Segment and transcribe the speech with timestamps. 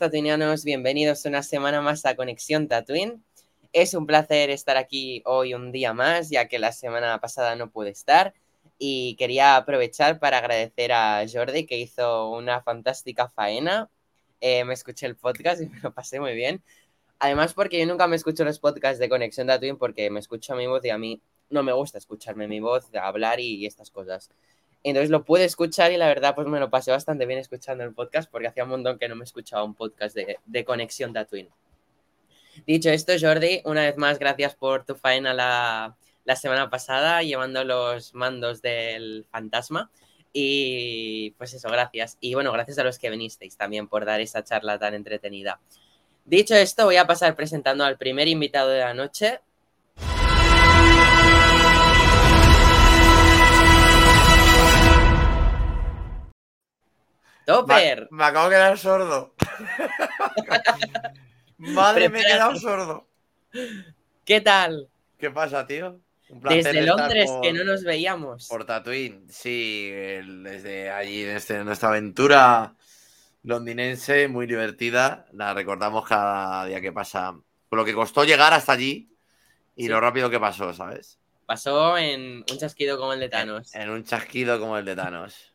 [0.00, 3.22] Tatuinianos, bienvenidos una semana más a Conexión Tatooine.
[3.74, 7.70] Es un placer estar aquí hoy un día más, ya que la semana pasada no
[7.70, 8.32] pude estar.
[8.78, 13.90] Y quería aprovechar para agradecer a Jordi, que hizo una fantástica faena.
[14.40, 16.62] Eh, me escuché el podcast y me lo pasé muy bien.
[17.18, 20.66] Además, porque yo nunca me escucho los podcasts de Conexión Tatooine porque me escucho mi
[20.66, 24.30] voz y a mí no me gusta escucharme mi voz, hablar y estas cosas.
[24.82, 27.92] Entonces lo pude escuchar y la verdad pues me lo pasé bastante bien escuchando el
[27.92, 31.50] podcast porque hacía un montón que no me escuchaba un podcast de, de Conexión Tatooine.
[32.66, 37.64] Dicho esto, Jordi, una vez más gracias por tu faena la, la semana pasada llevando
[37.64, 39.90] los mandos del fantasma.
[40.32, 42.16] Y pues eso, gracias.
[42.20, 45.60] Y bueno, gracias a los que vinisteis también por dar esa charla tan entretenida.
[46.24, 49.40] Dicho esto, voy a pasar presentando al primer invitado de la noche,
[57.52, 58.08] Topper.
[58.10, 59.34] Me, me acabo de quedar sordo.
[61.58, 63.06] Madre, me he quedado sordo.
[64.24, 64.88] ¿Qué tal?
[65.18, 66.00] ¿Qué pasa, tío?
[66.30, 68.48] Un placer Desde Londres, por- que no nos veíamos.
[68.48, 72.74] Por Tatooine, sí, desde allí, desde nuestra aventura
[73.42, 75.26] londinense, muy divertida.
[75.32, 77.34] La recordamos cada día que pasa.
[77.68, 79.10] Por lo que costó llegar hasta allí
[79.76, 79.88] y Sí.
[79.88, 81.18] lo rápido que pasó, ¿sabes?
[81.46, 83.74] Pasó en un chasquido como el de Thanos.
[83.74, 85.49] En un chasquido como el de Thanos.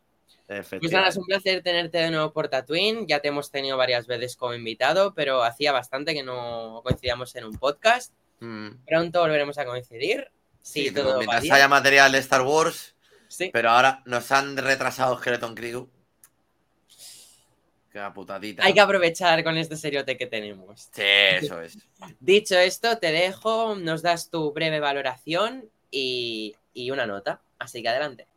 [0.47, 3.07] Pues nada, es un placer tenerte de nuevo por Tatooine.
[3.07, 7.45] Ya te hemos tenido varias veces como invitado, pero hacía bastante que no coincidíamos en
[7.45, 8.13] un podcast.
[8.41, 8.69] Mm.
[8.87, 10.29] Pronto volveremos a coincidir.
[10.61, 12.95] Sí, Sí, todo mientras haya material de Star Wars,
[13.27, 13.49] Sí.
[13.51, 15.89] pero ahora nos han retrasado Skeleton Crew.
[17.91, 18.63] Qué putadita.
[18.65, 20.89] Hay que aprovechar con este seriote que tenemos.
[20.91, 21.77] Sí, eso es.
[22.19, 27.41] Dicho esto, te dejo, nos das tu breve valoración y, y una nota.
[27.57, 28.27] Así que adelante.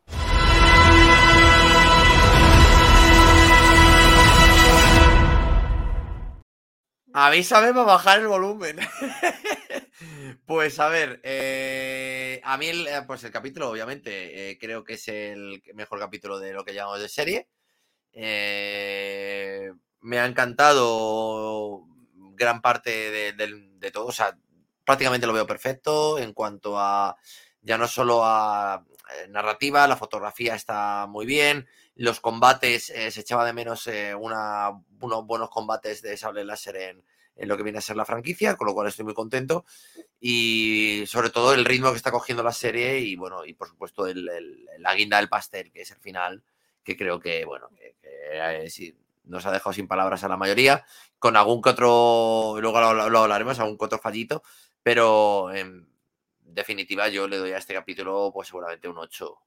[7.13, 8.77] Avísame para bajar el volumen.
[10.45, 14.93] pues a ver, eh, a mí el, eh, pues el capítulo, obviamente, eh, creo que
[14.93, 17.47] es el mejor capítulo de lo que llamamos de serie.
[20.01, 24.07] Me ha encantado gran parte de, todo.
[24.07, 24.37] O sea,
[24.85, 27.17] prácticamente lo veo perfecto en cuanto a
[27.61, 28.85] ya no solo a
[29.29, 35.25] narrativa, la fotografía está muy bien, los combates, eh, se echaba de menos eh, unos
[35.25, 37.03] buenos combates de sable láser en,
[37.39, 39.65] en lo que viene a ser la franquicia, con lo cual estoy muy contento.
[40.19, 44.05] Y sobre todo el ritmo que está cogiendo la serie y bueno, y por supuesto
[44.07, 46.43] la guinda del pastel, que es el final,
[46.83, 50.85] que creo que, bueno, que, eh, nos ha dejado sin palabras a la mayoría,
[51.17, 54.43] con algún que otro, luego lo, lo hablaremos, algún que otro fallito,
[54.83, 55.87] pero en
[56.41, 59.37] definitiva yo le doy a este capítulo pues seguramente un 8,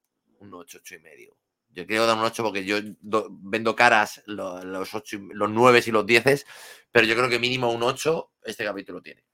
[0.40, 1.36] un 8, 8 y medio.
[1.72, 5.50] Yo quiero dar un 8 porque yo do- vendo caras lo- los 8, y- los
[5.50, 6.46] 9 y los 10,
[6.90, 9.24] pero yo creo que mínimo un 8 este capítulo tiene.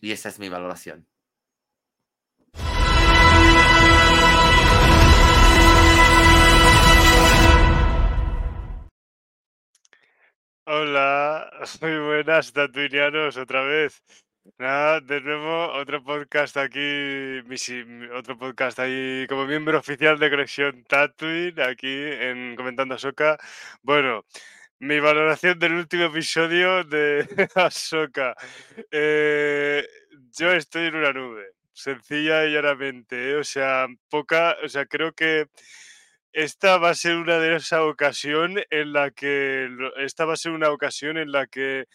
[0.00, 1.08] Y esa es mi valoración.
[10.66, 11.50] Hola,
[11.82, 14.02] muy buenas, tatuinianos, otra vez.
[14.58, 17.40] Nada, de nuevo, otro podcast aquí,
[18.14, 23.38] otro podcast ahí como miembro oficial de Conexión Tatooine, aquí en Comentando Ahsoka.
[23.82, 24.26] Bueno,
[24.80, 28.36] mi valoración del último episodio de Ahsoka.
[28.90, 29.86] Eh,
[30.38, 33.36] yo estoy en una nube, sencilla y llanamente, ¿eh?
[33.36, 35.46] O sea, poca, o sea, creo que
[36.34, 40.52] esta va a ser una de esa ocasión en la que esta va a ser
[40.52, 41.86] una ocasión en la que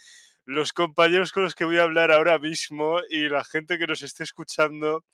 [0.50, 4.02] los compañeros con los que voy a hablar ahora mismo y la gente que nos
[4.02, 5.06] esté escuchando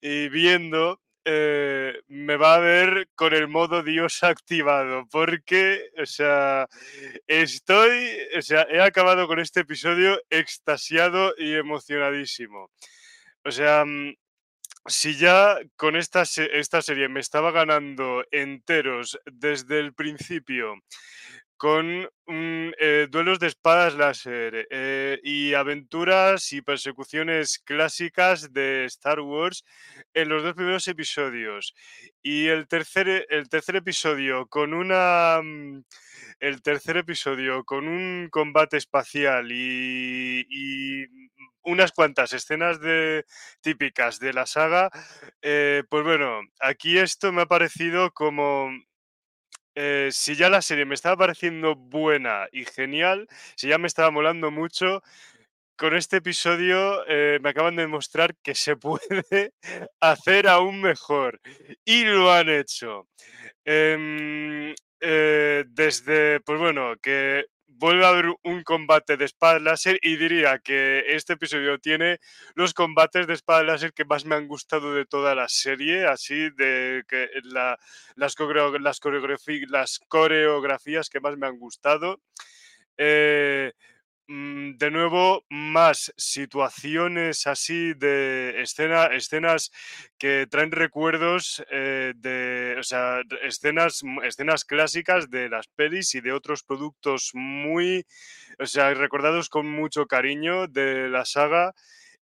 [0.00, 6.68] y viendo, eh, me va a ver con el modo Dios activado, porque, o sea,
[7.26, 12.70] estoy, o sea, he acabado con este episodio extasiado y emocionadísimo.
[13.44, 14.14] O sea, mm,
[14.86, 20.76] si ya con esta, esta serie me estaba ganando enteros desde el principio,
[21.62, 29.64] con eh, duelos de espadas láser eh, y aventuras y persecuciones clásicas de Star Wars
[30.12, 31.72] en los dos primeros episodios.
[32.20, 35.40] Y el tercer, el tercer episodio con una...
[35.40, 35.84] Mm,
[36.40, 41.06] el tercer episodio con un combate espacial y,
[41.62, 43.24] unas cuantas escenas de,
[43.60, 44.90] típicas de la saga,
[45.42, 48.68] eh, pues bueno, aquí esto me ha parecido como
[49.74, 54.10] eh, si ya la serie me estaba pareciendo buena y genial, si ya me estaba
[54.10, 55.02] molando mucho,
[55.76, 59.52] con este episodio eh, me acaban de demostrar que se puede
[60.00, 61.40] hacer aún mejor.
[61.84, 63.08] Y lo han hecho.
[63.64, 67.46] Em, eh, desde, pues bueno, que
[67.82, 72.20] vuelve a haber un combate de espada láser y diría que este episodio tiene
[72.54, 76.50] los combates de espada láser que más me han gustado de toda la serie, así
[76.50, 77.76] de que las,
[78.14, 78.36] las,
[78.78, 79.00] las
[80.08, 82.20] coreografías que más me han gustado.
[82.96, 83.72] Eh,
[84.32, 89.70] de nuevo, más situaciones así de escena, escenas
[90.16, 96.32] que traen recuerdos eh, de, o sea, escenas, escenas clásicas de las pelis y de
[96.32, 98.06] otros productos muy,
[98.58, 101.74] o sea, recordados con mucho cariño de la saga.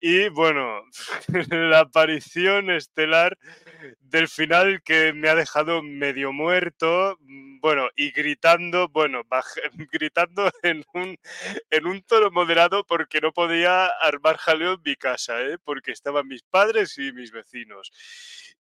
[0.08, 0.84] Y bueno,
[1.50, 3.36] la aparición estelar
[3.98, 9.22] del final que me ha dejado medio muerto, mm, bueno, y gritando, bueno,
[9.92, 11.18] gritando en un,
[11.70, 15.58] en un tono moderado porque no podía armar jaleo en mi casa, ¿eh?
[15.64, 17.90] porque estaban mis padres y mis vecinos.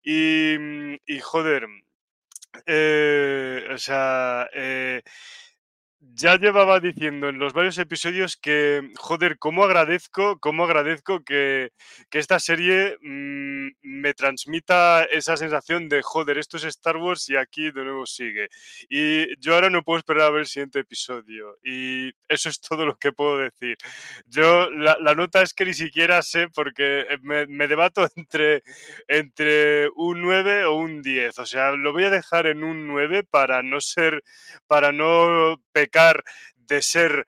[0.01, 1.67] Y, mm, y joder,
[2.65, 5.03] eh, o sea, eh,
[6.13, 11.71] ya llevaba diciendo en los varios episodios que, joder, cómo agradezco, cómo agradezco que,
[12.11, 13.54] esta serie mm,
[14.05, 18.49] me transmita esa sensación de, joder, esto es Star Wars y aquí de nuevo sigue.
[18.87, 21.57] Y yo ahora no puedo esperar a ver el siguiente episodio.
[21.63, 23.77] Y eso es todo lo que puedo decir.
[24.27, 28.61] Yo, la, nota es que ni siquiera sé porque me, me, debato entre,
[29.07, 31.39] entre un 9 o un 10.
[31.39, 34.23] O sea, lo voy a dejar en un 9 para no ser,
[34.67, 36.23] para no pecar
[36.57, 37.25] de ser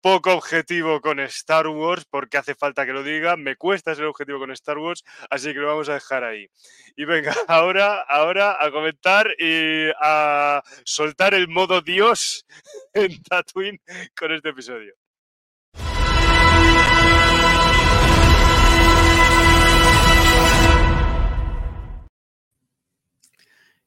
[0.00, 4.38] poco objetivo con Star Wars, porque hace falta que lo diga, me cuesta ser objetivo
[4.38, 6.48] con Star Wars, así que lo vamos a dejar ahí.
[6.96, 12.46] Y venga, ahora, ahora a comentar y a soltar el modo Dios
[12.94, 13.80] en Tatooine
[14.16, 14.94] con este episodio.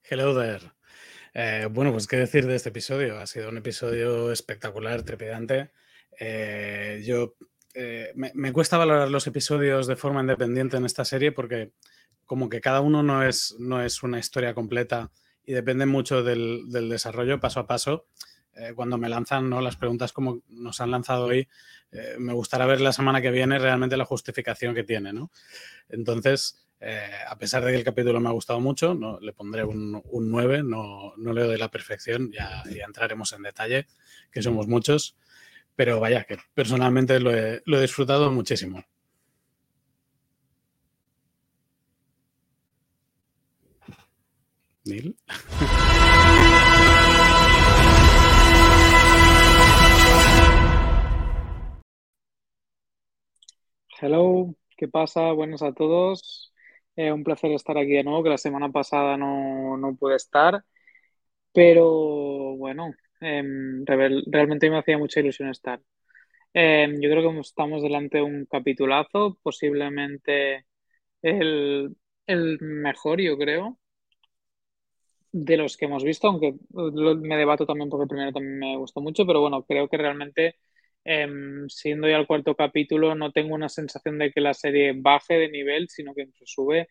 [0.06, 0.72] Hello there.
[1.34, 3.18] Eh, bueno, pues qué decir de este episodio.
[3.19, 5.72] Ha sido un episodio espectacular, trepidante.
[6.19, 7.36] Eh, yo
[7.74, 11.71] eh, me, cuesta valorar los episodios de forma independiente en esta serie porque
[12.25, 15.12] como que cada uno no es, no es una historia completa
[15.45, 18.06] y depende mucho del, desarrollo paso a paso.
[18.75, 19.60] cuando me lanzan ¿no?
[19.62, 21.49] las preguntas como nos han lanzado hoy,
[22.18, 25.11] me gustará ver la semana que viene realmente la justificación que tiene.
[25.11, 25.31] ¿no?
[25.90, 29.64] Entonces, eh, a pesar de que el capítulo me ha gustado mucho, no, le pondré
[29.64, 33.88] un, 9, no, no, le doy la perfección, ya, entraremos en detalle,
[34.30, 35.16] que somos muchos,
[35.75, 38.83] pero vaya, que personalmente lo he, lo he disfrutado muchísimo.
[44.85, 45.15] Neil.
[54.01, 55.31] Hello, ¿qué pasa?
[55.31, 56.53] Buenos a todos.
[56.95, 60.63] Eh, un placer estar aquí de nuevo, que la semana pasada no, no pude estar,
[61.53, 65.81] pero bueno, em, realmente me hacía mucha ilusión estar.
[66.53, 70.65] Em, yo creo que estamos delante de un capitulazo, posiblemente
[71.23, 71.95] el,
[72.27, 73.80] el mejor, yo creo,
[75.31, 79.01] de los que hemos visto, aunque me debato también porque el primero también me gustó
[79.01, 80.56] mucho, pero bueno, creo que realmente
[81.06, 85.33] Em, siendo ya el cuarto capítulo, no tengo una sensación de que la serie baje
[85.35, 86.87] de nivel, sino que sube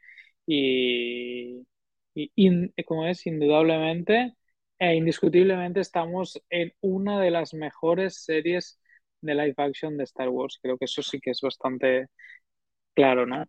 [0.47, 1.65] y,
[2.87, 4.35] como es, indudablemente
[4.85, 8.81] e indiscutiblemente estamos en una de las mejores series
[9.21, 10.59] de live action de Star Wars.
[10.61, 12.09] Creo que eso sí que es bastante
[12.95, 13.45] claro, ¿no?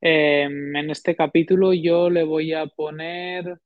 [0.00, 3.58] Em, en este capítulo yo le voy a poner...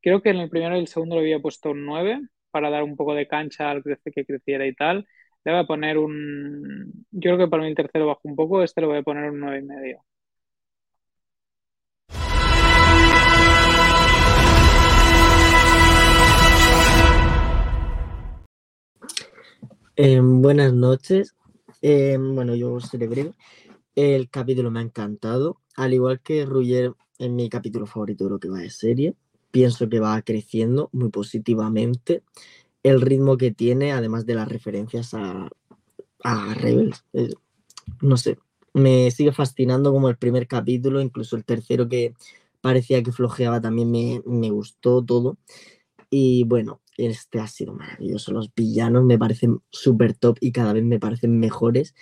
[0.00, 2.20] Creo que en el primero y el segundo le había puesto un 9
[2.50, 5.06] para dar un poco de cancha al que creciera y tal.
[5.44, 7.06] Le voy a poner un...
[7.10, 9.30] Yo creo que para mí el tercero bajó un poco, este lo voy a poner
[9.30, 10.04] un 9,5.
[19.96, 21.34] Eh, buenas noches.
[21.82, 23.32] Eh, bueno, yo seré breve.
[23.94, 25.60] El capítulo me ha encantado.
[25.76, 29.14] Al igual que Ruyer, es mi capítulo favorito de lo que va de serie.
[29.50, 32.22] Pienso que va creciendo muy positivamente.
[32.82, 35.48] El ritmo que tiene, además de las referencias a,
[36.24, 37.30] a Rebels, eh,
[38.00, 38.38] no sé,
[38.74, 42.14] me sigue fascinando como el primer capítulo, incluso el tercero que
[42.60, 45.38] parecía que flojeaba también me, me gustó todo.
[46.16, 48.30] Y bueno, este ha sido maravilloso.
[48.30, 51.92] Los villanos me parecen súper top y cada vez me parecen mejores.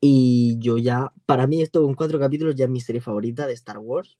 [0.00, 3.54] Y yo ya, para mí esto con cuatro capítulos ya es mi serie favorita de
[3.54, 4.18] Star Wars.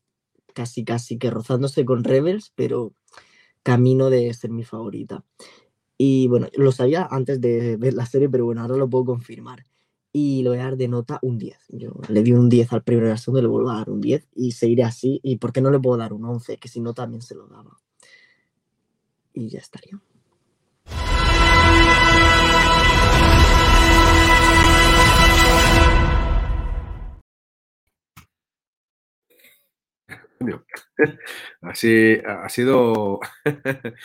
[0.53, 2.93] Casi, casi que rozándose con Rebels, pero
[3.62, 5.25] camino de ser mi favorita.
[5.97, 9.65] Y bueno, lo sabía antes de ver la serie, pero bueno, ahora lo puedo confirmar.
[10.12, 11.57] Y lo voy a dar de nota un 10.
[11.69, 14.00] Yo le di un 10 al primero y al segundo, le vuelvo a dar un
[14.00, 15.21] 10 y seguiré así.
[15.23, 16.57] ¿Y por qué no le puedo dar un 11?
[16.57, 17.79] Que si no también se lo daba.
[19.37, 20.00] Y ya estaría.
[31.61, 33.21] Así ha sido,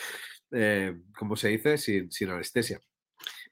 [0.52, 2.82] eh, como se dice, sin, anestesia.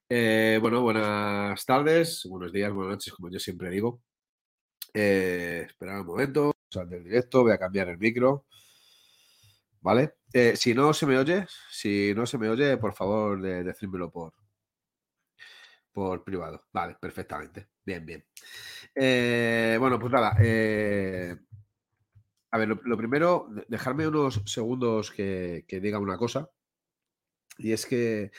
[0.09, 4.01] Eh, bueno, buenas tardes, buenos días, buenas noches, como yo siempre digo.
[4.93, 8.48] Eh, esperad un momento, sal del directo, voy a cambiar el micro.
[9.81, 10.15] ¿Vale?
[10.33, 14.12] Eh, si no se me oye, si no se me oye, por favor, de, decírmelo
[14.12, 14.33] por,
[15.91, 16.65] por privado.
[16.71, 17.69] Vale, perfectamente.
[17.86, 18.25] Bien, bien.
[18.93, 20.36] Eh, bueno, pues nada.
[20.41, 21.36] eh,
[22.51, 26.50] a ver, lo, primero, de- dejarme unos segundos que, que diga una cosa.
[27.57, 28.31] Y es que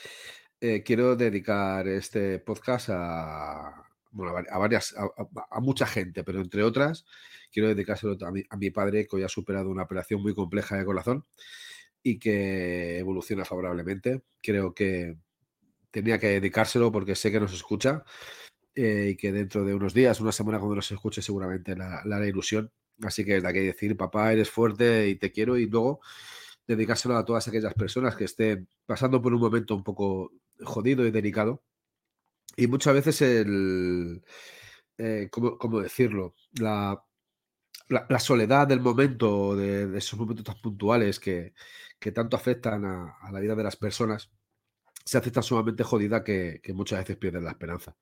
[0.85, 5.05] quiero dedicar este podcast a, bueno, a vari- a varias, a,
[5.51, 7.05] a- mucha gente, pero entre otras,
[7.51, 10.77] quiero dedicárselo a mi, a mi padre, que hoy ha superado una operación muy compleja
[10.77, 11.25] de corazón
[12.03, 14.23] y que evoluciona favorablemente.
[14.41, 15.17] Creo que
[15.91, 18.03] tenía que dedicárselo porque sé que nos escucha
[18.75, 22.25] eh, y que dentro de unos días, una semana cuando nos escuche, seguramente la, la
[22.27, 22.71] ilusión.
[23.03, 26.01] Así que desde aquí decir, papá, eres fuerte y te quiero, y luego
[26.67, 30.31] dedicárselo a todas aquellas personas que estén pasando por un momento un poco
[30.63, 31.63] jodido y delicado.
[32.57, 34.23] Y muchas veces el,
[34.97, 36.35] eh, ¿cómo, cómo decirlo?
[36.59, 37.03] La,
[37.89, 41.53] la, soledad del momento, de, esos momentos tan puntuales que,
[41.99, 44.31] que tanto afectan a, la vida de las personas,
[45.05, 47.95] se hace tan sumamente jodida que, muchas veces pierden la esperanza.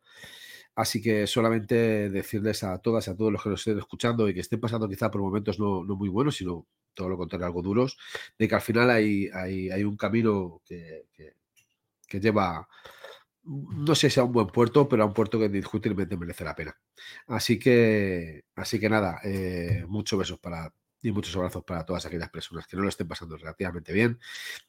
[0.76, 4.34] Así que solamente decirles a todas y a todos los que nos estén escuchando y
[4.34, 7.62] que estén pasando quizá por momentos no, no muy buenos, sino todo lo contrario, algo
[7.62, 7.98] duros,
[8.38, 11.06] de que al final hay, hay, hay un camino que-
[12.10, 12.68] que lleva,
[13.50, 16.56] no sé si a un buen puerto, pero a un puerto que indiscutiblemente merece la
[16.56, 16.78] pena.
[17.28, 22.30] Así que, así que nada, eh, muchos besos para y muchos abrazos para todas aquellas
[22.30, 24.20] personas que no lo estén pasando relativamente bien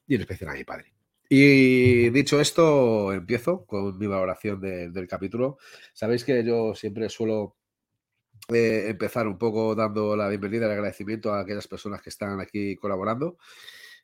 [0.06, 0.94] y en especial a mi padre.
[1.28, 5.58] Y dicho esto, empiezo con mi valoración de- del capítulo.
[5.94, 7.56] Sabéis que yo siempre suelo
[8.52, 12.40] eh, empezar un poco dando la bienvenida y el agradecimiento a aquellas personas que están
[12.40, 13.38] aquí colaborando,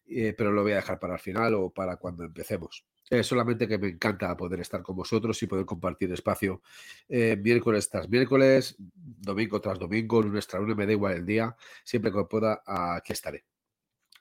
[0.06, 2.86] eh, pero lo voy a dejar para el final o para cuando empecemos.
[3.08, 6.62] Eh, solamente que me encanta poder estar con vosotros y poder compartir espacio
[7.08, 11.56] eh, miércoles tras miércoles, domingo tras domingo, lunes tras lunes, me da igual el día,
[11.84, 13.44] siempre que pueda, aquí estaré.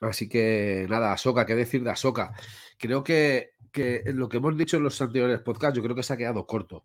[0.00, 2.32] Así que nada, Asoka, ¿qué decir de Asoka?
[2.78, 6.12] Creo que, que lo que hemos dicho en los anteriores podcasts, yo creo que se
[6.12, 6.84] ha quedado corto.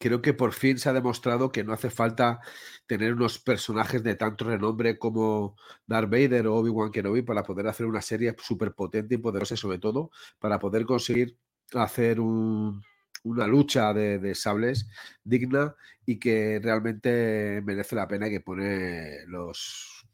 [0.00, 2.40] Creo que por fin se ha demostrado que no hace falta
[2.86, 5.56] tener unos personajes de tanto renombre como
[5.88, 9.78] Darth Vader o Obi-Wan Kenobi para poder hacer una serie súper potente y poderosa, sobre
[9.80, 11.36] todo para poder conseguir
[11.74, 12.80] hacer un-
[13.24, 14.88] una lucha de, de sables
[15.24, 15.74] digna
[16.06, 20.06] y que realmente merece la pena y que pone los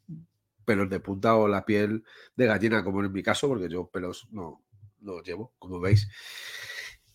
[0.65, 2.05] pelos de punta o la piel
[2.37, 4.63] de gallina, como en mi caso, porque yo pelos no,
[5.01, 6.09] no llevo, como veis.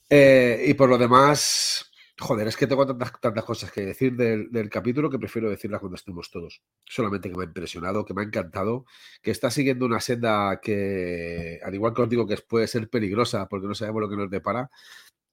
[0.09, 1.88] Eh, y por lo demás,
[2.19, 5.95] joder, es que tengo tantas, cosas que decir del, del capítulo que prefiero decirlas cuando
[5.95, 6.61] estemos todos.
[6.85, 8.85] Solamente que me ha impresionado, que me ha encantado,
[9.21, 13.47] que está siguiendo una senda que, al igual que os digo que puede ser peligrosa
[13.47, 14.69] porque no sabemos lo que nos depara,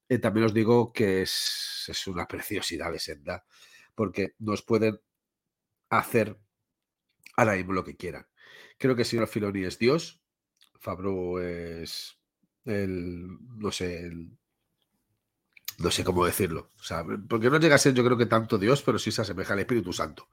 [0.09, 3.45] eh, también os digo que es, es una preciosidad de senda,
[3.95, 5.01] porque nos pueden
[5.91, 6.39] hacer
[7.37, 8.27] ahora mismo lo que quieran.
[8.79, 10.23] Creo que el señor Filoni es Dios,
[10.79, 12.19] Fabro es
[12.65, 13.27] el,
[13.59, 14.39] no sé, el,
[15.79, 16.71] no sé cómo decirlo.
[16.79, 19.23] O sea, porque no llega a ser yo creo que tanto Dios, pero sí se
[19.23, 20.29] asemeja al Espíritu Santo,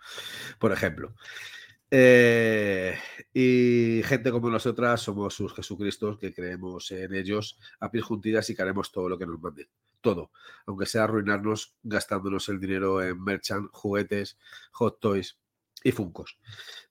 [0.59, 1.15] por ejemplo.
[1.91, 2.97] Eh,
[3.33, 8.55] y gente como nosotras somos sus Jesucristos que creemos en ellos a pies juntillas y
[8.55, 9.67] que haremos todo lo que nos manden.
[10.01, 10.31] Todo.
[10.65, 14.37] Aunque sea arruinarnos gastándonos el dinero en merchant, juguetes,
[14.71, 15.37] hot toys
[15.83, 16.39] y funcos.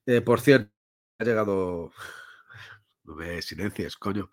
[0.06, 0.72] Eh, por cierto,
[1.18, 1.92] ha llegado.
[3.04, 4.30] No me silencies, coño.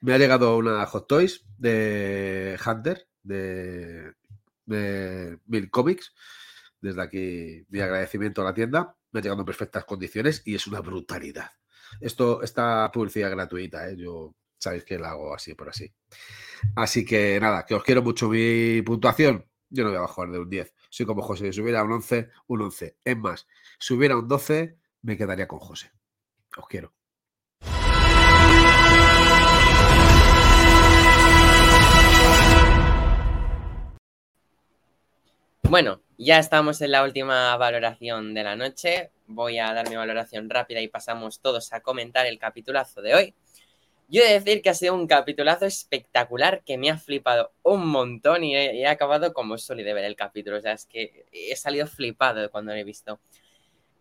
[0.00, 4.12] Me ha llegado una Hot Toys de Hunter, de,
[4.66, 6.12] de Mil Comics.
[6.80, 8.96] Desde aquí mi agradecimiento a la tienda.
[9.12, 11.50] Me ha llegado en perfectas condiciones y es una brutalidad.
[12.00, 13.96] Esto, esta publicidad gratuita, ¿eh?
[13.96, 15.92] yo sabéis que la hago así por así.
[16.76, 19.44] Así que nada, que os quiero mucho mi puntuación.
[19.68, 20.74] Yo no voy a bajar de un 10.
[20.90, 21.52] Soy como José.
[21.52, 22.98] Si hubiera un 11, un 11.
[23.04, 23.46] Es más,
[23.78, 25.92] si hubiera un 12, me quedaría con José.
[26.56, 26.92] Os quiero.
[35.72, 39.10] Bueno, ya estamos en la última valoración de la noche.
[39.26, 43.34] Voy a dar mi valoración rápida y pasamos todos a comentar el capitulazo de hoy.
[44.06, 47.88] Yo he de decir que ha sido un capitulazo espectacular que me ha flipado un
[47.88, 50.58] montón y he, acabado como solo de ver el capítulo.
[50.58, 53.18] O sea, es que he salido flipado cuando lo he visto.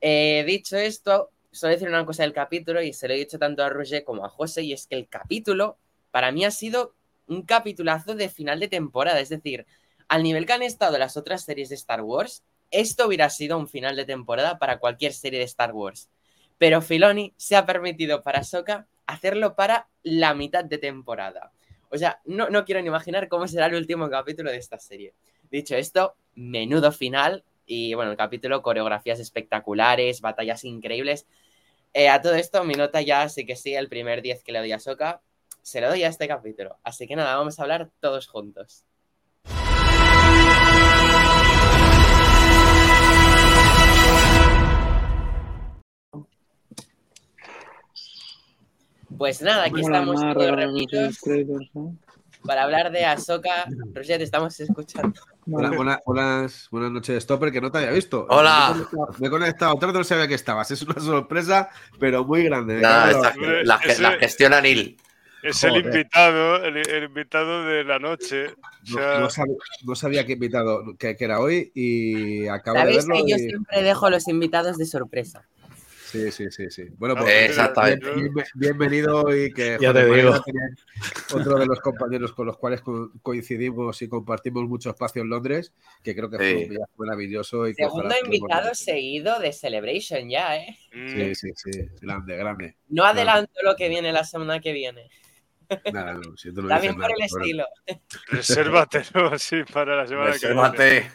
[0.01, 3.63] Eh, dicho esto, solo decir una cosa del capítulo y se lo he dicho tanto
[3.63, 5.78] a Roger como a José y es que el capítulo
[6.12, 6.96] para mí ha sido
[7.28, 9.22] un capitulazo de final de temporada.
[9.22, 9.66] Es decir,
[10.12, 13.70] al nivel que han estado las otras series de Star Wars, esto hubiera sido un
[13.70, 16.10] final de temporada para cualquier serie de Star Wars.
[16.58, 21.53] Pero Filoni se ha permitido para Soka hacerlo para la mitad de temporada.
[21.89, 25.13] O sea, no, no quiero ni imaginar cómo será el último capítulo de esta serie.
[25.50, 27.46] Dicho esto, menudo final.
[27.65, 31.25] Y bueno, el capítulo, coreografías espectaculares, batallas increíbles.
[31.94, 34.60] Eh, a todo esto, mi nota ya sí que sí, el primer 10 que le
[34.60, 35.22] doy a Soka,
[35.62, 36.80] se lo doy a este capítulo.
[36.84, 38.84] Así que nada, vamos a hablar todos juntos.
[49.18, 51.20] Pues nada, aquí estamos todos reunidos
[52.46, 53.65] para hablar de Ahsoka.
[53.94, 55.20] Roger, te estamos escuchando.
[55.51, 58.25] Hola, buenas, buenas noches, Stopper, que no te había visto.
[58.29, 58.74] Hola.
[58.75, 60.72] Me he conectado- Me he conectado, tarde no sabía que estabas.
[60.72, 62.79] Es una sorpresa, pero muy grande.
[62.81, 63.33] La esta-
[63.64, 64.98] la, ge- ese- la gestiona Neil.
[65.44, 65.85] Es el Joder.
[65.85, 68.50] invitado, el, el invitado de la noche.
[68.50, 68.55] O
[68.90, 72.81] No, sea, no sabía, no sabía qué invitado que, que era hoy y acabo de
[72.83, 73.25] Sabéis verlo.
[73.25, 75.44] que yo y- siempre dejo a los invitados de sorpresa.
[76.11, 76.83] Sí, sí, sí, sí.
[76.97, 78.11] Bueno, No, pues Eh, exactamente.
[78.13, 80.33] bien- bien- bienvenido y que Ya te digo.
[81.33, 85.74] otro de los compañeros con los cuales co- coincidimos y compartimos mucho espacio en Londres,
[86.03, 86.63] que creo que fue Sí.
[86.63, 90.77] un viaje maravilloso y Segundo invitado seguido de Celebration ya, ¿eh?
[90.93, 91.71] mm, Sí, sí, sí,
[92.01, 92.75] grande, grande.
[92.89, 95.09] No adelanto lo que viene la semana que viene.
[95.93, 97.65] Nada, no, si no También por nada, el pero- estilo.
[98.27, 99.03] resérvatelo,
[99.39, 101.11] sí, para la semana que viene.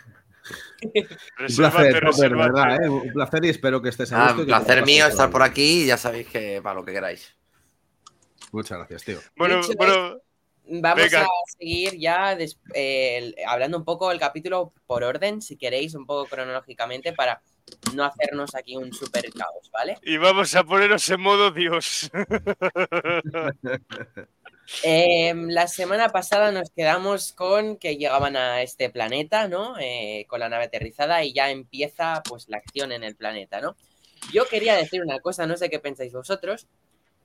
[0.92, 2.88] Un placer, verdad, ¿eh?
[2.88, 4.40] un placer y espero que estés a Ah, gusto.
[4.42, 7.35] lo placer mío estar por aquí y ya sabéis que para lo que queráis.
[8.53, 9.18] Muchas gracias, tío.
[9.37, 10.18] Bueno, bueno,
[10.68, 11.22] Vamos Venga.
[11.22, 15.94] a seguir ya des- eh, el- hablando un poco del capítulo por orden, si queréis,
[15.94, 17.40] un poco cronológicamente, para
[17.94, 19.96] no hacernos aquí un super caos, ¿vale?
[20.03, 22.11] y vamos a poneros en modo Dios.
[24.83, 29.74] Eh, la semana pasada nos quedamos con que llegaban a este planeta, ¿no?
[29.81, 33.76] Eh, con la nave aterrizada y ya empieza pues la acción en el planeta, ¿no?
[34.33, 36.66] Yo quería decir una cosa, no sé qué pensáis vosotros,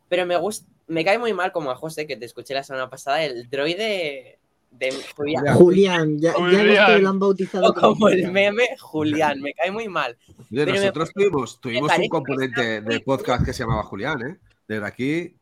[0.07, 2.89] pero me gusta, me cae muy mal como a José, que te escuché la semana
[2.89, 4.37] pasada, el droide
[4.71, 7.03] de Julián, Julián, ya, Julián.
[7.03, 10.17] lo han bautizado o como el meme Julián, me cae muy mal.
[10.51, 14.21] Oye, me- nosotros tuvimos, tuvimos un componente está muy de podcast que se llamaba Julián,
[14.21, 14.37] ¿eh?
[14.67, 15.35] Desde aquí,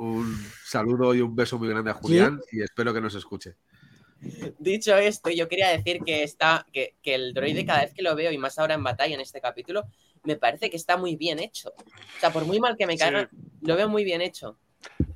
[0.00, 0.34] un
[0.64, 3.56] saludo y un beso muy grande a Julián y espero que nos escuche.
[4.58, 8.14] Dicho esto, yo quería decir que está, que, que el droide cada vez que lo
[8.14, 9.84] veo, y más ahora en batalla en este capítulo,
[10.24, 11.70] me parece que está muy bien hecho.
[11.76, 12.98] O sea, por muy mal que me Sí.
[12.98, 13.30] caiga,
[13.62, 14.58] lo veo muy bien hecho.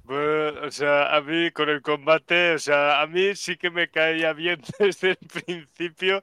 [0.04, 3.88] Bueno, o sea, a mí con el combate, o sea, a mí sí que me
[3.88, 6.20] caía bien desde el principio,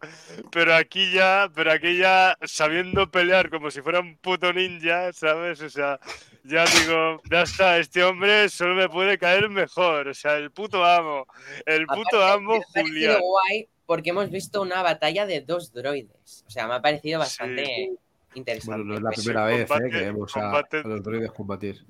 [0.51, 5.61] pero aquí ya, pero aquí ya sabiendo pelear como si fuera un puto ninja, ¿sabes?
[5.61, 5.99] O sea,
[6.43, 10.85] ya digo, ya está, este hombre solo me puede caer mejor, o sea, el puto
[10.85, 11.25] amo,
[11.65, 13.19] el puto amo me ha parecido Julián.
[13.19, 16.45] guay porque hemos visto una batalla de dos droides.
[16.47, 17.91] O sea, me ha parecido bastante
[18.35, 18.77] interesante.
[18.77, 19.91] Bueno, no es la primera vez combate- ¿eh?
[19.91, 21.83] que vemos a, a los droides combatir.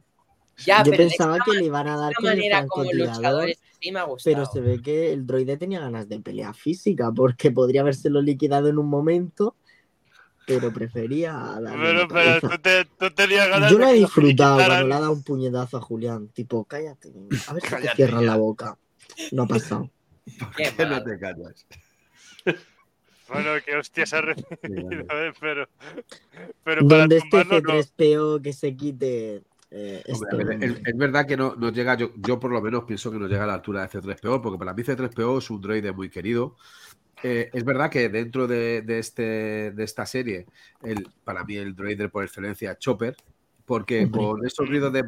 [0.57, 3.59] Ya, Yo pero pensaba que le iban a dar con el manera como francotirador, luchadores
[3.79, 4.35] sí me ha gustado.
[4.35, 8.67] pero se ve que el droide tenía ganas de pelea física, porque podría habérselo liquidado
[8.67, 9.55] en un momento,
[10.45, 14.87] pero prefería darle Pero, pero tú, te- tú tenías ganas Yo lo he disfrutado cuando
[14.87, 16.27] le ha dado un puñetazo a Julián.
[16.29, 17.11] Tipo, cállate.
[17.47, 18.27] A ver si te Cállate cierran ya.
[18.31, 18.77] la boca.
[19.31, 19.89] No ha pasado.
[20.57, 21.65] Qué ¿Qué no te callas?
[23.27, 24.49] Bueno, que hostias ha recibido,
[25.09, 25.69] eh, pero,
[26.65, 27.79] pero para Donde este tumbarlo no.
[27.79, 32.51] C3PO que se quite eh, Hombre, es, verdad que no, no llega, yo, yo por
[32.51, 35.37] lo menos pienso que no llega a la altura de C3PO, porque para mí C3PO
[35.37, 36.57] es un droide muy querido.
[37.23, 40.47] Eh, es verdad que dentro de, de este, de esta serie,
[40.83, 43.15] el, para mí el droide por excelencia es Chopper,
[43.65, 45.03] porque con esos ruidos de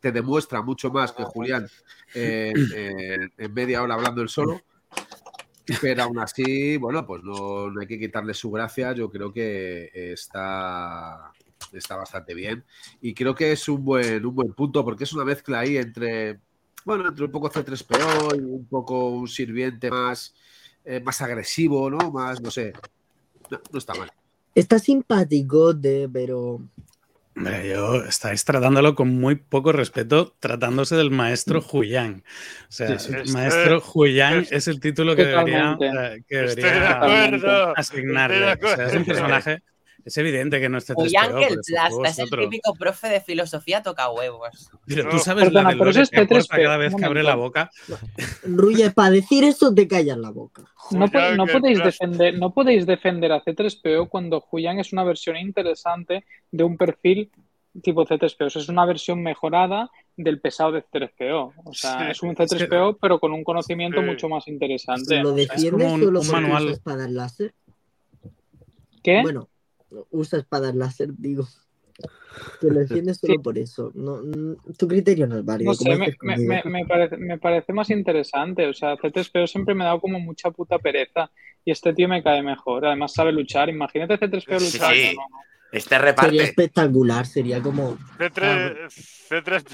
[0.00, 1.68] te demuestra mucho más que Julián
[2.14, 4.62] eh, en- en media hora hablando él solo.
[5.80, 8.92] Pero aún así, bueno, pues no, no hay que quitarle su gracia.
[8.92, 11.32] Yo creo que está,
[11.72, 12.64] está bastante bien.
[13.00, 16.38] Y creo que es un buen, un buen punto, porque es una mezcla ahí entre,
[16.84, 20.34] bueno, entre un poco C3PO y un poco un sirviente más,
[20.84, 22.10] eh, más agresivo, ¿no?
[22.10, 22.72] Más, no sé.
[23.50, 24.10] No, no está mal.
[24.54, 26.60] Está simpático, de, pero
[27.36, 32.22] Hombre, yo estáis tratándolo con muy poco respeto, tratándose del maestro Huyang.
[32.68, 33.16] O sea, Sí, sí.
[33.18, 37.72] el maestro Huyang es- es el título que debería, eh, que de debería acuerdo.
[37.76, 38.38] asignarle.
[38.56, 39.62] de O sea, es un personaje.
[40.04, 42.42] Es evidente que no es C3PO, Yang el Plasta es el otro.
[42.42, 44.70] típico profe de filosofía toca huevos.
[44.86, 46.92] Pero tú sabes Perdona, la de pero eso lore es que aporta C3PO, cada vez
[46.92, 47.70] un que abre la boca.
[48.44, 50.62] Ruye, para decir eso te callas la boca.
[50.90, 54.92] No, po- Huyang no el podéis defender, no podéis defender a C3PO cuando Huyang es
[54.92, 57.30] una versión interesante de un perfil
[57.82, 58.44] tipo C3PO.
[58.46, 61.54] O sea, es una versión mejorada del pesado de C3PO.
[61.64, 62.10] O sea, Sí.
[62.10, 64.06] es un Es que- C3PO, pero con un conocimiento Sí.
[64.06, 65.22] mucho más interesante.
[65.22, 66.62] ¿Lo es defiendes como un- solo un porque manual.
[66.64, 67.54] usa espadas láser?
[69.02, 69.22] ¿Qué?
[69.22, 69.48] Bueno,
[70.10, 71.46] usa espadas láser, digo.
[72.60, 73.38] Que lo defiendes solo Sí.
[73.38, 73.92] por eso.
[73.94, 74.18] No,
[74.76, 75.70] tu criterio no es válido.
[75.70, 78.66] No sé, me, dices me- me- me parece, me parece más interesante.
[78.66, 81.30] O sea, C3PO siempre me ha dado como mucha puta pereza.
[81.64, 82.84] Y este tío me cae mejor.
[82.84, 83.68] Además sabe luchar.
[83.68, 84.94] Imagínate C3PO Sí, luchando.
[84.94, 85.16] sí.
[85.74, 86.42] Este Sería reparte.
[86.42, 87.96] espectacular, sería como.
[88.18, 88.86] C3,
[89.28, 89.64] C3,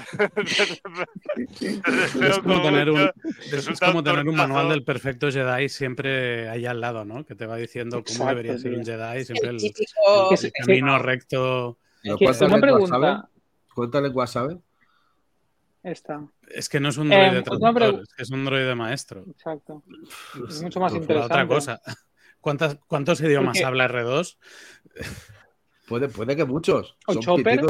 [2.29, 6.49] Es como tener un, es resulta como un tener un manual del perfecto Jedi siempre
[6.49, 7.23] ahí al lado, ¿no?
[7.25, 8.83] Que te va diciendo cómo debería ser un.
[8.85, 9.73] Jedi, siempre el,
[10.65, 11.77] camino recto.
[12.01, 13.01] ¿Pero Que- ¿Cuántas una lenguas sabe?
[13.01, 13.29] pregunta.
[13.75, 14.57] ¿Cuántas lenguas sabe?
[15.83, 16.27] Esta.
[16.49, 19.23] Es que no es un Eh, droide una traductor, es que es un droide maestro.
[19.29, 19.83] Exacto.
[20.49, 21.33] Es mucho más interesante.
[21.33, 21.81] otra cosa.
[22.39, 24.37] ¿Cuántas, ¿Cuántos idiomas Porque- habla R2?
[25.91, 26.97] Puede, puede que muchos.
[27.05, 27.61] ¿O Son Chopper?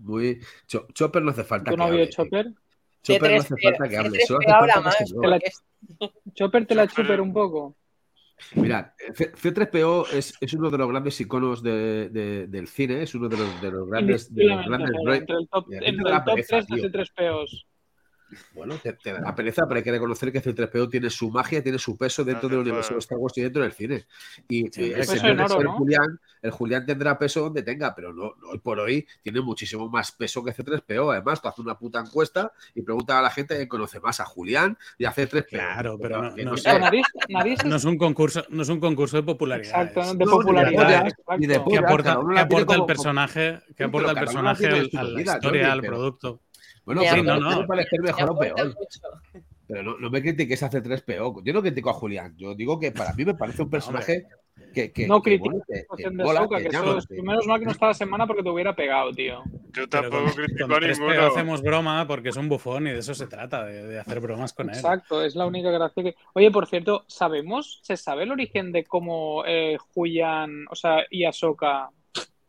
[0.00, 0.40] muy.
[0.66, 2.06] Cho- Chopper no hace falta ¿Tu que novio.
[2.06, 2.52] Chopper?
[3.02, 4.26] Chopper no C3PO hace falta que hable.
[4.26, 5.08] Solo hace C3PO habla falta que más.
[5.08, 5.38] se mueva.
[5.38, 7.76] la- Chopper te la Chopper- chuper un poco.
[8.56, 13.14] Mirad, C- C3PO es, es uno de los grandes iconos de- de- del cine, es
[13.14, 16.34] uno de los, de los grandes, de los grandes entre el top, entre el top
[16.34, 16.76] pereza, 3 tío.
[16.76, 17.66] de C3POs.
[18.54, 21.78] Bueno, te, te da pereza, pero hay que reconocer que C3PO tiene su magia, tiene
[21.78, 24.06] su peso dentro Hace del universo de Star Wars y dentro del cine.
[24.48, 25.72] Y Sí, oro, ¿no?
[25.76, 29.88] Julián, el Julián tendrá peso donde tenga, pero no, no, hoy por hoy tiene muchísimo
[29.88, 31.12] más peso que C3PO.
[31.12, 34.24] Además, tú haces una puta encuesta y preguntas a la gente que conoce más a
[34.24, 35.46] Julián y a C3PO.
[35.48, 36.70] Claro, pero no- que no sé.
[36.70, 39.82] Pero nadie se- No es un concurso, no es un concurso de popularidad.
[39.82, 41.12] Exacto, de No, popularidad.
[41.38, 45.80] ¿Qué aporta, aporta el como- personaje, qué pero aporta el personaje a la historia, al
[45.82, 46.40] producto?
[46.84, 47.66] Bueno, pero Sí, no, no, no.
[47.66, 48.66] puede ser me mejor o peor.
[48.66, 49.44] mucho.
[49.68, 51.42] Pero no, no me critiques a C3PO.
[51.44, 52.34] Yo no critico a Julián.
[52.36, 54.26] Yo digo que para mí me parece un personaje
[54.74, 57.72] que, que, No bueno, que- que que que llama, eso, que- menos mal que no
[57.72, 59.42] está la semana porque te hubiera pegado, tío.
[59.72, 61.26] Yo tampoco con, critico con a 3PO ninguno.
[61.26, 64.52] hacemos broma porque es un bufón y de eso se trata, de, de hacer bromas
[64.52, 64.74] con él.
[64.76, 66.14] Exacto, es la única gracia que.
[66.34, 67.80] Oye, por cierto, ¿sabemos?
[67.82, 71.88] ¿Se sabe el origen de cómo eh, Julián, o sea, y Ahsoka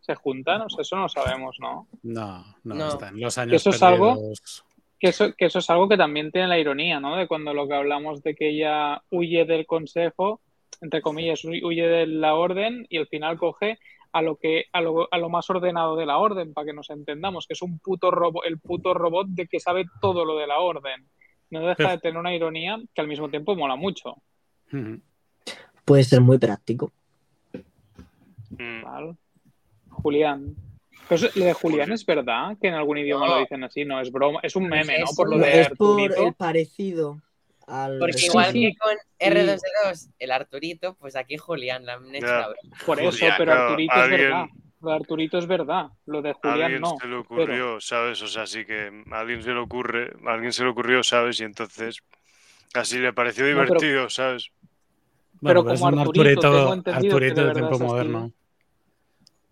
[0.05, 0.61] se juntan?
[0.61, 1.87] O sea, eso no lo sabemos, ¿no?
[2.03, 2.87] No, no, No.
[2.89, 4.19] está en los años eso es algo-.
[4.99, 7.15] Que eso, que eso es algo que también tiene la ironía, ¿no?
[7.17, 10.39] De cuando lo que hablamos de que ella huye del consejo,
[10.81, 13.79] entre comillas, hu- huye de la orden y al final coge
[14.13, 16.89] a lo que a lo, a lo más ordenado de la orden, para que nos
[16.89, 20.47] entendamos, que es un puto robot, el puto robot de que sabe todo lo de
[20.47, 21.07] la orden.
[21.49, 24.15] No deja de tener una ironía que al mismo tiempo mola mucho.
[25.85, 26.91] Puede ser muy práctico.
[28.83, 29.15] ¿vale?
[29.93, 30.55] Julián.
[31.09, 33.35] Pero eso- lo de Julián es verdad que en algún idioma No.
[33.35, 35.05] lo dicen así, no es broma, es un meme, ¿no?
[35.05, 36.27] Es Por lo de es por Arturito.
[36.27, 37.21] el parecido
[37.67, 37.99] al.
[37.99, 38.61] Porque Sí, igual sí.
[38.61, 42.45] que con R2D2, el Arturito, pues aquí Julián la han hecho broma.
[42.85, 44.45] Por eso, Julián, pero claro, Arturito alguien- es verdad.
[44.81, 45.85] Lo de Arturito es verdad.
[46.05, 46.95] Lo de A Julián alguien no.
[46.99, 48.21] se le ocurrió, ¿sabes?
[48.21, 51.39] O sea, sí que a alguien se le ocurre, a alguien se le ocurrió, ¿sabes?
[51.39, 51.99] Y entonces
[52.73, 54.49] así le pareció No, pero- divertido, ¿sabes?
[55.39, 58.31] Bueno, Pero es como un Arturito, Arturito, Arturito de tiempo es moderno.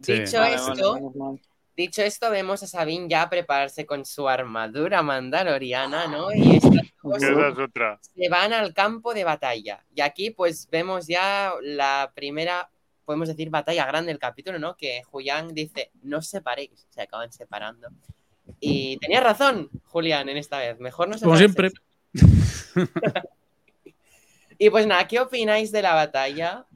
[0.01, 0.13] Sí.
[0.13, 1.39] Dicho Vale, esto, vale,
[1.75, 6.31] dicho esto, vemos a Sabine ya prepararse con su armadura mandaloriana, ¿no?
[6.33, 7.99] Y estas es otra.
[8.01, 9.83] se van al campo de batalla.
[9.95, 12.69] Y aquí, pues, vemos ya la primera,
[13.05, 14.75] podemos decir, batalla grande del capítulo, ¿no?
[14.75, 17.89] Que Julián dice, no os separéis, se acaban separando.
[18.59, 20.79] Y tenía razón, Julián, en esta vez.
[20.79, 21.71] Mejor no Como siempre.
[24.63, 26.67] Y pues nada, ¿qué opináis de la batalla?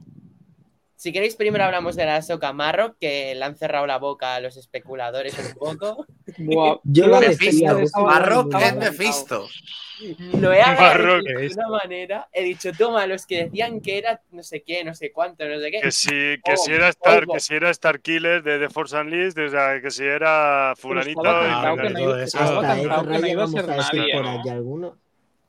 [1.05, 4.39] Si queréis, primero hablamos de la Soca Marro, que le han cerrado la boca a
[4.39, 6.07] los especuladores un poco.
[6.39, 8.75] Buah, Yo lo batalla Marrock es.
[8.75, 9.47] Mephisto.
[10.41, 11.25] Lo he agarrado Marrock.
[11.27, 12.27] de una manera.
[12.33, 15.59] He dicho, toma, los que decían que era no sé qué, no sé cuánto, no
[15.59, 15.81] sé qué.
[15.81, 18.97] Que si, que Oh, si era Star, que si era Star Killer de The Force
[18.97, 22.39] Unleashed, o sea, que si era fulanito estaba y Claro, que no iba- eso.
[22.39, 24.97] Hasta raya vamos a nadie, por aquí alguno.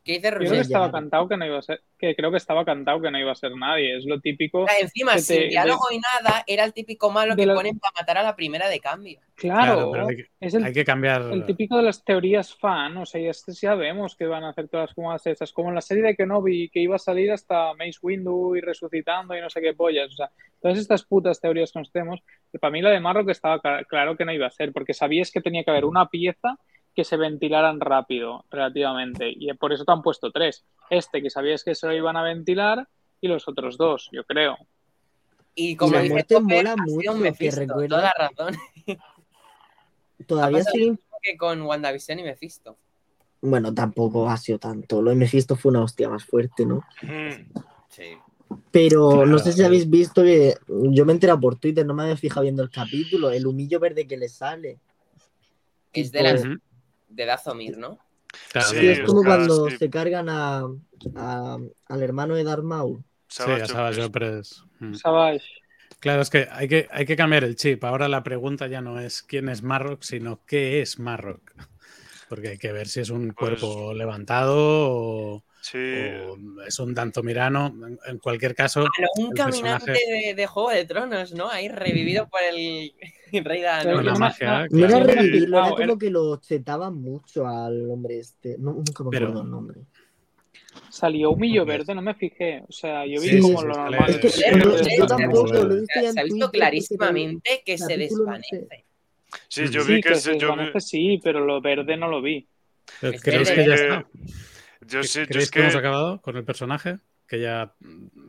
[0.06, 2.36] ¿Qué dice Yo creo que estaba cantado que no iba a ser, que creo que
[2.36, 3.96] estaba cantado que no iba a ser nadie.
[3.96, 4.64] Es lo típico.
[4.80, 7.78] Encima, que sin te- diálogo y nada, era el típico malo de que lo- ponen
[7.80, 9.18] para matar a la primera de cambio.
[9.34, 11.22] Claro, pero hay, que- es el, hay que cambiar.
[11.22, 12.96] el típico de las teorías fan.
[12.98, 15.52] O sea, ya sabemos que van a hacer todas como esas.
[15.52, 19.36] Como en la serie de Kenobi, que iba a salir hasta Mace Windu y resucitando
[19.36, 20.10] y no sé qué pollas.
[20.12, 20.30] O sea,
[20.62, 22.20] todas estas putas teorías que nos tenemos.
[22.52, 24.94] que Para mí la de Marrock estaba cla- claro que no iba a ser, porque
[24.94, 26.58] sabías que tenía que haber una pieza
[26.96, 29.28] que se ventilaran rápido, relativamente.
[29.28, 30.64] Y por eso te han puesto tres.
[30.88, 32.88] Este que sabías que se lo iban a ventilar
[33.20, 34.56] y los otros dos, yo creo.
[35.54, 38.56] Y como la dice muerte mola mucho, un que Mephisto, recuerda- toda la razón.
[40.26, 42.76] Todavía mismo que con WandaVision y Mephisto.
[43.42, 45.02] Bueno, tampoco ha sido tanto.
[45.02, 46.76] Lo de Mephisto fue una hostia más fuerte, ¿no?
[47.02, 47.52] Mm.
[47.90, 48.16] Sí.
[48.70, 52.04] Pero no sé si habéis visto que yo me he enterado por Twitter, no me
[52.04, 54.78] había fijado viendo el capítulo, el humillo verde que le sale.
[55.92, 56.54] Es de, las, Ujú.
[57.08, 57.98] De Dazomir, ¿no?
[58.52, 59.76] Claro, Sí, Sí, es como cuando sí.
[59.78, 60.64] se cargan a,
[61.16, 63.02] a- al hermano de Darth Maul.
[63.28, 64.60] Sí, a Savage Opress.
[64.60, 64.64] Opress.
[64.80, 64.94] Mm.
[64.94, 65.44] Savage.
[66.00, 67.82] Claro, es que hay, que hay que cambiar el chip.
[67.84, 71.52] Ahora la pregunta ya no es quién es Marrock, sino qué es Marrock.
[72.28, 76.94] Porque hay que ver si es un Pues- cuerpo levantado o, Sí, o es un
[76.94, 77.66] dantomirano.
[77.88, 78.88] En, en cualquier caso, lo
[79.24, 81.48] un caminante personaje- de, de Juego de Tronos, ¿no?
[81.50, 82.92] Ahí revivido por el
[83.44, 84.66] rey la no, magia.
[84.70, 85.04] no, era claro.
[85.06, 88.56] Revivirlo, era como que lo chetaban mucho al hombre este.
[88.58, 89.80] No, nunca me Pero- acuerdo el nombre.
[90.90, 91.78] Salió humillo Hombre.
[91.78, 92.62] verde, no me fijé.
[92.68, 94.10] O sea, yo vi Sí, como sí, lo normal.
[94.10, 94.46] Es que yo se
[95.02, 98.84] ha tampoco visto- lo he visto Se ha visto clarísimamente que se desvanece.
[99.48, 101.96] sí, yo Sí, vi que, que se- se yo, vi- desvanece, sí, pero lo verde
[101.96, 102.46] no lo vi.
[103.02, 104.06] Es ¿creéis que ya está?
[104.86, 106.98] Yo sí, yo ¿Creéis es que hemos acabado con el personaje?
[107.28, 107.72] ¿Que ya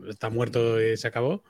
[0.10, 1.44] está muerto y se acabó?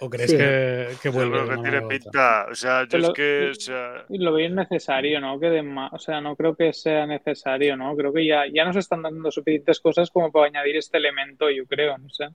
[0.00, 0.36] ¿O creéis Sí.
[0.36, 1.32] que, que yo vuelve?
[1.44, 2.46] creo de que tiene pinta.
[2.50, 5.38] O sea, yo Pero- es que, o sea, Y Lo vi innecesario, ¿no?
[5.38, 5.60] Que de
[5.92, 7.94] o sea, no creo que sea necesario, ¿no?
[7.96, 11.66] Creo que ya, ya nos están dando suficientes cosas como para añadir este elemento, yo
[11.66, 12.28] creo, no sé.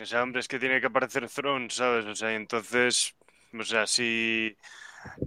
[0.00, 2.04] o sea, hombre, es que tiene que aparecer Throne, ¿sabes?
[2.06, 3.14] O sea, y entonces,
[3.58, 4.56] o sea, si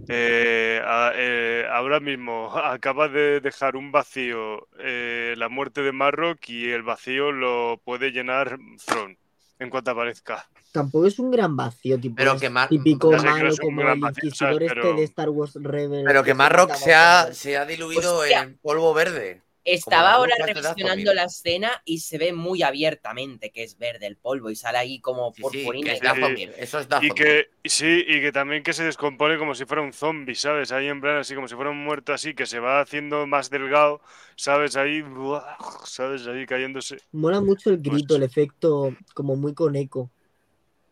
[0.08, 6.48] eh, a- eh, ahora mismo acaba de dejar un vacío eh, la muerte de Marrock
[6.48, 9.18] y el vacío lo puede llenar Throne
[9.58, 10.48] en cuanto aparezca.
[10.70, 13.36] Tampoco es un gran vacío, tipo, Pero es que Mar- típico Ya sé que no
[13.38, 14.62] malo es como el vacío, inquisidor ¿sabes?
[14.68, 16.04] este Pero- de Star Wars Rebels.
[16.06, 18.42] Pero que se Marrock se ha, se ha diluido Hostia.
[18.42, 19.42] en polvo verde.
[19.74, 24.50] Estaba ahora revisionando la escena y se ve muy abiertamente que es verde el polvo
[24.50, 26.58] y sale ahí como Sí, sí, purpurina que y es.
[26.58, 27.14] Eso es Y Dathomir.
[27.14, 30.72] que, y sí, y que también que se descompone como si fuera un zombie, ¿sabes?
[30.72, 33.50] Ahí en plan así como si fuera un muerto así, que se va haciendo más
[33.50, 34.00] delgado,
[34.36, 34.76] ¿sabes?
[34.76, 36.26] Ahí, buah, ¿sabes?
[36.26, 36.98] Ahí cayéndose.
[37.12, 40.10] Mola mucho el Pues- grito, el efecto como muy con eco.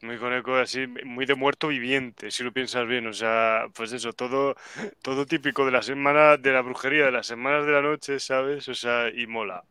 [0.06, 3.06] Muy con eco así, muy de muerto viviente, si lo piensas bien.
[3.06, 4.54] O sea, pues eso, todo,
[5.02, 8.68] todo típico de la semana, de la brujería, de las semanas de la noche, ¿sabes?
[8.68, 9.64] O sea, y mola.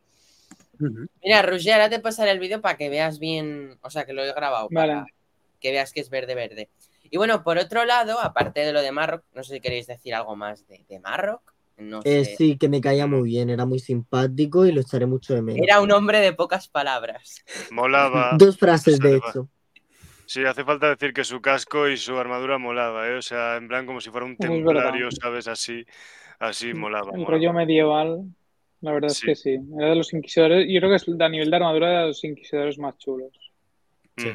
[1.24, 4.24] Mira, Roger, ahora te pasaré el vídeo para que veas bien, o sea, que lo
[4.24, 5.14] he grabado, para Vale.
[5.60, 6.70] que veas que es verde verde.
[7.04, 10.14] Y bueno, por otro lado, aparte de lo de Marrock, no sé si queréis decir
[10.14, 11.54] algo más de, de Marrock.
[11.78, 12.36] No Eh, sé.
[12.38, 15.66] sí, que me caía muy bien, era muy simpático y lo echaré mucho de menos.
[15.68, 17.44] Era un hombre de pocas palabras.
[17.70, 18.36] Molaba.
[18.38, 19.50] Dos frases, de hecho.
[20.28, 23.16] Sí, hace falta decir que su casco y su armadura molaba, ¿eh?
[23.16, 25.48] O sea, en plan como si fuera un templario, ¿sabes?
[25.48, 25.86] Así,
[26.40, 27.12] así molaba.
[27.12, 27.32] El molaba.
[27.32, 28.24] rollo medieval,
[28.82, 29.20] la verdad Sí.
[29.20, 29.60] es que sí.
[29.78, 32.78] Era de los inquisidores, yo creo que es a nivel de armadura de los inquisidores
[32.80, 33.32] más chulos.
[34.18, 34.32] Sí.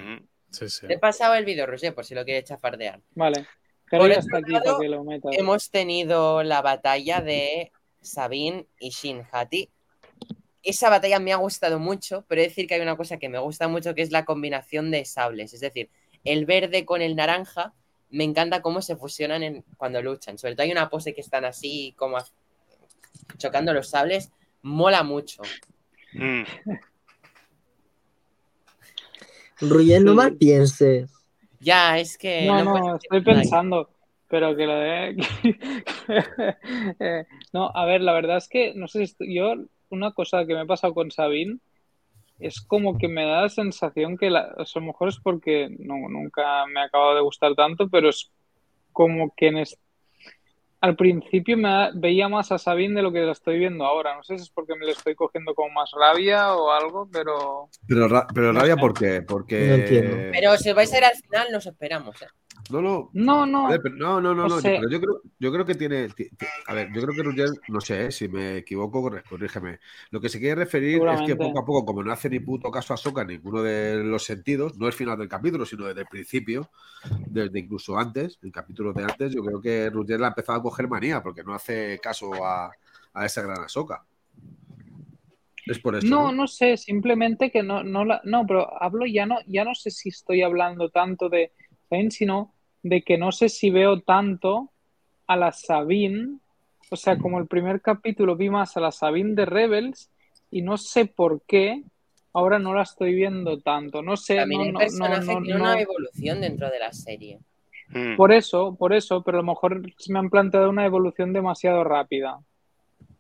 [0.51, 0.87] Sí, sí.
[0.87, 3.01] Te he pasado el vídeo, Roger, por si lo quieres chafardear.
[3.15, 3.47] Vale.
[3.89, 5.33] Por Jerry otro está aquí lado, para que lo metas.
[5.37, 9.69] Hemos tenido la batalla de Sabine y Shin Hati.
[10.63, 13.29] Esa batalla me ha gustado mucho, pero he de decir que hay una cosa que
[13.29, 15.55] me gusta mucho que es la combinación de sables.
[15.55, 15.89] Es decir,
[16.25, 17.73] el verde con el naranja.
[18.11, 20.37] Me encanta cómo se fusionan en- cuando luchan.
[20.37, 22.19] Sobre todo hay una pose que están así como
[23.39, 24.31] chocando los sables.
[24.63, 25.43] Mola mucho.
[26.13, 26.43] Mm.
[29.61, 31.11] Ruyen, no pienses.
[31.61, 32.47] Ya, es que.
[32.47, 33.91] No, no estoy pensando,
[34.29, 35.17] pero que lo de...
[36.99, 39.55] Eh, no, a ver, la verdad es que, no sé si estoy- yo,
[39.91, 41.59] una cosa que me ha pasado con Sabine
[42.39, 45.97] es como que me da la sensación que, la, a lo mejor es porque no,
[46.09, 48.31] nunca me ha acabado de gustar tanto, pero es
[48.93, 49.79] como que en es-
[50.81, 54.17] al principio me veía más a Sabine de lo que la estoy viendo ahora.
[54.17, 57.69] No sé si es porque me le estoy cogiendo como más rabia o algo, pero...
[57.87, 58.77] Pero, ra- pero rabia.
[58.77, 59.23] ¿por qué?
[59.23, 59.67] Porque.
[59.69, 60.17] No entiendo.
[60.33, 62.21] Pero si vais a ir al final, nos esperamos.
[62.23, 62.27] ¿eh?
[62.71, 63.11] No, no.
[63.15, 63.67] No, no.
[63.67, 66.09] A ver, pero- no, no, no, no, sea- pero yo creo, yo creo que tiene,
[66.11, 69.81] ti- ti- a ver, yo creo que Roger, no sé, eh, si me equivoco, corrígeme.
[70.11, 72.71] Lo que se quiere referir es que poco a poco, como no hace ni puto
[72.71, 76.03] caso a Soka en ninguno de los sentidos, no el final del capítulo, sino desde
[76.03, 76.71] el principio,
[77.27, 80.63] desde incluso antes, el capítulo de antes, yo creo que Roger la ha empezado a
[80.71, 82.71] coger manía porque no hace caso a,
[83.13, 84.05] a esa gran Ahsoka.
[85.67, 86.07] Es por eso.
[86.07, 86.33] No, ¿no?
[86.33, 89.91] no sé, simplemente que no, no la, no, pero hablo ya no, ya no sé
[89.91, 91.53] si estoy hablando tanto de
[91.89, 94.71] Sabine, sino de que no sé si veo tanto
[95.27, 96.39] a la Sabine,
[96.91, 100.11] o sea, como el primer capítulo vi más a la Sabine de Rebels
[100.51, 101.83] y no sé por qué
[102.33, 105.43] ahora no la estoy viendo tanto, no sé, También no, el no, personaje no, no,
[105.43, 105.65] tiene no.
[105.65, 107.41] una evolución dentro de la serie.
[107.91, 108.17] Mm.
[108.17, 111.85] Por eso, por eso, pero a lo mejor se me han planteado una evolución demasiado
[111.85, 112.39] rápida.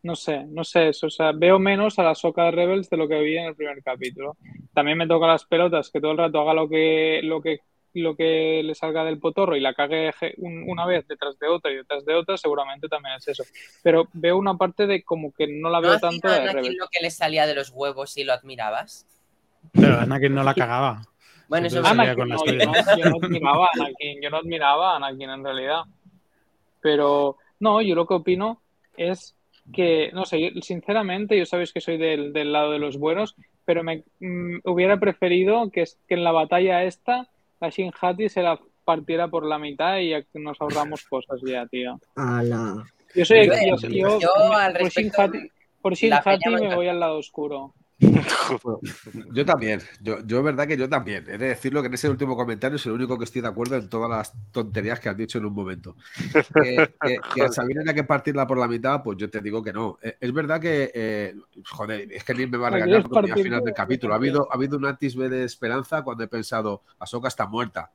[0.02, 1.08] No sé, no sé eso.
[1.08, 3.54] O sea, veo menos a la Soca de Rebels de lo que vi en el
[3.56, 4.36] primer capítulo.
[4.72, 7.58] También me toca las pelotas, que todo el rato haga lo que, lo que,
[7.94, 11.76] lo que le salga del potorro y la cague una vez detrás de otra y
[11.76, 13.44] detrás de otra, seguramente también es eso.
[13.82, 16.76] Pero veo una parte de como que no la ¿No veo tanto de Rebels.
[16.78, 19.06] lo que le salía de los huevos y lo admirabas?
[19.72, 21.02] Pero Anakin no la cagaba.
[21.50, 24.92] Bueno, eso Anakin, con no, yo no, yo no admiraba a Anakin, yo no admiraba
[24.92, 25.80] a Anakin en realidad.
[26.80, 28.62] Pero no, yo lo que opino
[28.96, 29.36] es
[29.72, 33.34] que, no sé, yo, sinceramente, yo sabéis que soy del, del lado de los buenos,
[33.64, 37.28] pero me mm, hubiera preferido que, es- que en la batalla esta
[37.60, 42.00] la Shin Hati se la partiera por la mitad y nos ahorramos cosas ya, tío.
[42.16, 42.84] Ala.
[43.14, 45.38] Yo soy, Yo, yo, yo- yo, al por Shin Hati,
[45.82, 47.74] por Shin Hati me voy al lado oscuro.
[49.32, 51.24] Yo también, yo, yo es verdad que yo también.
[51.28, 53.76] He de decirlo que en ese último comentario es el único que estoy de acuerdo
[53.76, 55.96] en todas las tonterías que has dicho en un momento.
[56.62, 59.98] Que, a Sabine hay que partirla por la mitad, pues yo te digo que no.
[60.02, 61.34] Eh, Es verdad que, eh,
[61.68, 64.14] joder, es que ni me va a ¿La regañar porque al final del capítulo.
[64.14, 67.90] Ha habido, ha habido un antes B de esperanza cuando he pensado, Ahsoka está muerta.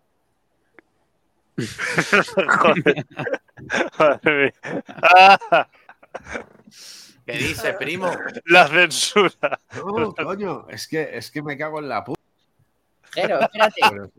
[3.97, 4.53] Joder.
[4.87, 5.67] Ah,
[7.25, 8.09] ¿Qué dice, primo?
[8.45, 9.59] la censura.
[9.75, 12.21] No, coño, es que, es que me cago en la puta.
[13.13, 13.81] Pero, espérate,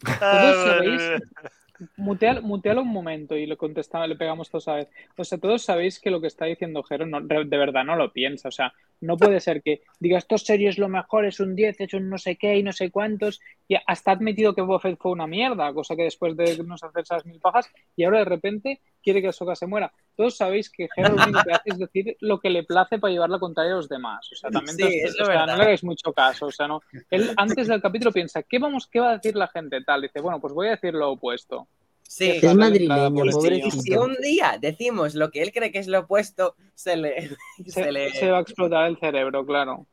[0.00, 1.50] Todos Ah, sabéis, madre mía.
[1.96, 4.88] muteal- mutealo un momento y le contestamos, le pegamos todos a vez.
[5.16, 7.96] O sea, todos sabéis que lo que está diciendo Jero no, de de verdad no
[7.96, 8.48] lo piensa.
[8.48, 11.80] O sea, no puede ser que diga esto serie es lo mejor, es un 10,
[11.80, 13.40] es un no sé qué y no sé cuántos.
[13.66, 16.74] Y hasta ha admitido que Boba Fett fue una mierda, cosa que después de no
[16.74, 19.90] hacer esas mil pajas, y ahora de repente quiere que Ahsoka se muera.
[20.16, 23.10] Todos sabéis que Jero lo único que hace es decir lo que le place para
[23.12, 24.30] llevar la contraria a los demás.
[24.30, 26.46] O sea, también Sí, o es sea, no le hagáis mucho caso.
[26.46, 26.82] O sea, no.
[27.10, 29.82] Él antes del capítulo piensa, ¿qué vamos, qué va a decir la gente?
[29.82, 31.66] Tal, dice, bueno, pues voy a decir lo opuesto.
[32.02, 32.32] sí.
[32.42, 34.02] Es madrileño, el si, si pobrecito.
[34.04, 37.30] un día decimos lo que él cree que es lo opuesto, se le,
[37.64, 39.86] Se, se le- se va a explotar el cerebro, claro.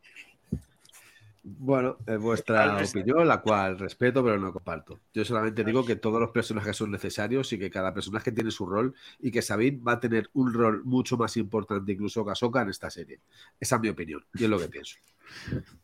[1.44, 5.00] Bueno, es vuestra opinión, la cual respeto, pero no comparto.
[5.14, 8.66] Yo solamente digo que todos los personajes son necesarios y que cada personaje tiene su
[8.68, 12.62] rol y que Sabine va a tener un rol mucho más importante incluso que Ahsoka
[12.62, 13.22] en esta serie.
[13.60, 14.98] Esa es mi opinión y es lo que pienso.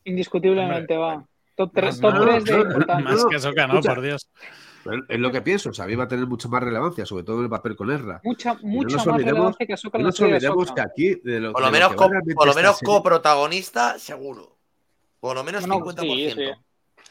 [0.03, 1.25] Indiscutiblemente va.
[1.55, 2.63] Top 3, Más, top no, 3 de no.
[3.03, 3.95] Más que que no, Escucha.
[3.95, 4.29] por Dios.
[5.09, 5.73] Es lo que pienso.
[5.73, 8.21] Sabine va a tener mucha más relevancia, sobre todo en el papel con Ezra.
[8.23, 10.83] Mucha, mucha más olvidemos- relevancia que Ahsoka No nos olvidemos que Ahsoka.
[10.83, 14.56] aquí, de lo, Por lo de menos, co- por lo menos coprotagonista, seguro.
[15.19, 16.01] Por lo menos No, no, 50%.
[16.01, 16.51] sí, sí.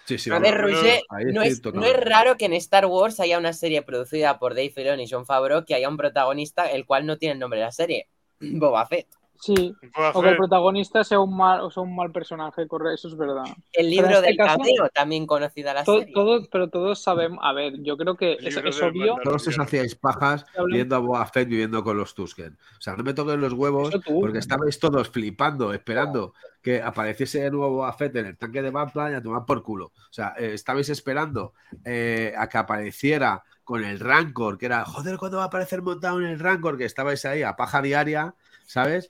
[0.04, 3.38] Sí, sí, A ver, Roger, no es, no es raro que en Star Wars haya
[3.38, 7.06] una serie producida por Dave Filoni y John Favreau que haya un protagonista el cual
[7.06, 9.08] no tiene el nombre de la serie, Boba Fett.
[9.40, 9.74] Sí,
[10.14, 13.16] o que el protagonista sea un mal, o sea, un mal personaje, correcto, eso es
[13.16, 13.44] verdad.
[13.72, 16.14] El libro este del caso- cameo, también conocida la Todo, serie.
[16.14, 19.16] todo- pero todos sabemos, a ver, yo creo que es, es obvio.
[19.22, 22.56] Todos os hacíais pajas viendo a Boba Fett viviendo con los Tusken.
[22.78, 24.20] O sea, no me toquen los huevos tú.
[24.20, 28.70] porque estabais todos flipando, esperando que apareciese de nuevo Boba Fett en el tanque de
[28.70, 29.86] Batman y a tomar por culo.
[29.86, 31.52] O sea, eh, estabais esperando
[31.84, 36.20] eh, a que apareciera con el Rancor, que era, joder, ¿cuándo va a aparecer montado
[36.20, 36.78] en el Rancor?
[36.78, 38.34] Que estabais ahí a paja diaria,
[38.66, 39.08] ¿sabes?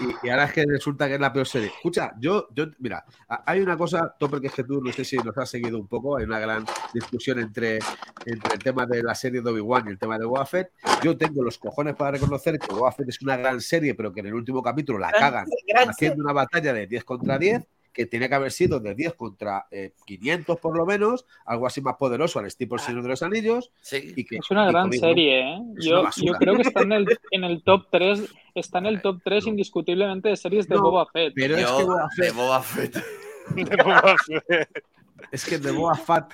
[0.00, 1.68] Y, y ahora es que resulta que es la peor serie.
[1.68, 3.04] Escucha, yo, yo, mira,
[3.44, 5.88] hay una cosa, Topper, que es que tú no sé si nos has seguido un
[5.88, 6.64] poco, hay una gran
[6.94, 7.80] discusión entre,
[8.24, 10.70] entre el tema de la serie de Obi-Wan y el tema de Fett.
[11.02, 14.26] Yo tengo los cojones para reconocer que Fett es una gran serie, pero que en
[14.26, 17.66] el último capítulo la cagan Gran haciendo una batalla de 10 contra 10,
[17.98, 21.80] que tenía que haber sido de 10 contra eh, 500 por lo menos, algo así
[21.80, 23.72] más poderoso al estilo El Señor de los Anillos.
[23.80, 24.14] Sí.
[24.14, 25.58] Y que, es una y gran digo, serie, ¿eh?
[25.80, 28.22] Yo, yo creo que está en el, en el top 3,
[28.54, 29.50] está en el top 3 No.
[29.50, 31.32] indiscutiblemente de series de No, Boba Fett.
[31.34, 33.04] Pero es que, Yo, Boba de Fett, Boba Fett.
[33.56, 34.84] De Boba Fett.
[35.32, 36.24] es que de Boba Fett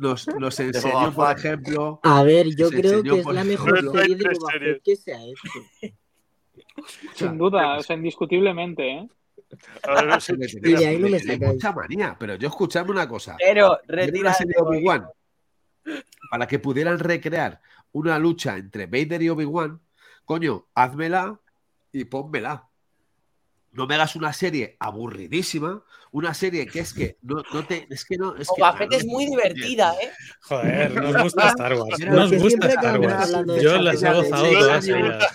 [0.00, 4.16] nos, nos enseñó, por ejemplo, A ver, yo creo que es por la mejor serie
[4.16, 4.52] de Boba.
[4.58, 6.02] Fett que se ha hecho.
[7.14, 9.08] Sin duda, o sea, indiscutiblemente, ¿eh?
[10.62, 11.40] Y de ahí no me sacáis.
[11.40, 13.36] mucha manía, pero yo escuchadme una cosa.
[13.38, 15.06] Pero retira de Obi-Wan
[16.30, 17.60] para que pudieran recrear
[17.92, 19.80] una lucha entre Vader y Obi-Wan,
[20.24, 21.40] coño, házmela
[21.92, 22.68] y pónmela.
[23.72, 27.86] No me hagas una serie aburridísima, una serie que es que no, no te.
[27.88, 28.36] Es que no.
[28.36, 30.10] Es que, es muy divertida, ¿eh?
[30.42, 31.98] Joder, nos gusta Star Wars.
[32.00, 33.32] Nos gusta Star Wars.
[33.62, 35.26] Yo las he gozado todas sí, ellas.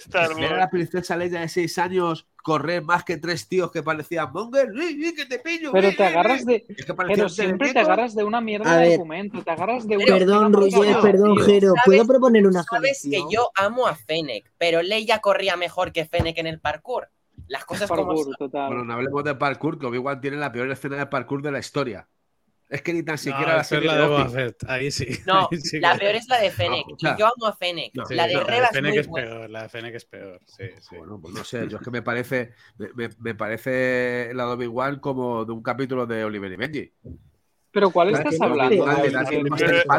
[0.00, 3.82] Star Ver a la princesa Leia de 6 años correr más que tres tíos que
[3.82, 4.70] parecían Monger.
[4.74, 5.70] ¡Sí, sí, que te pillo!
[5.70, 6.64] Pero te agarras de.
[6.68, 8.92] Es que parecía Pero siempre te agarras de una mierda de ver.
[8.94, 9.42] argumento.
[9.42, 10.06] Te agarras de una.
[10.06, 11.38] Perdón, Roger, perdón.
[11.44, 11.74] Jero.
[11.84, 16.06] ¿Puedo ¿Sabes- proponer una Sabes que yo amo a Fennec, pero Leia corría mejor que
[16.06, 17.10] Fennec en el parkour.
[17.52, 18.34] Las cosas como Parkour, son.
[18.34, 18.68] total.
[18.68, 21.58] Bueno, no hablemos de parkour, que Obi-Wan tiene la peor escena de parkour de la
[21.58, 22.08] historia.
[22.70, 24.32] Es que ni tan siquiera No, la es serie la de de Boba Obi.
[24.32, 24.64] Fett.
[24.66, 25.06] Ahí sí.
[25.26, 26.86] No, ahí sí la que- peor es la de Fennec.
[26.90, 27.90] o sea, y yo amo a Fennec.
[27.94, 29.28] no, Sí, la de no, Reba es Fennec muy es buena.
[29.28, 29.50] peor.
[29.50, 30.40] La de Fennec es peor.
[30.46, 30.96] Sí, sí.
[30.96, 32.54] Bueno, pues no sé, yo es que me parece,
[32.94, 36.92] me, me- parece la de Obi-Wan como de un capítulo de Oliver y Benji.
[37.70, 38.86] Pero ¿cuál estás no, hablando?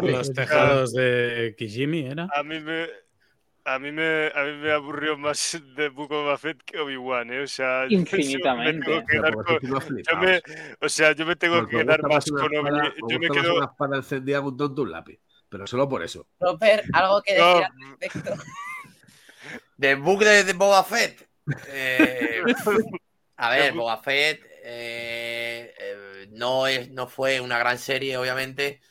[0.01, 2.27] Los tejados de Kijimi, ¿era?
[2.33, 2.87] A mí me.
[3.65, 7.31] A mí, me, a mí me aburrió más de Book of Boba Fett que Obi-Wan,
[7.31, 7.43] ¿eh?
[7.43, 8.85] O sea, yo me Infinitamente.
[8.85, 10.15] tengo que Pero quedar porque con- tú no yo flipas.
[10.17, 10.41] me,
[10.81, 12.71] o sea, yo me tengo Porque que quedar más con espada- Obi.
[13.07, 13.55] me Yo me quedo.
[13.57, 15.19] una espada encendida con un tonto un lápiz.
[15.49, 16.27] Pero solo por eso.
[16.39, 18.33] Roper, algo que No, decir al respecto.
[19.77, 21.27] Del book de, de Boba Fett.
[21.69, 22.41] Eh,
[23.37, 28.81] a ver, Boba Fett eh, eh, no, es, no fue una gran serie, obviamente,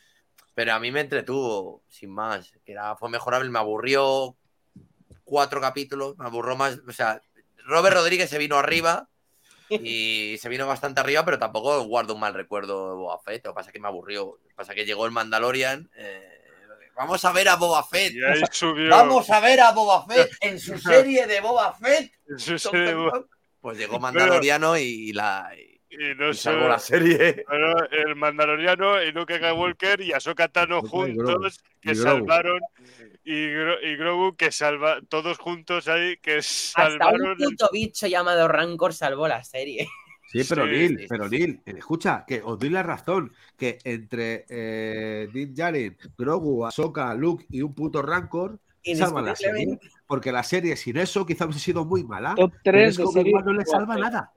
[0.54, 2.52] pero a mí me entretuvo, sin más.
[2.64, 4.36] Que era, fue mejorable, me aburrió
[5.32, 6.78] cuatro capítulos, me aburrió más.
[6.86, 7.22] O sea,
[7.64, 9.08] Robert Rodríguez se vino arriba
[9.70, 13.42] y se vino bastante arriba, pero tampoco guardo un mal recuerdo de Boba Fett.
[13.46, 14.36] Lo que pasa es que me aburrió.
[14.42, 15.90] Lo que pasa es que llegó el Mandalorian.
[15.96, 16.28] eh,
[16.94, 18.12] vamos a ver a Boba Fett.
[18.90, 22.12] Vamos a ver a Boba Fett en su serie de Boba Fett.
[23.62, 25.71] Pues llegó Mandaloriano y la Y
[26.16, 26.40] no y sé.
[26.42, 27.44] salvó la serie.
[27.48, 32.60] Bueno, el Mandaloriano y Luke Skywalker y Ahsoka Tano y juntos que Y salvaron
[33.24, 38.06] y, Gro- y Grogu que salva todos juntos ahí que Hasta salvaron un puto bicho
[38.06, 39.88] llamado Rancor salvó la serie.
[40.32, 41.36] Sí, pero Sí, Neil, sí, pero sí.
[41.38, 47.12] Neil, eh, escucha, que os doy la razón, que entre eh, Din Djarin, Grogu, Ahsoka,
[47.14, 49.78] Luke y un puto Rancor salvan la serie.
[50.06, 52.34] Porque la serie sin eso quizá hubiese sido muy mala.
[52.34, 53.26] Top pero 3 es que de series.
[53.26, 54.32] Obi-Wan no le salva nada.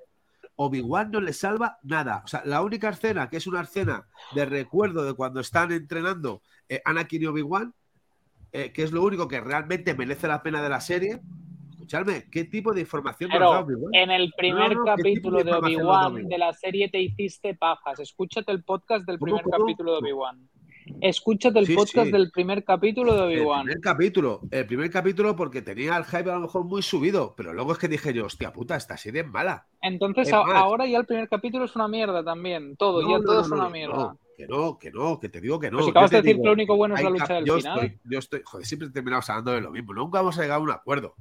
[0.58, 2.22] Obi-Wan no le salva nada.
[2.24, 6.42] O sea, la única escena, que es una escena de recuerdo de cuando están entrenando
[6.70, 7.74] eh, Anakin y Obi-Wan,
[8.52, 11.20] eh, que es lo único que realmente merece la pena de la serie.
[11.72, 13.94] Escuchadme, ¿qué tipo de información nos da Pero Obi-Wan?
[13.94, 17.54] en el primer No, no, ¿qué tipo capítulo de Obi-Wan de la serie te hiciste
[17.56, 18.00] pajas.
[18.00, 19.66] Escúchate el podcast del ¿Cómo, primer cómo?
[19.66, 20.50] capítulo de Obi-Wan.
[21.02, 22.12] Escúchate el Sí, podcast sí.
[22.12, 23.64] del primer capítulo de El Obi-Wan.
[23.64, 27.54] primer capítulo, el primer capítulo porque tenía el hype a lo mejor muy subido, pero
[27.54, 29.68] luego es que dije yo, hostia puta, esta serie es mala.
[29.82, 32.76] Entonces Es a- más- ahora ya el primer capítulo es una mierda también.
[32.78, 33.96] Todo, No, ya no, todo no, es una mierda.
[33.96, 35.78] no, que no, que no, que te digo que no.
[35.78, 37.46] Pues si Yo acabas de decir digo, que lo único bueno es la lucha del
[37.46, 37.80] yo final.
[37.80, 39.94] Estoy, yo estoy, joder, siempre terminamos hablando de lo mismo.
[39.94, 41.16] Nunca vamos a llegar a un acuerdo.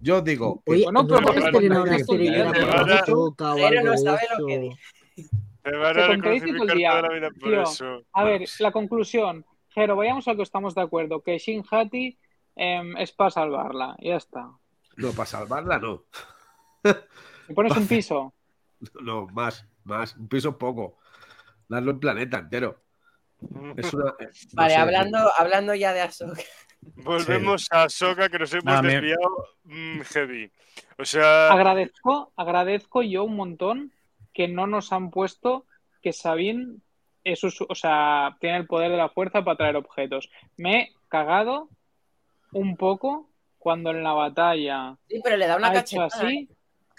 [0.00, 2.52] Yo digo, que- Oye, Bueno, pero ¿no porque has estrenado cuando una serie que era
[2.52, 4.18] te por van a- Ahsoka o Pero algo no de sabe
[5.70, 7.62] te van a contradice todo el crucificar día, toda la vida por tío.
[7.62, 8.02] eso.
[8.12, 9.46] A ver, la conclusión.
[9.70, 11.22] Jero, vayamos a lo que estamos de acuerdo.
[11.22, 12.18] Que Shin Hati
[12.56, 13.96] em, es para salvarla.
[14.00, 14.50] Ya está.
[14.96, 16.04] no, para salvarla, no.
[17.46, 18.34] Si pones un piso.
[19.00, 20.16] No, más, más.
[20.16, 20.98] Un piso poco.
[21.68, 22.82] Darlo en planeta entero.
[23.76, 26.42] Es una, eh, no Vale, sé, hablando, hablando ya de Ahsoka.
[26.80, 30.50] Volvemos a Ahsoka que nos hemos me- desviado mm, heavy.
[30.96, 33.92] O sea, Agradezco, agradezco yo un montón
[34.38, 35.66] que no nos han puesto
[36.00, 36.76] que Sabine
[37.24, 40.30] es o sea, tiene el poder de la fuerza para traer objetos.
[40.56, 41.68] Me he cagado
[42.52, 43.28] un poco
[43.58, 46.48] cuando en la batalla Sí, pero le da una ha hecho así.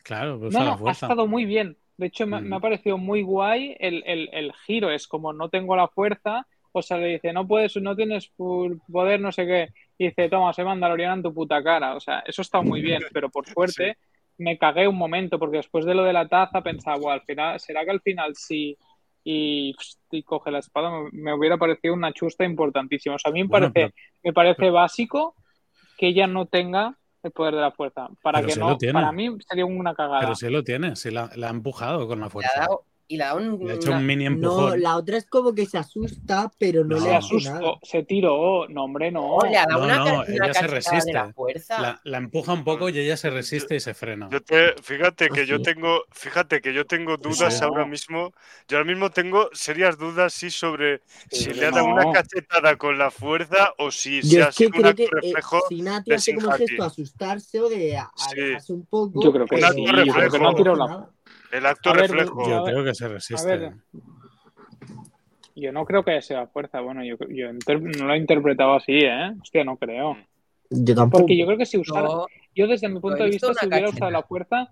[0.04, 1.78] Claro, pues No, a la no, ha estado muy bien.
[1.96, 2.50] De hecho, me, Mm.
[2.50, 4.92] me ha parecido muy guay el, el- el giro.
[4.92, 6.46] Es como no tengo la fuerza.
[6.74, 9.70] O sea, le dice, no puedes, no tienes poder, no sé qué.
[9.98, 11.96] Y dice, toma, soy Mandaloriana en tu puta cara.
[11.96, 13.98] O sea, eso está muy bien, pero por suerte
[14.40, 17.60] me cagué un momento, porque después de lo de la taza pensaba, "Buah, al final,
[17.60, 18.78] ¿será que al final sí?
[19.24, 19.76] Y,
[20.12, 23.16] y coge la espada, me, me hubiera parecido una chusta importantísima.
[23.16, 25.36] O sea, a mí me Bueno, parece, me parece básico
[25.98, 28.10] que ella no tenga el poder de la fuerza.
[28.22, 28.94] Para Pero que no, lo tiene.
[28.94, 30.22] para mí sería una cagada.
[30.22, 32.60] Pero sí lo tiene, sí la, la ha empujado con la Le ha fuerza.
[32.62, 35.18] dado, y le ha dado un, Le ha hecho una- un mini No, la otra
[35.18, 37.03] es como que se asusta, pero no, No.
[37.03, 37.72] le se hace nada.
[37.82, 38.68] se tiró.
[38.70, 39.26] No, hombre, no.
[39.36, 41.05] Oh, le ha dado No, una, no, una ella se cachetada resiste.
[41.07, 41.82] de la fuerza.
[41.82, 44.30] La, la empuja un poco y ella se resiste y se frena.
[44.32, 47.64] yo te, fíjate que ¿Ah, yo tengo, fíjate que yo tengo dudas sí.
[47.64, 48.32] ahora mismo.
[48.68, 51.01] Yo ahora mismo tengo serias dudas sí sobre
[51.32, 51.78] si le ha no.
[51.78, 54.86] dado una cachetada con la fuerza o si se Yo ha es que sido un
[54.86, 55.60] eh, reflejo.
[56.05, 58.72] De hace como gesto asustarse o de a- Sí.
[58.72, 59.20] un poco.
[59.24, 61.10] Yo creo que acto yo creo que no ha tirado la.
[61.52, 62.47] El acto A ver, reflejo.
[62.47, 63.58] Yo a ver, creo que se resiste.
[63.58, 63.74] ver.
[65.56, 66.80] Yo no creo que haya sido a fuerza.
[66.82, 69.34] Bueno, yo, yo no lo he interpretado así, ¿eh?
[69.41, 70.18] Hostia, no creo.
[70.70, 71.24] Yo tampoco.
[71.24, 73.89] Porque yo creo que si usara, Yo- yo desde mi punto de vista, si hubiera
[73.89, 74.70] usado la fuerza,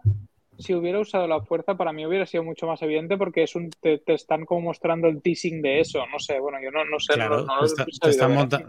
[0.58, 3.70] si hubiera usado la fuerza, para mí hubiera sido mucho más evidente porque es un,
[3.82, 6.00] te, te están como mostrando el teasing de eso.
[6.12, 7.14] No sé, bueno, yo no, no sé.
[7.14, 8.38] Claro, no, no te, está- están ver.
[8.38, 8.64] monta-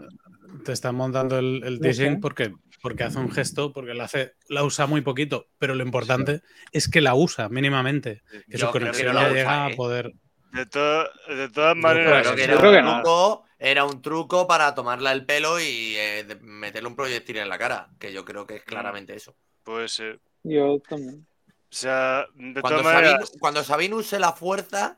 [0.65, 2.19] te están montando el, teasing sé.
[2.19, 2.51] porque,
[2.81, 6.89] porque hace un gesto, porque la hace, la usa muy poquito, pero lo importante es
[6.89, 8.21] que la usa mínimamente.
[8.49, 9.73] Que Yo su que conexión no la ya usa, llega ¿eh?
[9.73, 10.13] a poder.
[10.51, 12.93] De, to- de todas Yo maneras, Creo que Yo era creo que un no.
[13.03, 17.57] truco, era un truco para tomarla el pelo y eh, meterle un proyectil en la
[17.59, 19.35] cara, que yo creo que es claramente eso.
[19.63, 20.19] puede ser.
[20.43, 21.27] Yo también.
[21.47, 24.95] O sea, de Cuando todas Sabine, maneras, cuando Sabine use la fuerza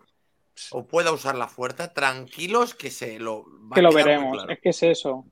[0.72, 4.34] o pueda usar la fuerza, tranquilos que se lo va Que a lo veremos.
[4.38, 4.52] claro.
[4.54, 5.26] Es que es eso.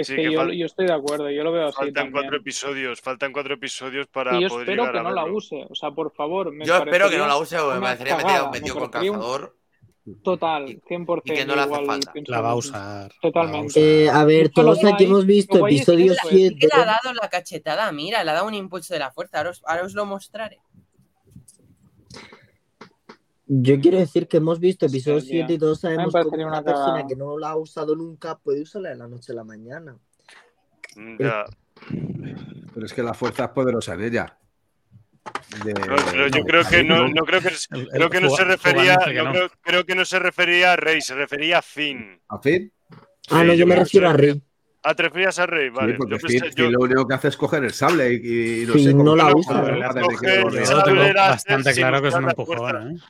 [0.00, 2.12] Es Sí, que, que yo, yo estoy de acuerdo, yo lo veo así faltan también.
[2.12, 5.22] cuatro episodios, faltan cuatro episodios para Y yo poder espero llegar que a no la
[5.24, 5.36] verlo.
[5.38, 5.66] use.
[5.70, 6.52] O sea, por favor.
[6.52, 9.56] Me Yo espero que no la use, porque me parecería cagada, metido, me con calzador.
[10.22, 11.22] Total, Y- 100%.
[11.24, 12.12] y que no le hace igual falta.
[12.26, 13.10] La va a usar.
[13.20, 13.80] Totalmente.
[13.80, 16.56] la Eh, a ver, todos aquí hemos visto episodio escrito, Sí 7.
[16.60, 19.38] que le ha dado la cachetada, mira, le ha dado un impulso de la fuerza.
[19.38, 20.58] Ahora os, ahora os lo mostraré.
[23.48, 25.26] Yo quiero decir que hemos visto Sí, episodio ya.
[25.26, 28.62] 7 y todos sabemos parecería una una persona que no la ha usado nunca puede
[28.62, 29.96] usarla de la noche a la mañana.
[30.96, 31.44] Mm, Ya.
[32.74, 34.38] Pero es que la fuerza es poderosa en ella.
[35.64, 37.22] De- No, pero yo no, creo que no, no.
[37.24, 40.18] creo que El- creo que no se refería, que no creo, creo que no se
[40.18, 42.20] refería a Rey, se refería a Finn.
[42.28, 42.72] ¿A Finn?
[42.90, 42.96] Ah,
[43.28, 44.16] Sí, no, yo yo me que refiero a sí.
[44.18, 44.42] Rey.
[44.84, 45.92] Ah, te referías a Rey, vale.
[45.92, 48.12] sí, porque yo Finn, pensé- Finn yo- lo único que hace es coger el sable
[48.12, 49.60] y, y no Finn sé cómo no la usa.
[50.00, 52.92] Coge que el sable, bastante claro que es un empujón.
[52.96, 53.00] ¿eh?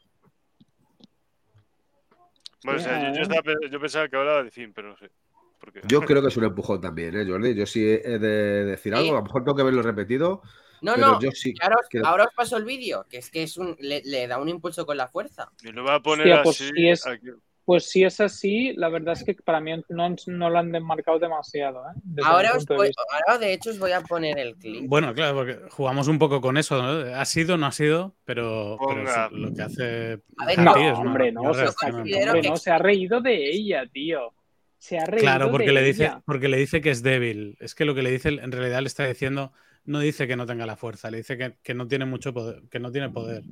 [2.67, 3.23] Bueno, o sea, yo, yo Ya.
[3.23, 5.11] estaba pe- yo pensaba que hablaba de Finn, pero no sé.
[5.59, 5.81] ¿Por qué?
[5.89, 7.55] Yo creo que es un empujón también, ¿eh, Jordi?
[7.55, 8.99] Yo sí he de decir Sí.
[8.99, 10.43] algo, a lo mejor tengo que verlo repetido,
[10.83, 11.21] No, pero no.
[11.21, 13.75] yo sí Ahora os, creo- ahora os paso el vídeo, que es que es un,
[13.81, 15.51] le, le da un impulso con la fuerza.
[15.62, 16.71] Y lo voy a poner Hostia, pues así.
[16.77, 17.29] sí es- aquí.
[17.67, 21.19] Pues si es así, la verdad es que para mí no, no lo han desmarcado
[21.19, 21.81] demasiado.
[21.91, 22.21] ¿eh?
[22.25, 22.91] Ahora, os de voy-
[23.27, 24.85] ahora, de hecho, os voy a poner el clip.
[24.87, 27.12] Bueno, claro, porque jugamos un poco con eso, ¿no?
[27.17, 29.29] Ha sido, no ha sido, pero, pero Ponga.
[29.29, 32.79] sí, lo que hace A ver, No, hombre, no, se, hombre, que- no, se ha
[32.79, 34.33] reído de ella, tío.
[34.79, 36.23] Se ha reído Claro, porque de le dice, ella.
[36.25, 37.57] porque le dice que es débil.
[37.59, 39.53] Es que lo que le dice, en realidad le está diciendo,
[39.85, 42.62] no dice que no tenga la fuerza, le dice que, que no tiene mucho poder,
[42.71, 43.43] que no tiene poder.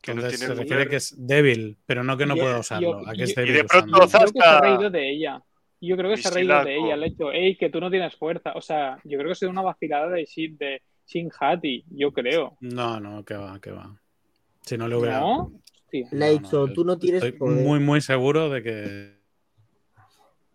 [0.00, 2.54] Que no Entonces tiene se refiere que es débil, pero no que no Yo- pueda
[2.54, 3.54] yo- usarlo, a que es yo- Y débil.
[3.62, 4.26] de pronto usando.
[4.26, 4.60] Yo creo que se ha Zasca.
[4.60, 5.42] reído de ella.
[5.82, 6.96] Yo creo que se ha reído de ella.
[6.96, 8.52] Le ha hecho, hey, que tú no tienes fuerza.
[8.54, 11.84] O sea, yo creo que ha sido una vacilada de Shin, de Shin Hati.
[11.90, 12.56] Yo creo.
[12.60, 13.94] No, no, que va, que va.
[14.62, 15.22] Si no le hubiera.
[16.12, 17.64] Le ha dicho, no, tú no tienes Estoy poder.
[17.64, 19.20] muy, muy seguro de que.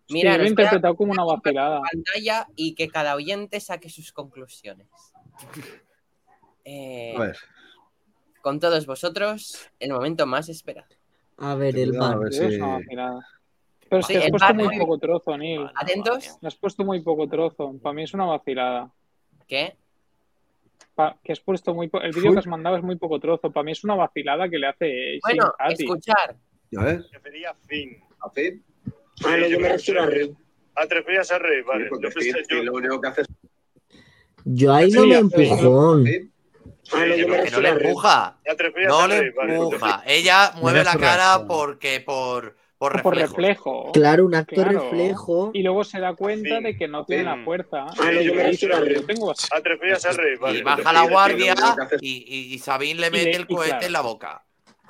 [0.08, 1.80] Mira, yo lo he a interpretado como una vacilada.
[1.82, 4.86] pantalla y que cada oyente saque sus conclusiones.
[6.64, 7.36] Eh, A ver,
[8.46, 10.86] con todos vosotros, el momento más esperado.
[11.38, 13.26] A ver, el si- vacilada.
[13.88, 15.66] Pero es Sí, que has puesto bar muy muy- poco trozo, Neil.
[15.74, 16.38] ¿Atentos?
[16.40, 17.74] Has puesto muy poco trozo.
[17.82, 18.92] Para mí es una vacilada.
[19.48, 19.74] ¿Qué?
[20.94, 23.50] Pa- que has puesto muy po- el vídeo que has mandado es muy poco trozo.
[23.50, 25.82] Para mí es una vacilada que le hace Bueno, Shin Hati.
[25.82, 26.36] escuchar.
[26.76, 27.96] A ver, Se refería a Finn.
[28.20, 28.62] ¿a Finn?
[29.24, 30.32] Ah, no, yo me refiero a Rey.
[30.76, 31.88] Ah, te referías a Rey, vale.
[31.88, 33.28] Sí, Yo pensé- yo- lo único que hace es
[34.44, 36.04] Yo ahí no Sí, me empujón.
[36.04, 36.32] Finn.
[36.90, 38.36] Yo me Que no le empuja.
[38.88, 40.02] No le empuja.
[40.06, 43.92] Ella mueve la cara porque por, por O por reflejo.
[43.92, 44.80] Claro, un acto Claro.
[44.90, 45.50] reflejo.
[45.54, 46.62] Y luego se da cuenta Fin.
[46.64, 47.44] de que no tiene la Fin.
[47.44, 47.86] fuerza.
[47.96, 49.02] No, yo me refiero a Rey.
[49.06, 49.34] Tengo
[50.40, 50.58] vale.
[50.58, 53.54] Y baja la guardia que y, y, y Sabine le Y mete le- el y
[53.54, 53.86] cohete claro.
[53.86, 54.42] en la boca.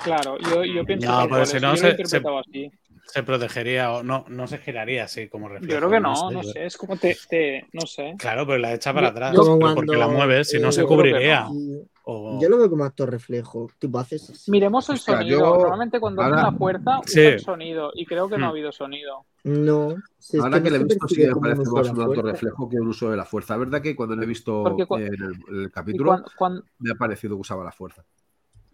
[0.03, 2.71] Claro, yo, yo pienso No, tal pero si no yo lo he se- interpretado así.
[3.07, 5.73] Se protegería o no, no se giraría así como reflejo.
[5.73, 8.15] Yo creo que no, sé, no sé, es como te, te no sé.
[8.19, 9.33] Claro, pero la echa para Yo- atrás.
[9.35, 11.43] yo- pero porque la cuando, mueves, si no se cubriría.
[11.49, 11.83] no.
[12.09, 13.69] O- Yo lo veo como acto reflejo.
[13.81, 14.49] Tipo, haces así.
[14.51, 15.39] Miremos el sonido.
[15.41, 17.21] yo- Normalmente cuando ahora- la fuerza Sí.
[17.21, 18.53] usan sonido y creo que no ha Hmm.
[18.53, 19.27] habido sonido.
[19.45, 19.95] No.
[20.19, 22.23] si Ahora que, le he visto, sí me parece más de un fuerza.
[22.23, 23.55] reflejo que un uso de la fuerza.
[23.55, 24.65] La verdad que cuando lo he visto
[24.97, 28.05] en el, el capítulo, cuan- cuan- me ha parecido que usaba la fuerza.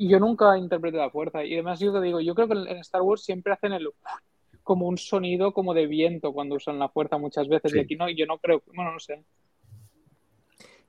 [0.05, 1.45] Y yo nunca interpreto la fuerza.
[1.45, 3.89] Y además yo te digo, yo creo que en Star Wars siempre hacen el
[4.63, 7.73] como un sonido como de viento cuando usan la fuerza muchas veces.
[7.73, 7.79] Sí.
[7.79, 9.23] Y aquí no, yo no creo, bueno, no sé.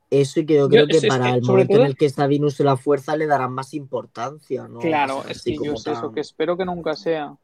[0.10, 1.88] Eso y que yo Yo- creo que es- es para que, el momento todo- en
[1.88, 4.80] el que Sabine use la fuerza le darán más importancia, ¿no?
[4.80, 7.36] claro, es que yo sé eso, que espero que nunca sea.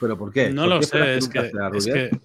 [0.00, 0.50] ¿Pero por qué?
[0.50, 2.10] No ¿Por lo qué sé, es que, sea, es Rubier?
[2.10, 2.16] que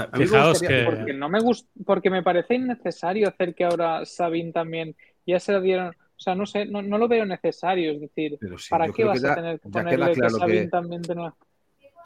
[0.00, 3.54] A mí me fijaos gustaría- que Porque no me gusta, porque me parece innecesario hacer
[3.54, 5.94] que ahora Sabine también ya se la dieron.
[6.20, 7.92] O sea, no sé, no, no lo veo necesario.
[7.92, 10.60] Es decir, Pero sí, ¿para qué vas que a tener que ponerle que claro Sabine
[10.64, 11.34] que- también tenga.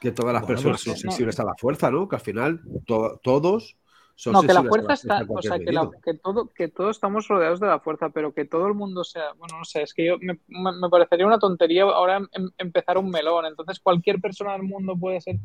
[0.01, 1.11] que todas las Bueno, personas pues, son no.
[1.11, 2.07] sensibles a la fuerza, ¿no?
[2.09, 3.77] Que al final to- todos
[4.15, 7.27] son No, que la fuerza está, o sea, que, la- que todo, que todos estamos
[7.27, 10.07] rodeados de la fuerza, pero que todo el mundo sea, bueno, no sé, es que
[10.07, 13.47] yo me, me- me parecería una tontería ahora em- empezar un melón.
[13.47, 15.39] Entonces, cualquier persona del mundo puede ser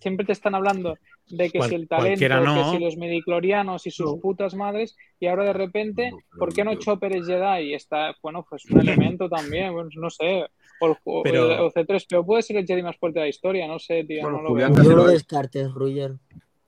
[0.00, 0.96] siempre te están hablando
[1.28, 2.70] de que Cual- si el talento, no.
[2.72, 4.20] que si los midiclorianos y sus No.
[4.20, 7.70] putas madres, y ahora de repente, ¿por qué no Chopper es Jedi?
[7.70, 10.46] Y está, bueno, pues un elemento también, pues no sé.
[10.80, 13.66] O, el- o- Pero- o C3PO puede ser el Jedi más fuerte de la historia,
[13.66, 14.84] no sé, tío, Bueno, no lo Julián veo.
[14.84, 16.12] No lo es- descartes, Ruger.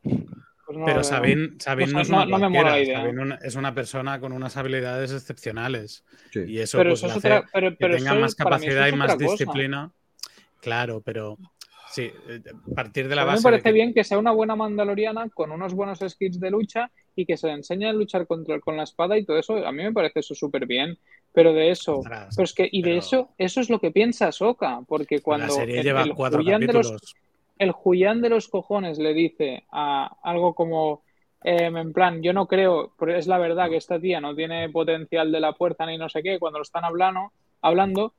[0.02, 1.04] Pues no Pero veo.
[1.04, 3.02] Sabine, Sabine No es no- una no me mola la idea.
[3.04, 6.04] Una- es una persona con unas habilidades excepcionales.
[6.30, 6.40] Sí.
[6.46, 8.86] Y eso, Pero pues, eso es le hace otra, pero, que tenga eso más capacidad
[8.88, 9.26] es y más cosa.
[9.30, 9.92] disciplina.
[10.60, 11.38] Claro, pero
[11.90, 12.40] sí, eh,
[12.74, 15.28] partir de la A mí me de parece que- bien que sea una buena mandaloriana
[15.30, 18.76] con unos buenos skills de lucha y que se le enseñe a luchar contra, con
[18.76, 19.56] la espada y todo eso.
[19.66, 20.98] A mí me parece eso súper bien.
[21.32, 23.90] Pero de eso, Ostras, pero es que, y de pero- eso, eso es lo que
[23.90, 27.14] piensa Soka, porque la cuando serie el, lleva el cuatro Julián de los,
[27.58, 31.02] el Julián de los cojones le dice a algo como,
[31.44, 34.68] em, en plan, yo no creo, porque es la verdad que esta tía no tiene
[34.70, 37.30] potencial de la fuerza ni no sé qué, cuando lo están hablando,
[37.60, 38.14] hablando,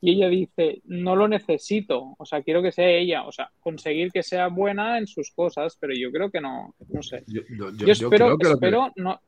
[0.00, 4.12] y ella dice, no lo necesito, o sea, quiero que sea ella, o sea, conseguir
[4.12, 7.24] que sea buena en sus cosas, pero yo creo que no, no sé.
[7.26, 9.20] Yo, yo- yo- Yo yo espero, creo que lo que- espero no,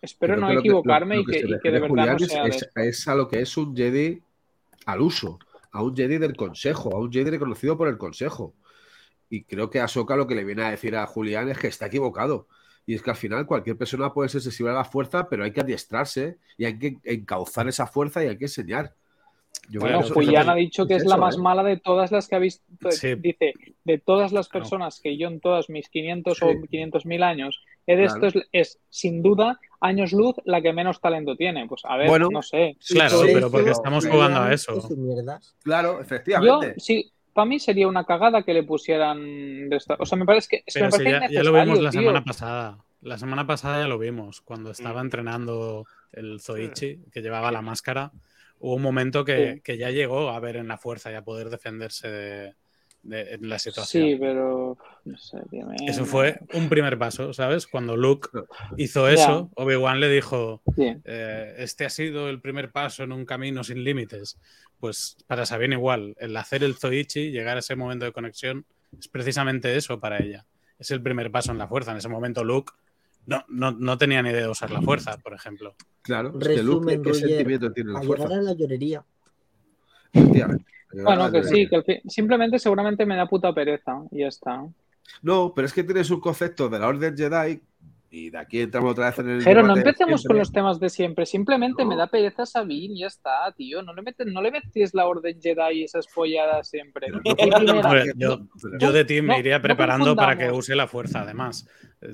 [0.00, 2.44] espero no lo equivocarme lo- lo y, que, y que de verdad no es- sea
[2.44, 4.20] de es a lo que es un Jedi
[4.86, 5.38] al uso,
[5.72, 8.54] a un Jedi del Consejo, a un Jedi reconocido por el Consejo.
[9.28, 11.86] Y creo que Ahsoka lo que le viene a decir a Julián es que está
[11.86, 12.46] equivocado.
[12.86, 15.50] Y es que al final cualquier persona puede ser sensible a la fuerza, pero hay
[15.50, 18.94] que adiestrarse y hay que encauzar esa fuerza y hay que enseñar.
[19.68, 21.40] Yo Bueno, creo que eso- Julián ha dicho que es, la más ¿eh?
[21.40, 22.64] mala de todas las que ha visto.
[22.90, 23.14] Sí.
[23.16, 23.54] Dice,
[23.84, 26.44] de todas las personas que yo en todos mis 500 Sí.
[26.44, 28.26] o 500 mil años he de Claro.
[28.26, 31.66] esto, es, es, sin duda años luz la que menos talento tiene.
[31.68, 32.76] Pues a ver, Bueno, no sé.
[32.88, 34.72] Claro, pero porque estamos jugando a eso.
[35.62, 36.74] Claro, Yo, efectivamente.
[36.78, 39.68] sí, para mí sería una cagada que le pusieran.
[39.68, 41.42] de esta- O sea, me parece que, es que Pero me si parece ya, ya
[41.42, 42.00] lo vimos la tío.
[42.00, 42.78] semana pasada.
[43.02, 44.40] La semana pasada ya lo vimos.
[44.40, 45.06] Cuando estaba Mm.
[45.06, 48.10] entrenando el Zoichi, que llevaba la máscara,
[48.60, 49.60] hubo un momento que, Sí.
[49.60, 52.54] que ya llegó a ver en la fuerza y a poder defenderse de,
[53.40, 54.02] la situación.
[54.02, 54.76] Sí, pero.
[55.04, 57.68] No sé, tío, me- Eso fue un primer paso, ¿sabes?
[57.68, 58.28] Cuando Luke
[58.76, 63.62] hizo eso, Obi-Wan le dijo, eh, este ha sido el primer paso en un camino
[63.62, 64.38] sin límites.
[64.80, 68.66] Pues para Sabine igual, el hacer el Zoichi, llegar a ese momento de conexión,
[68.98, 70.44] es precisamente eso para ella.
[70.78, 71.92] Es el primer paso en la fuerza.
[71.92, 72.72] En ese momento Luke
[73.26, 75.74] no, no, no tenía ni idea de usar la fuerza, por ejemplo.
[76.02, 78.36] Claro, es que Luke, Resumen, ¿qué Roger, sentimiento tiene la A llegar fuerza?
[78.38, 79.04] a la llorería.
[81.02, 84.64] Bueno, que sí, que simplemente seguramente me da puta pereza y ya está.
[85.22, 87.60] No, pero es que tienes un concepto de la Orden Jedi
[88.10, 89.44] y de aquí entramos otra vez en el.
[89.44, 91.26] Pero no empecemos con los temas de siempre.
[91.26, 91.90] Simplemente No.
[91.90, 93.82] me da pereza Sabine y ya está, tío.
[93.82, 97.08] No le, metes, no le metes la orden Jedi y esas polladas siempre.
[97.12, 98.46] Pero no yo-
[98.78, 101.68] Yo de ti me iría no preparando para que use la fuerza, además.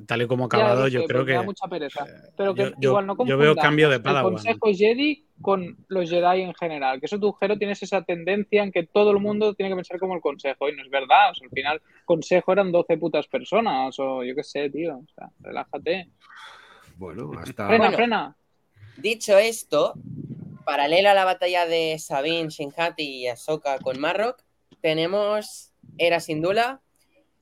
[0.06, 1.32] Tal y como ha acabado, yo creo que...
[1.32, 2.04] da mucha pereza.
[2.06, 4.32] eh, Pero que yo, yo- igual no yo veo cambio de Padawan.
[4.34, 7.00] El consejo Jedi con los Jedi en general.
[7.00, 9.98] Que eso tu Jero tienes esa tendencia en que todo el mundo tiene que pensar
[9.98, 10.68] como el consejo.
[10.68, 11.32] Y no es verdad.
[11.32, 13.98] O sea, al final, consejo eran 12 putas personas.
[13.98, 14.98] O yo qué sé, tío.
[14.98, 16.08] O sea, relájate.
[16.96, 17.66] Bueno, hasta.
[17.66, 17.96] Frena, Bueno.
[17.96, 18.36] frena.
[18.98, 19.94] Dicho esto,
[20.64, 24.42] paralelo a la batalla de Sabine, Shinhati y Ahsoka con Marrock,
[24.80, 26.81] tenemos Era Sindula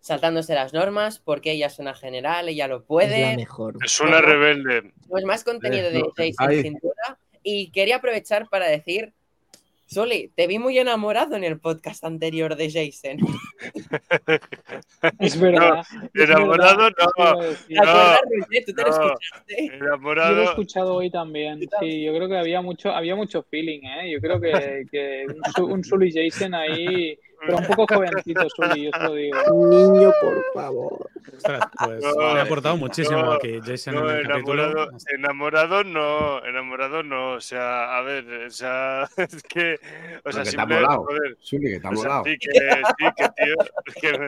[0.00, 3.36] saltándose las normas porque ella es una general, ella lo Es la puede.
[3.36, 3.76] mejor.
[3.84, 4.92] Es una rebelde.
[5.08, 6.62] Pues más contenido de no, Jason ahí.
[6.62, 7.18] Cintura.
[7.42, 9.12] Y quería aprovechar para decir,
[9.86, 13.18] Soli, te vi muy enamorado en el podcast anterior de Jason.
[15.18, 15.84] Es verdad.
[16.14, 17.06] es enamorado verdad.
[17.18, 17.24] no.
[17.24, 17.66] Iba a decir.
[17.68, 18.64] ¿Te acuerdas, Roger?
[18.66, 18.94] ¿Tú te lo no.
[18.94, 19.56] escuchaste?
[19.56, 20.42] Yo lo he Enamorado.
[20.44, 21.60] escuchado hoy también.
[21.80, 24.10] Sí, yo creo que había mucho, había mucho feeling, ¿eh?
[24.12, 25.26] Yo creo que, que
[25.60, 29.38] un, un Sully Jason ahí, pero un poco jovencito Sully, yo te lo digo.
[29.68, 31.10] Niño, por favor.
[31.36, 34.62] Ostras, pues No, me ha aportado muchísimo no, aquí Jason No, en el capítulo.
[34.64, 39.78] enamorado, enamorado no, enamorado no, o sea, a ver, o sea, es que,
[40.24, 41.04] o sea, que te ha simple- molado.
[41.04, 42.24] joder, Suli, que te ha o sea, molado.
[42.24, 43.54] sí que, sí que, tío,
[43.86, 44.18] es que,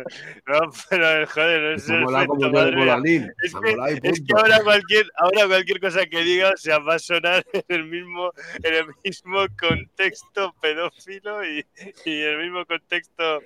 [0.46, 2.76] no, pero, joder, no es efecto, madre el.
[2.76, 3.32] Bolanín.
[3.42, 6.78] Es Me ha que, es que ahora cualquier, ahora cualquier cosa que diga, o sea,
[6.78, 8.32] va a sonar en el mismo,
[8.62, 11.64] en el mismo contexto pedófilo y,
[12.04, 12.64] y en el mismo
[13.02, 13.42] contexto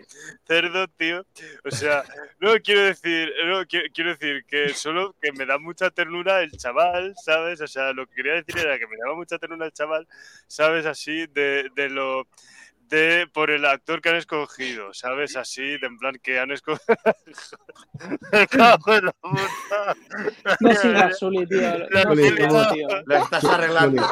[0.47, 1.27] cerdo, tío.
[1.65, 2.05] O sea,
[2.41, 6.53] no quiero decir, no quiero, quiero decir que solo que me da mucha ternura el
[6.53, 7.61] chaval, ¿sabes?
[7.61, 10.07] O sea, lo que quería decir era que me daba mucha ternura el chaval,
[10.47, 10.87] ¿sabes?
[10.87, 12.27] Así de, de lo
[12.89, 15.37] de por el actor que han escogido, ¿sabes?
[15.37, 16.97] Así, de en plan que han escogido.
[18.33, 19.97] Me cago en la puta.
[20.61, 21.61] No sigas, Sully, tío.
[21.91, 22.89] No sigas, tío.
[23.07, 24.03] Lo estás arreglando.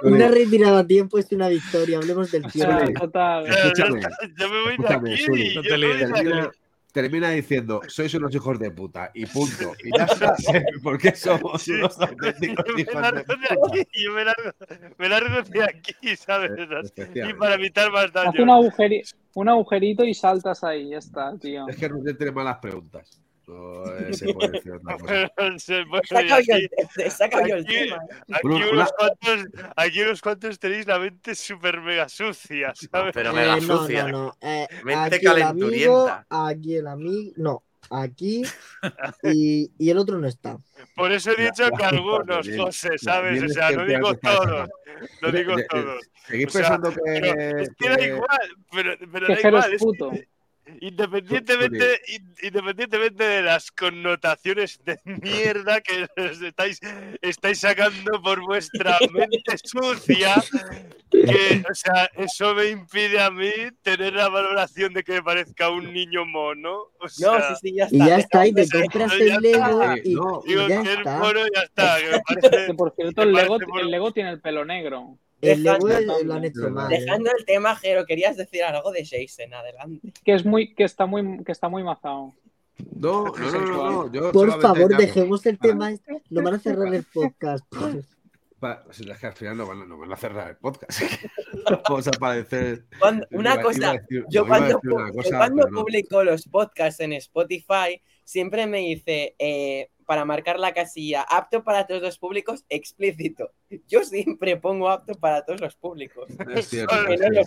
[0.00, 1.98] Suli, Una retirada a tiempo es una victoria.
[1.98, 2.72] Hablemos del O tiempo.
[2.72, 2.94] sea, Suli.
[2.94, 3.46] total.
[3.46, 4.00] Escúchame,
[4.36, 5.16] Yo me voy de aquí.
[5.24, 5.54] Suli.
[5.54, 6.58] yo No te me voy de líes, aquí.
[7.02, 9.72] Termina, diciendo, sois unos hijos de puta, y punto.
[9.84, 10.34] Y ya está,
[10.82, 11.72] porque somos Sí.
[11.72, 13.80] unos auténticos me hijos de largo de puta.
[13.80, 14.50] aquí, yo me largo,
[14.98, 16.50] me largo de aquí, ¿sabes?
[16.96, 18.30] Eh, Y para evitar más daño.
[18.30, 21.68] Haz un, agujeri- un agujerito y saltas ahí, ya está, tío.
[21.68, 23.20] Es que Rubén tiene malas preguntas.
[23.48, 25.14] No eh, se puede decir otra cosa.
[26.20, 26.70] El, aquí-
[27.64, 27.98] tema.
[30.02, 33.12] unos cuantos, tenéis la mente súper mega sucia, ¿sabes?
[33.14, 34.02] Pero Eh, mega no, sucia.
[34.04, 34.36] no, no.
[34.40, 36.26] Eh, Mente aquí el amigo, calenturienta.
[36.28, 38.42] aquí el amigo, no, aquí
[39.22, 40.58] y, y el otro no está.
[40.94, 42.46] Por eso he dicho que algunos.
[42.56, 43.42] José, ¿sabes?
[43.42, 44.68] O sea, no digo todos,
[45.22, 46.04] no digo todos.
[46.26, 47.62] Seguís pensando que.
[47.62, 48.26] Es que da igual,
[48.72, 49.64] pero, da igual.
[49.64, 50.12] es es que puto.
[50.80, 56.80] Independientemente, in- independientemente de las connotaciones de mierda que os estáis,
[57.22, 60.34] estáis sacando por vuestra mente sucia,
[61.10, 63.50] que, o sea, eso me impide a mí
[63.82, 66.74] tener la valoración de que me parezca un niño mono.
[67.00, 67.96] O No, sí, sí, ya está.
[67.96, 69.96] Y ya está, y te compras el Lego está.
[70.04, 71.18] y, No, y digo ya que es está.
[71.18, 71.96] mono y ya está.
[71.98, 75.18] Que me parece, Que por cierto, el Lego, el Lego tiene el pelo negro.
[75.40, 75.88] Dejando-.
[75.88, 76.06] ¿eh?
[76.88, 80.12] Dejando el tema, Jero, querías decir algo de Jason, adelante.
[80.24, 82.34] Que es muy, que está muy, que está muy mazado.
[82.96, 85.90] No, no, no, no, no, yo Por favor, dejemos el tema.
[85.90, 86.22] este.
[86.30, 87.64] No van a cerrar el podcast.
[88.90, 91.00] Si es que al final no van, a- no van a cerrar el podcast.
[91.88, 92.86] Vamos a parecer.
[92.98, 95.36] Cuando- una iba- cosa, iba a decir- Yo no, cuando, decir una pu- cosa, yo
[95.36, 95.80] cuando pero no.
[95.80, 101.86] publico los podcasts en Spotify, siempre me dice, eh, para marcar la casilla, apto para
[101.86, 103.50] todos los públicos, explícito.
[103.86, 106.30] Yo siempre pongo apto para todos los públicos.
[106.56, 107.42] Es cierto, Que es no lo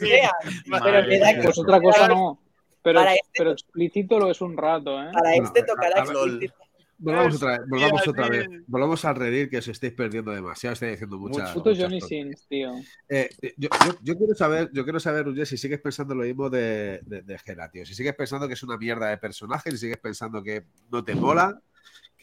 [0.67, 1.41] Madre pero me da mía.
[1.43, 2.39] Pues otra cosa no.
[2.83, 5.09] Pero, Para este- pero explícito lo es un rato, ¿eh?
[5.11, 6.53] para Bueno, este a- tocará explícito.
[7.03, 8.47] Volvamos otra vez, volvamos otra vez.
[8.67, 11.51] Volvamos al Reddit que os estáis perdiendo demasiado, estáis diciendo muchas.
[11.51, 12.09] Puto muchas Johnny cosas.
[12.09, 12.71] Sins, tío.
[13.09, 16.99] Eh, yo, yo- yo quiero saber, yo quiero saber, si sigues pensando lo mismo de,
[17.07, 17.87] de, de Gera, tío.
[17.87, 21.15] Si sigues pensando que es una mierda de personaje, si sigues pensando que no te
[21.15, 21.59] mola,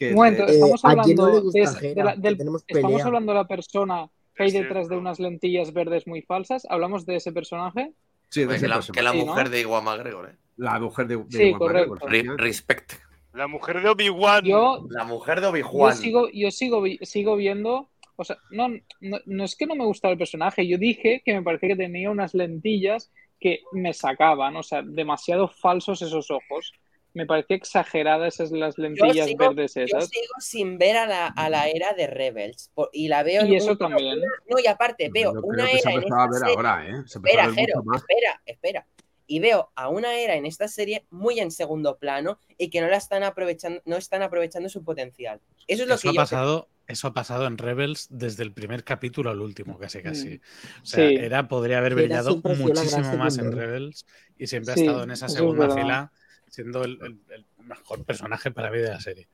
[0.01, 3.05] Un momento, estamos ¿a quién no le hablando de, la- Que del- tenemos estamos pelea.
[3.05, 6.65] hablando de la persona que hay detrás de unas lentillas verdes muy falsas.
[6.69, 7.91] ¿Hablamos de ese personaje?
[8.29, 9.25] sí, de Que ese la, que la Sí, ¿no?
[9.25, 10.35] mujer de Iwan McGregor, ¿eh?
[10.57, 11.89] la mujer de, de Sí, Iwan correcto.
[11.93, 12.43] McGregor, Re- efectivamente.
[12.43, 12.93] respect.
[13.33, 14.43] La mujer de Obi-Wan.
[14.45, 15.95] Yo, La mujer de yo Obi-Wan.
[15.95, 17.89] sigo, yo sigo, vi- sigo viendo.
[18.15, 18.67] O sea, no,
[19.01, 20.67] no, no es que no me gustara el personaje.
[20.67, 24.55] Yo dije que me parecía que tenía unas lentillas que me sacaban.
[24.57, 26.73] O sea, demasiado falsos esos ojos.
[27.13, 30.09] Me parecía exageradas esas las lentillas sigo- verdes Yo esas.
[30.09, 33.45] sigo sin ver a la, a la era de Rebels por- y la veo.
[33.45, 34.17] Y eso también.
[34.19, 36.25] una- no, y aparte, veo Yo creo una que se era ha en empezado a
[36.25, 36.55] esta ver serie.
[36.55, 37.03] ahora, ¿eh?
[37.07, 38.87] Se a Espera, ver Jero, espera, espera.
[39.25, 42.87] Y veo a una era en esta serie muy en segundo plano y que no
[42.87, 45.39] la están aprovechando, no están aprovechando su potencial.
[45.67, 48.53] Eso es lo Eso que ha, yo pasado, eso ha pasado en Rebels desde el
[48.53, 50.41] primer capítulo al último, casi casi.
[50.81, 51.15] O sea, Sí.
[51.15, 53.51] era, podría haber brillado muchísimo más en.
[53.51, 54.05] Rebels
[54.37, 55.75] y siempre Sí, ha estado en esa es segunda verdad.
[55.81, 56.11] fila,
[56.49, 59.27] siendo el, el- el mejor personaje para mí de la serie.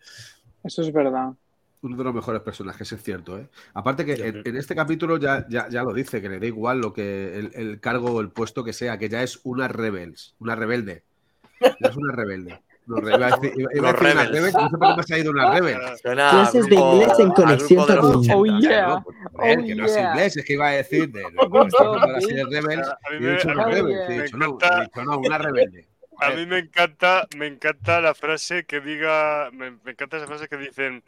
[0.63, 1.34] Eso es verdad.
[1.82, 3.47] Uno de los mejores personajes, es cierto, ¿eh?
[3.76, 6.80] Aparte que en, en este capítulo ya, ya, ya lo dice, que le da igual
[6.80, 10.36] lo que el, el cargo o el puesto que sea, que ya es una rebels,
[10.39, 11.03] una rebelde.
[11.61, 12.59] Ya es una rebelde.
[12.88, 14.32] No, re- iba a decir, Los una rebels.
[14.32, 15.78] rebels, no sé por qué me ha salido una rebel.
[16.01, 18.16] Clases de inglés en conexión los.
[18.18, 18.36] 80.
[18.36, 19.03] Oh, yeah.
[19.03, 20.09] Pues, Oh, que no es yeah.
[20.11, 22.88] inglés, es que iba a decir de, de, cuando estaba hablando de Rebels,
[23.20, 25.88] y he dicho una rebels, encanta- he dicho no, una rebelde.
[26.20, 30.47] A mí me encanta, me encanta la frase que diga, me, me encanta esa frase
[30.47, 31.03] que dicen,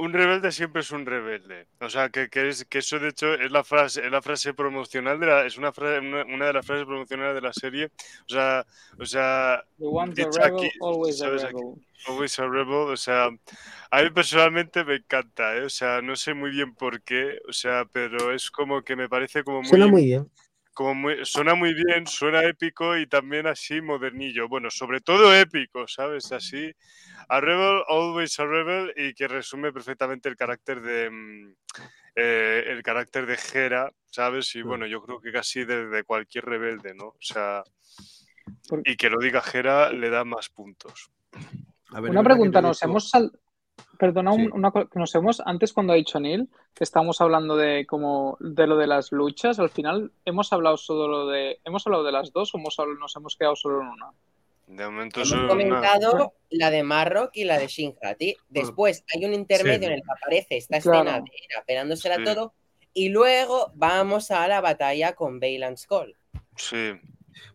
[0.00, 1.66] un rebelde siempre es un rebelde.
[1.80, 4.54] O sea, que, que es, que eso de hecho es la frase, es la frase
[4.54, 7.86] promocional de la, es una, frase, una, una de las frases promocionales de la serie.
[7.86, 8.66] O sea,
[8.98, 11.44] o sea, a rebel, aquí, always a ¿sabes?
[11.44, 11.54] Aquí.
[11.54, 11.86] rebel.
[12.06, 13.28] Always a Rebel, o sea,
[13.90, 15.64] a mí personalmente me encanta, ¿eh?
[15.64, 19.08] o sea, no sé muy bien por qué, o sea, pero es como que me
[19.08, 20.30] parece como muy, Suena muy bien.
[20.72, 25.86] Como muy, suena muy bien, suena épico y también así modernillo, bueno, sobre todo épico,
[25.88, 26.30] ¿sabes?
[26.32, 26.72] Así,
[27.28, 31.54] a Rebel, always a Rebel y que resume perfectamente el carácter de, mm,
[32.16, 34.54] eh, el carácter de Hera, ¿sabes?
[34.56, 37.06] Y bueno, yo creo que casi de, de cualquier rebelde, ¿no?
[37.06, 37.62] O sea,
[38.84, 41.10] y que lo diga Hera le da más puntos.
[41.92, 43.32] A ver, Una pregunta, nos hemos sal...
[44.00, 44.50] Perdona, un- Sí.
[44.54, 48.38] una co- que nos hemos, antes cuando ha dicho Neil, que estamos hablando de como
[48.40, 52.32] de lo de las luchas, al final hemos hablado solo de, hemos hablado de las
[52.32, 54.06] dos o hemos hablado- nos hemos quedado solo en una.
[54.68, 58.36] De momento Hemos son una- comentado la de Marrock y la de Shinhati.
[58.48, 59.84] Después hay un intermedio Sí.
[59.84, 61.00] en el que aparece esta Claro.
[61.00, 62.24] escena de Hera pegándosela Sí.
[62.24, 62.54] todo.
[62.94, 66.16] Y luego vamos a la batalla con Bailan Skull.
[66.56, 66.92] Sí.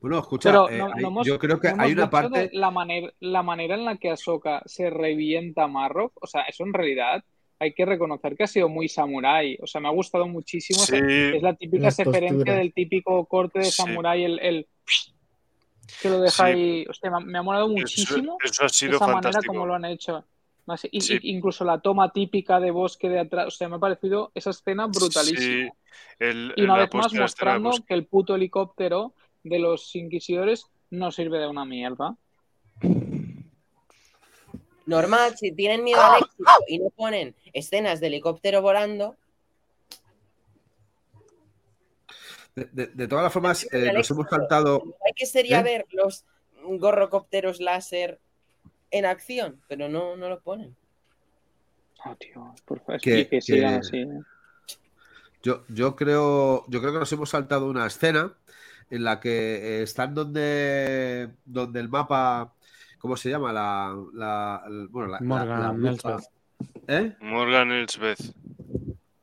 [0.02, 2.50] Bueno, escucha, Pero eh, no- hay- no hemos- yo creo que No hay una parte.
[2.54, 6.64] la manera, la manera en la que Ahsoka se revienta a Marrock, o sea, eso
[6.64, 7.24] en realidad
[7.60, 10.86] hay que reconocer que ha sido muy samurái, o sea, me ha gustado muchísimo, o
[10.86, 11.06] sea, Sí,
[11.36, 13.72] es la típica referencia del típico corte de Sí.
[13.72, 14.68] samurái, el, el
[16.02, 16.52] Que lo deja Sí.
[16.52, 16.86] ahí.
[16.90, 19.86] Hostia, me ha- me ha molado muchísimo eso ha sido esa manera como lo han
[19.86, 20.26] hecho.
[20.66, 21.20] Más- y- Sí.
[21.22, 23.48] incluso la toma típica de bosque de atrás.
[23.48, 25.40] O sea, me ha parecido esa escena brutalísima.
[25.40, 25.70] Sí,
[26.20, 29.14] el- Y una vez más mostrando que el puto helicóptero
[29.46, 32.16] de los inquisidores no sirve de una mierda.
[34.88, 39.16] Normal, si tienen miedo al éxito y no ponen escenas de helicóptero volando,
[42.56, 44.82] De, de- de todas las formas, Tienen eh, nos hemos saltado.
[45.06, 45.64] hay que sería ¿Eh?
[45.64, 46.24] ver los
[46.64, 48.18] gorrocópteros láser
[48.92, 50.74] en acción, pero no, no lo ponen.
[52.06, 53.98] Oh, tío, por favor, Que- que, que sigan que- así.
[53.98, 54.08] ¿eh?
[55.44, 58.34] Yo, yo creo, yo creo que nos hemos saltado una escena
[58.90, 62.54] en la que eh, están donde, donde el mapa,
[63.00, 63.52] ¿cómo se llama?
[63.52, 65.26] La, la- bueno, la, la-
[65.74, 65.86] Morgan.
[65.86, 66.24] Elsbeth.
[66.88, 67.16] ¿Eh?
[67.22, 68.34] Morgan Elsbeth.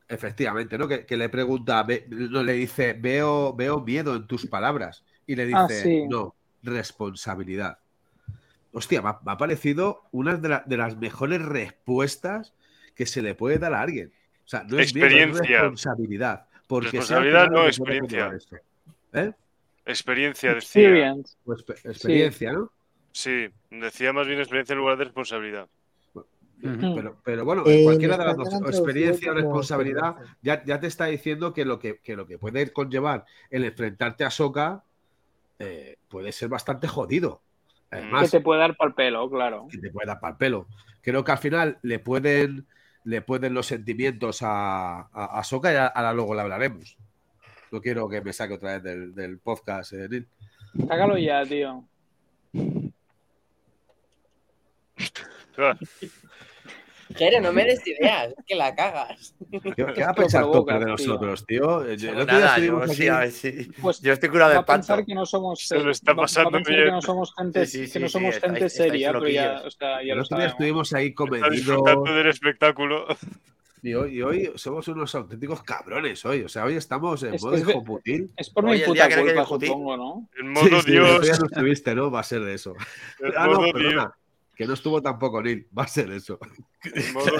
[0.07, 0.87] Efectivamente, ¿no?
[0.87, 5.03] Que, que le pregunta, ve- no, le dice, veo, veo miedo en tus palabras.
[5.25, 6.03] Y le dice, Ah, sí.
[6.07, 7.79] no, responsabilidad.
[8.73, 12.53] Hostia, me ha, me ha parecido una de, la- de las mejores respuestas
[12.95, 14.11] que se le puede dar a alguien.
[14.45, 15.61] O sea, no es miedo, es Experiencia.
[15.61, 16.45] responsabilidad.
[16.67, 18.31] Porque Responsabilidad, no, experiencia.
[19.13, 19.31] ¿Eh?
[19.85, 21.15] Experiencia, decía.
[21.43, 22.71] Pues experiencia, ¿no?
[23.11, 25.67] Sí, decía más bien experiencia en lugar de responsabilidad.
[26.61, 30.87] Pero, pero bueno, Eh, cualquiera de las dos, o experiencia o responsabilidad, ya, ya te
[30.87, 34.83] está diciendo que lo que, que lo que puede conllevar el enfrentarte a Soka
[35.59, 37.41] eh, puede ser bastante jodido.
[37.89, 39.67] Que Además, te puede dar para el pelo, claro.
[39.69, 40.67] que te puede dar para el pelo.
[41.01, 42.65] Creo que al final le pueden,
[43.03, 46.97] le pueden los sentimientos a, a, a Sokka y a- ahora luego le hablaremos.
[47.73, 50.27] No quiero que me saque otra vez del, del podcast, eh, Neil.
[50.87, 51.83] Sácalo ya, tío.
[57.15, 59.35] Jere, no me des ideas, es que la cagas.
[59.75, 61.83] ¿Qué, va a pensar Topper de nosotros, tío?
[61.87, 63.51] Eh, Nada, estuvimos yo aquí- sí, a ver si.
[63.81, 66.17] Pues Yo estoy curado va de a pensar que no somos Se lo está va-
[66.17, 66.85] va a pasando pensar bien.
[66.85, 69.27] que no somos gente Sí, sí, que no somos sí, gente estáis- estáis seria pero
[69.27, 69.65] ya loquillos.
[69.65, 71.51] o sea ya El lo otro día sabemos estuvimos ahí está comedidos.
[71.51, 73.07] disfrutando del espectáculo.
[73.83, 76.41] Y hoy, y hoy somos unos auténticos cabrones hoy.
[76.43, 78.31] O sea, hoy estamos en Es- modo es ve- hijoputil.
[78.37, 80.93] es por Hoy mi el puta no culpa supongo no En Sí, modo sí, el
[80.93, 81.21] Dios.
[81.21, 82.09] día no estuviste, ¿no?
[82.09, 82.73] Va a ser de eso.
[83.19, 84.15] En Ah, no, perdona.
[84.63, 85.67] Que no estuvo tampoco Neil.
[85.77, 86.39] Va a ser eso.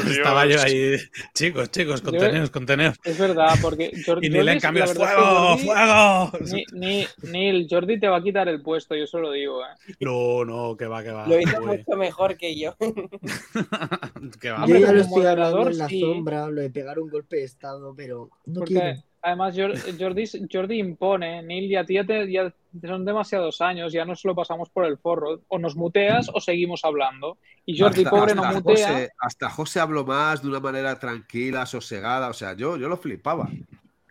[0.10, 0.98] Estaba yo ahí,
[1.34, 2.96] chicos, chicos, conteneos, conteneos.
[3.04, 6.66] es verdad porque Jordi Y Neil en cambio, verdad es que ¡fuego, Jordi- fuego!
[6.74, 9.96] Ni, ni, Neil, Jordi te va a quitar el puesto, yo se lo digo, ¿eh?
[10.00, 11.28] No, no, que va, que va.
[11.28, 12.76] Lo hizo mucho mejor que yo.
[14.40, 14.66] que va.
[14.68, 16.00] Yo ya lo estoy en la sí.
[16.02, 19.04] sombra, lo de pegar un golpe de estado, pero no Porque quiero.
[19.24, 22.54] Además Jor- Jordi, Jordi impone, Neil y a ti ya, te- ya
[22.86, 25.42] son demasiados años, ya nos lo pasamos por el forro.
[25.48, 27.38] O nos muteas o seguimos hablando.
[27.66, 28.88] Y Jordi, Hasta- pobre, no hasta mutea.
[28.88, 32.30] José, hasta José habló más de una manera tranquila, sosegada.
[32.30, 33.50] O sea, yo, yo lo flipaba.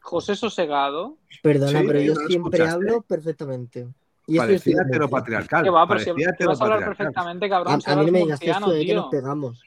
[0.00, 1.16] José Sosegado.
[1.42, 3.86] Perdona, Sí, pero yo ¿no siempre hablo perfectamente.
[4.26, 4.82] Y Parecía convencido.
[4.82, 5.62] heteropatriarcal.
[5.64, 6.10] Que va, pero si,
[6.44, 7.80] vas a hablar perfectamente, A, cabrón.
[7.80, 9.62] Si a mí no me digas murciano, eso de que nos pegamos.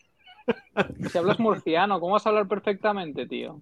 [1.12, 3.62] Si hablas murciano, ¿cómo vas a hablar perfectamente, tío?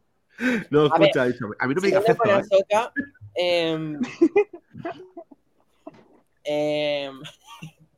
[0.70, 2.26] No, A ver, escucha, dicho, a mí no me digas no esto.
[2.26, 2.32] ¿eh?
[2.34, 2.94] Ahsoka,
[3.36, 4.00] em,
[6.44, 7.20] em,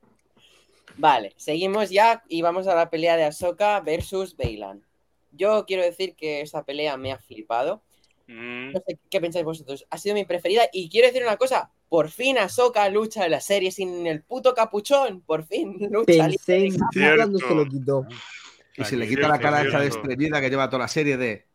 [0.97, 4.83] vale, seguimos ya y vamos a la pelea de Ahsoka versus Bailan.
[5.31, 7.83] Yo quiero decir que esta pelea me ha flipado.
[8.27, 9.85] Mm, No sé qué pensáis vosotros.
[9.89, 10.63] Ha sido mi preferida.
[10.71, 11.71] Y quiero decir una cosa.
[11.89, 15.21] Por fin Ahsoka lucha en la serie sin el puto capuchón.
[15.21, 16.27] Por fin lucha.
[16.27, 18.05] Pensé en se lo quitó.
[18.77, 19.97] Y se le quita la cara esa cierto.
[19.99, 21.45] destreñida que lleva toda la serie de.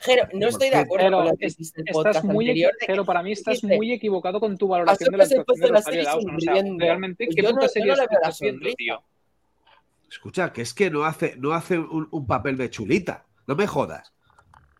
[0.00, 2.72] Jero, no estoy de acuerdo Pero con lo que dijiste en podcast muy, anterior.
[2.80, 5.44] que Jero, para mí estás muy equivocado con tu valoración de Ahsoka la se actuación
[5.60, 6.36] puso de la Rosario serie Dawson.
[6.36, 6.84] O sea, sonriendo.
[6.84, 8.76] realmente, ¿qué yo puta no- serie yo no le veo la estás viendo, sonrisa.
[8.76, 9.02] tío?
[10.10, 13.24] Escucha, que es que no hace, no hace un, un papel de chulita.
[13.46, 14.12] No me jodas.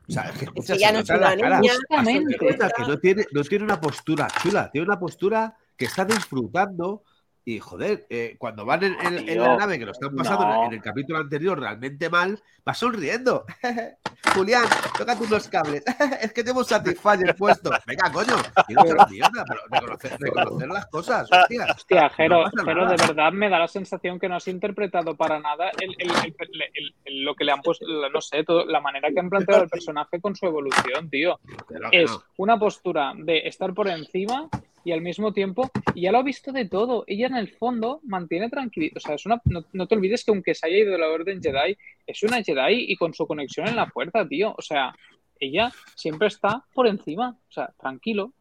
[0.08, 1.60] O sea, es que, escucha, ya se no nota es en la una cara.
[1.60, 2.34] niña, Justamente.
[2.34, 7.04] Escucha, que no tiene, no tiene una postura chula, tiene una postura que está disfrutando.
[7.50, 10.72] Y joder, eh, cuando van en, en- en la nave, que lo están pasando en-
[10.74, 13.44] el capítulo anterior realmente mal, va sonriendo.
[14.36, 14.62] Julián,
[14.96, 15.82] tócate unos cables.
[16.22, 17.70] es que tengo un Satisfyer puesto.
[17.88, 18.34] Venga, coño,
[18.68, 21.66] quiero hacer mierda, pero reconocer, reconocer las cosas, hostia.
[21.74, 25.96] Hostia, Jero, de verdad me da la sensación que no has interpretado para nada el-
[25.98, 29.68] el- lo que le han puesto, no sé, todo- la manera que han planteado el
[29.68, 31.40] personaje con su evolución, tío.
[31.68, 32.22] Pero Es no.
[32.36, 34.48] una postura de estar por encima
[34.84, 37.04] y al mismo tiempo, y ya lo ha visto de todo.
[37.06, 38.96] Ella en el fondo mantiene tranquilidad.
[38.96, 41.08] O sea, es una, no, no te olvides que aunque se haya ido de la
[41.08, 41.76] Orden Jedi,
[42.06, 44.54] es una Jedi y con su conexión en la fuerza, tío.
[44.56, 44.94] O sea,
[45.38, 47.36] ella siempre está por encima.
[47.48, 48.32] O sea, tranquilo.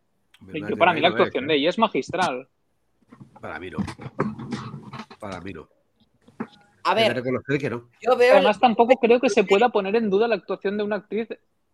[0.54, 2.48] Yo, para mí la actuación de ella es magistral.
[3.42, 3.80] Para mí no.
[5.20, 5.68] Para mí no.
[6.84, 7.90] A ver, reconocer que no.
[8.02, 8.36] yo veo.
[8.36, 11.28] Además, tampoco creo que se pueda poner en duda la actuación de una actriz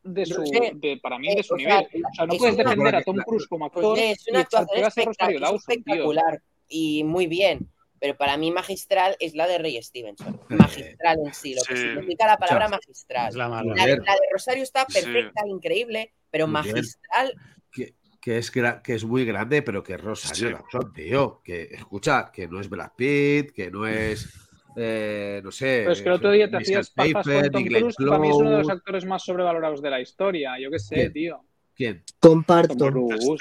[0.05, 2.03] de su, de, para mí, de su o sea, nivel.
[2.05, 4.83] O sea, no es puedes defender a Tom Cruise como actor es y una actuación
[4.85, 5.73] a ser Rosario espectac- Dawson, tío.
[5.75, 7.69] espectacular y muy bien.
[7.99, 10.39] Pero para mí magistral es la de Ray Stevenson.
[10.49, 11.81] Eh, Magistral en sí, lo que sí.
[11.81, 13.33] significa la palabra magistral.
[13.35, 15.01] La La, de- la de Rosario está Sí.
[15.01, 17.33] perfecta, increíble, pero magistral.
[17.71, 20.53] que, que es, que es muy grande, pero que es Rosario Sí.
[20.53, 21.41] Dawson, tío.
[21.43, 24.27] Que escucha, que no es Brad Pitt, que no es.
[24.75, 25.79] eh, no sé.
[25.81, 28.35] Pero es que el otro día te hacías Pfeiffer, con Tom Cruise, para mí es
[28.35, 30.59] uno de los actores más sobrevalorados de la historia.
[30.59, 31.13] Yo qué sé, ¿Quién?
[31.13, 31.41] tío.
[31.75, 32.03] ¿Quién?
[32.19, 32.75] Comparto.
[32.75, 33.37] Tom Cruise.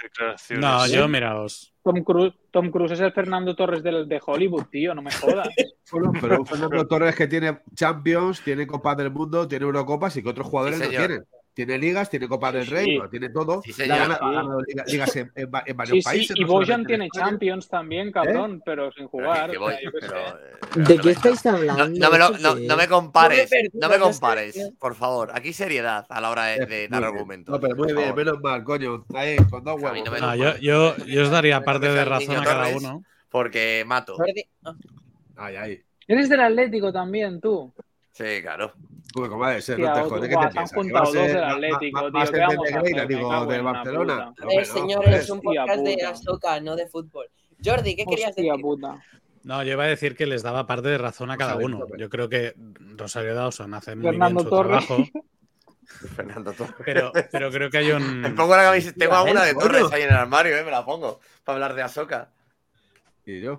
[0.58, 1.72] No, yo, miraos.
[1.84, 5.48] Tom Cruise, Tom Cruise es el Fernando Torres del- de Hollywood, tío, no me jodas.
[5.92, 10.22] Bueno, pero un Fernando Torres que tiene Champions, tiene Copas del Mundo, tiene Eurocopas y
[10.22, 11.24] que otros jugadores Sí, no tienen.
[11.54, 13.02] Tiene ligas, tiene Copas del Rey, sí.
[13.12, 13.62] tiene todo.
[13.62, 14.18] Sí, señor.
[14.88, 16.36] ligas en, en va- en varios Sí, sí, países.
[16.36, 17.08] y no Bojan tiene.
[17.14, 19.56] Champions también, cabrón, pero sin Pero jugar.
[19.56, 20.32] o sea, pero, eh,
[20.74, 21.88] ¿De no qué estáis hablando?
[21.88, 22.88] no me lo- ¿Eso no- me es?
[22.88, 25.30] compares, No me compares, por favor.
[25.32, 27.52] Aquí seriedad a la hora de, de Eh, dar argumentos.
[27.52, 28.16] No, pero muy bien, favor.
[28.16, 29.04] menos mal, coño.
[29.14, 30.36] Ahí, con dos huevos.
[30.36, 33.02] yo, yo, yo os daría parte de razón a cada uno.
[33.28, 34.16] Porque mato.
[34.64, 34.74] Ah,
[35.36, 35.82] Ay, ay.
[36.06, 37.72] Eres del Atlético también, tú.
[38.14, 38.72] Sí, claro.
[39.12, 40.70] Pues como va a ser, no te jodes, ¿qué te piensas?
[40.70, 42.94] ¿Que juntado va a dos ser del Atlético, tío, más ¿qué de vamos a hacer?
[42.94, 44.34] Me digo, cago de en la Barcelona?
[44.38, 46.02] Eh, no, señores, es un podcast de.
[46.04, 47.26] Ahsoka, no de fútbol.
[47.64, 48.52] Jordi, ¿qué querías decir?
[48.60, 49.02] puta.
[49.42, 51.80] No, yo iba a decir que les daba parte de razón a cada uno.
[51.80, 52.00] Torres.
[52.00, 52.54] Yo creo que
[52.96, 54.96] Rosario Dawson hace muy Fernando bien su trabajo,
[56.16, 56.74] Fernando Torres.
[56.84, 58.34] pero, pero creo que hay Me un...
[58.36, 58.96] pongo la camiseta.
[58.96, 59.54] Tengo alguna de.
[59.54, 61.18] Torres ahí en el armario, eh, me la pongo.
[61.42, 62.30] Para hablar de Ahsoka.
[63.26, 63.58] Y yo.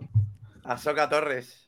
[0.63, 1.64] Ahsoka Torres.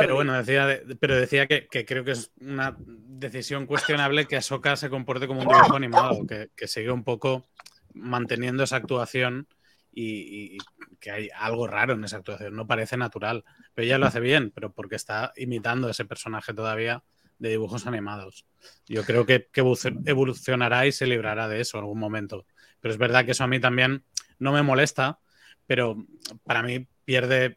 [0.00, 4.76] Pero bueno, decía, pero decía que, que creo que es una decisión cuestionable que Ahsoka
[4.76, 7.46] se comporte como un dibujo animado, que, que sigue un poco
[7.94, 9.48] manteniendo esa actuación
[9.92, 10.58] y, y
[11.00, 13.44] que hay algo raro en esa actuación, no parece natural.
[13.74, 17.02] Pero ella lo hace bien, pero porque está imitando ese personaje todavía
[17.38, 18.44] de dibujos animados.
[18.86, 22.44] Yo creo que, que evolucion- evolucionará y se librará de eso en algún momento.
[22.80, 24.04] Pero es verdad que eso a mí también
[24.38, 25.20] no me molesta,
[25.66, 25.96] pero
[26.44, 27.56] para mí pierde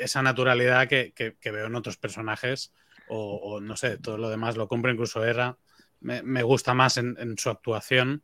[0.00, 2.72] esa naturalidad que, que- que veo en otros personajes
[3.08, 5.56] o, o no sé, todo lo demás lo compro, incluso Erra.
[6.00, 8.22] Me, me gusta más en, en su actuación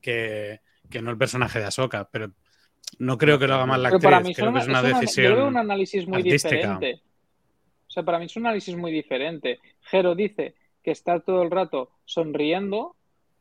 [0.00, 2.32] que, que no el personaje de Ahsoka, pero
[2.98, 4.88] no creo que lo haga mal la actriz, para mí creo que es una- una
[4.88, 5.30] es una- decisión.
[5.32, 6.54] yo veo un análisis muy artística.
[6.56, 7.02] diferente.
[7.86, 9.60] O sea, para mí es un análisis muy diferente.
[9.82, 12.96] Jero dice que está todo el rato sonriendo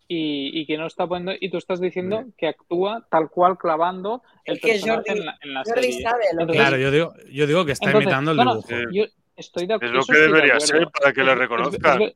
[0.08, 1.34] y, y que no está poniendo.
[1.40, 5.26] Y tú estás diciendo que actúa tal cual clavando el Es que personaje Jordi- en
[5.26, 6.02] la, en la Jordi serie.
[6.02, 8.44] sabe lo que Entonces, Claro, yo digo, yo digo que está entonces, imitando el no,
[8.56, 8.68] dibujo.
[8.70, 8.76] Sí.
[8.94, 9.04] yo
[9.36, 12.02] estoy de Es lo que de debería ser para que Es- le es- reconozcan.
[12.02, 12.16] es-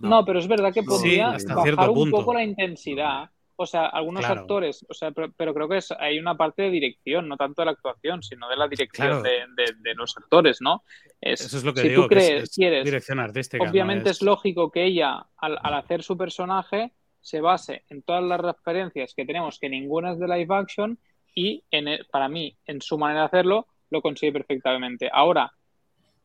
[0.00, 2.16] no, pero es verdad que Sí, podría hasta bajar un punto.
[2.16, 3.30] poco la intensidad.
[3.62, 4.40] O sea, algunos Claro.
[4.40, 7.60] actores, o sea, pero, pero creo que es, hay una parte de dirección, no tanto
[7.60, 9.22] de la actuación, sino de la dirección Claro.
[9.22, 10.82] de, de- de los actores, ¿no?
[11.20, 13.62] Es, Eso es lo que si digo, tú que es- crees, es, quieres, dirección artística.
[13.62, 18.02] no obviamente es- es lógico que ella, al, al hacer su personaje, se base en
[18.02, 20.98] todas las referencias que tenemos, que ninguna es de live action,
[21.34, 25.08] y en el- para mí, en su manera de hacerlo, lo consigue perfectamente.
[25.12, 25.52] Ahora,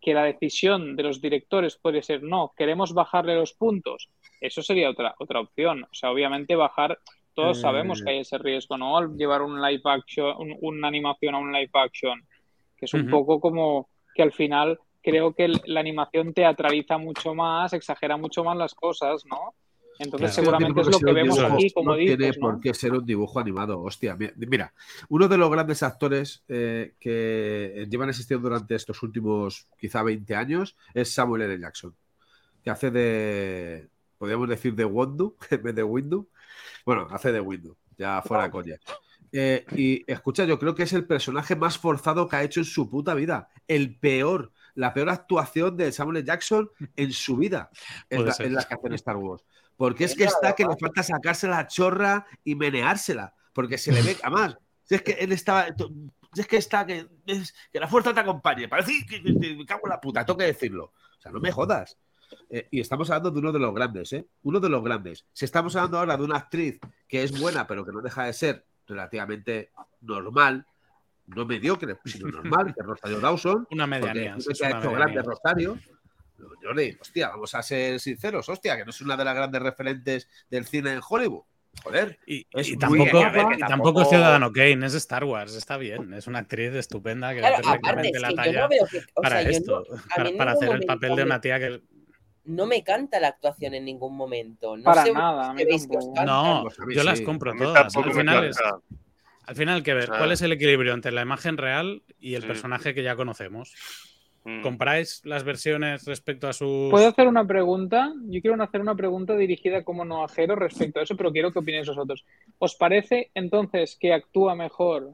[0.01, 4.89] que la decisión de los directores puede ser no, queremos bajarle los puntos, eso sería
[4.89, 5.83] otra, otra opción.
[5.83, 6.99] O sea, obviamente bajar,
[7.33, 8.97] todos sabemos que hay ese riesgo, ¿no?
[8.97, 12.21] Al llevar un live action, un- una animación a un live action,
[12.77, 17.33] que es un poco como que al final creo que el- la animación teatraliza mucho
[17.33, 19.53] más, exagera mucho más las cosas, ¿no?
[19.97, 20.33] Entonces Claro.
[20.33, 23.81] seguramente es lo que vemos aquí, como no tiene por qué ser un dibujo animado.
[23.81, 24.73] Hostia, mi- mira,
[25.09, 30.75] uno de los grandes actores eh, que llevan existiendo durante estos últimos quizá 20 años
[30.93, 31.59] es Samuel L.
[31.59, 31.95] Jackson,
[32.63, 33.87] que hace de,
[34.17, 36.27] podríamos decir, de Wondu en vez de Windu.
[36.85, 38.75] Bueno, hace de Windu, ya fuera coña.
[39.31, 42.65] Eh, y escucha, yo creo que es el personaje más forzado que ha hecho en
[42.65, 43.49] su puta vida.
[43.67, 46.25] El peor, la peor actuación de Samuel L.
[46.27, 47.69] Jackson en su vida
[48.09, 49.43] en la, la que hace en Star Wars.
[49.77, 53.33] Porque es que está que le falta sacarse la chorra y meneársela.
[53.53, 55.65] Porque se le ve, además, si es que él estaba.
[56.33, 58.67] si es que está, que, es- que la fuerza te acompañe.
[58.67, 60.93] Parece que, que- que me cago en la puta, tengo que decirlo.
[61.17, 61.97] O sea, no me jodas.
[62.49, 64.25] Eh, y estamos hablando de uno de los grandes, ¿eh?
[64.43, 65.25] Uno de los grandes.
[65.31, 68.33] Si estamos hablando ahora de una actriz que es buena, pero que no deja de
[68.33, 69.71] ser relativamente
[70.01, 70.65] normal,
[71.27, 74.35] no mediocre, sino normal, que es Rosario Dawson, Una porque medianía.
[74.37, 75.05] dime es que ha una hecho medianía.
[75.13, 75.79] grande Rosario.
[76.61, 80.27] Jordi, hostia, vamos a ser sinceros, hostia, que no es una de las grandes referentes
[80.49, 81.43] del cine en Hollywood.
[81.83, 85.25] Joder, Y, Es y tampoco, guapa, y que tampoco tampoco- es Ciudadano Kane, es Star
[85.25, 86.13] Wars, está bien.
[86.13, 88.97] Es una actriz estupenda que Claro, da perfectamente es la talla no veo que.
[89.13, 91.81] O para sea, yo esto, no, para, hacer el papel de me- una tía que.
[92.45, 94.77] No me canta la actuación en ningún momento.
[94.77, 96.05] No Para sé nada, a veis que os.
[96.25, 97.93] No, Pues a yo las compro todas.
[97.95, 98.85] Al me final, es, encanta.
[99.47, 102.03] al final hay que ver O sea, cuál es el equilibrio entre la imagen real
[102.19, 102.47] y el sí.
[102.47, 103.73] personaje que ya conocemos.
[104.45, 104.61] Mm.
[104.61, 106.91] ¿Compráis las versiones respecto a sus.
[106.91, 108.13] ¿Puedo hacer una pregunta?
[108.27, 111.59] Yo quiero hacer una pregunta dirigida como no ajero respecto a eso, pero quiero que
[111.59, 112.23] opinéis vosotros.
[112.59, 115.13] ¿Os parece entonces que actúa mejor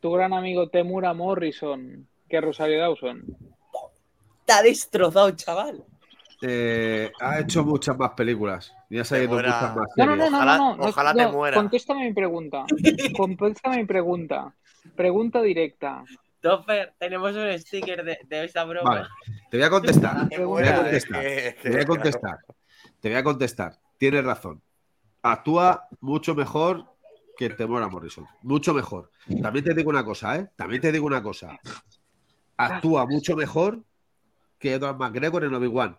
[0.00, 3.22] tu gran amigo Temura Morrison que Rosario Dawson?
[4.40, 5.84] Está destrozado, chaval.
[6.40, 8.74] Eh, ha hecho muchas más películas.
[8.88, 9.48] Y ha salido muera.
[9.48, 11.56] muchas más No, no, no, no, Ojalá- no, no, ojalá no, te muera.
[11.56, 12.64] Contéstame mi pregunta.
[13.16, 14.54] Contéstame mi pregunta.
[14.96, 16.02] Pregunta directa.
[16.42, 18.90] Topper, tenemos un sticker de, de esa broma.
[18.90, 19.08] Vale,
[19.50, 20.28] te voy a contestar.
[20.28, 21.22] Que Te voy a contestar.
[21.22, 22.38] Te voy a que- contestar.
[23.00, 23.78] Te voy a contestar.
[23.96, 24.60] Tienes razón.
[25.22, 26.84] Actúa mucho mejor
[27.36, 28.26] que Temora Morrison.
[28.42, 29.10] Mucho mejor.
[29.40, 30.50] También te digo una cosa, ¿eh?
[30.56, 31.58] También te digo una cosa.
[32.56, 33.80] Actúa mucho mejor
[34.58, 35.98] que Edward McGregor en Obi-Wan.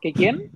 [0.00, 0.50] ¿Que quién?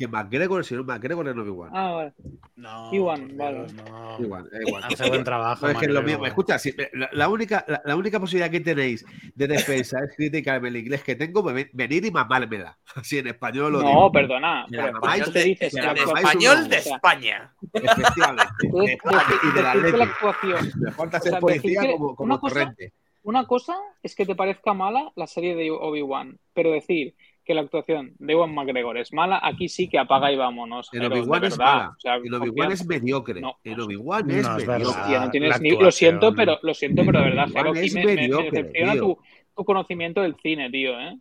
[0.00, 1.70] Que McGregor, el señor McGregor en Obi-Wan.
[1.74, 2.12] Ah, vale.
[2.56, 3.66] No, Iwan, vale.
[3.74, 4.16] No.
[4.18, 4.84] Igual, eh, igual.
[4.84, 5.66] Hace buen trabajo.
[5.66, 6.24] No, es que es lo mismo.
[6.26, 10.68] Escucha, si- la, la única, la, la única posibilidad que tenéis de defensa es criticarme
[10.68, 12.78] el inglés que tengo, me- venir y mamármela.
[12.94, 14.12] Así en español lo No, digo.
[14.12, 14.64] perdona.
[14.70, 17.52] Pero tú Español te de, dices actuación- español de España.
[17.74, 18.52] Efectivamente.
[18.72, 18.98] De-
[19.42, 19.62] y de
[19.98, 20.70] la actuación.
[20.76, 22.92] Me falta o ser policía que como, como una cosa- torrente.
[23.22, 27.14] Una cosa es que te parezca mala la serie de Obi-Wan, pero decir
[27.50, 30.88] que la actuación de Ewan McGregor es mala, aquí sí que apaga y vámonos.
[30.92, 31.94] De Obi-Wan es mala.
[31.96, 33.40] O sea, Obi-Wan es mediocre.
[33.40, 33.56] No.
[33.64, 34.84] En Obi-Wan No, es mediocre.
[34.86, 37.90] Hostia, no tienes La ni- Lo siento, pero lo siento, pero de verdad, Jero, aquí
[37.90, 39.18] me, me decepciona tu,
[39.56, 41.18] tu conocimiento del cine, tío, ¿eh?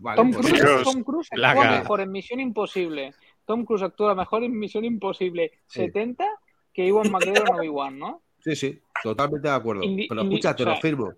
[0.00, 0.66] Vale, Tom pues Cruise, sí.
[0.66, 0.82] Dios.
[0.82, 3.14] Tom Cruise actúa mejor en Misión Imposible.
[3.46, 5.80] Tom Cruise actúa mejor en Misión Imposible Sí.
[5.82, 6.26] 70
[6.72, 8.22] que Ewan McGregor en Obi-Wan, ¿no?
[8.40, 9.82] Sí, sí, totalmente de acuerdo.
[9.82, 11.12] Indi- pero indi- escucha, te o sea, lo firmo.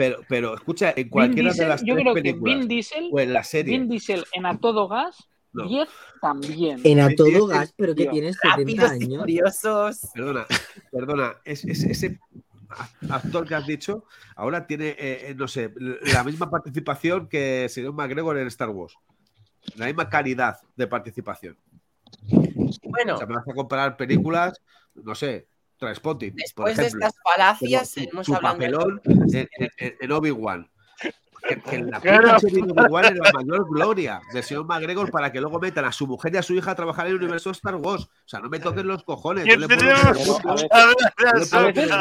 [0.00, 3.34] Pero, pero escucha, en cualquiera de las yo tres creo que Vin Diesel, o en
[3.34, 3.78] la serie.
[3.78, 5.68] Vin Diesel en A Todo Gas, No.
[5.68, 5.88] 10
[6.22, 6.80] también.
[6.84, 9.20] En a todo gas, pero que tienes 70 Rápidos y años.
[9.20, 10.00] furiosos.
[10.14, 10.46] Perdona,
[10.90, 12.18] perdona, es, es- ese
[13.10, 14.04] actor que has dicho
[14.36, 14.96] ahora tiene, eh,
[15.30, 18.94] eh, no sé, la misma participación que señor McGregor en Star Wars.
[19.76, 21.58] La misma calidad de participación.
[22.84, 24.62] Bueno, O sea, me vas a comparar películas,
[24.94, 25.46] no sé,
[25.80, 27.06] Transpotting, por después de ejemplo.
[27.08, 30.69] estas falacias, seguimos hablando de en, en- en Obi-Wan.
[31.48, 35.32] Que, que en la puta serie de Obi-Wan la mayor gloria del señor McGregor para
[35.32, 37.50] que luego metan a su mujer y a su hija a trabajar en el universo
[37.50, 38.04] Star Wars.
[38.04, 39.44] O sea, no me toquen los cojones.
[39.44, 39.84] ¿Quién no le de.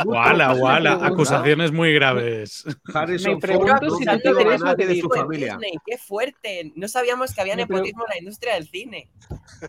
[0.05, 0.99] Guala, guala.
[1.01, 2.65] Acusaciones muy graves.
[2.93, 5.53] Harrison Me pregunto si lo que de su familia.
[5.53, 6.71] Disney, qué fuerte.
[6.75, 9.09] No sabíamos que había nepotismo en la industria del cine.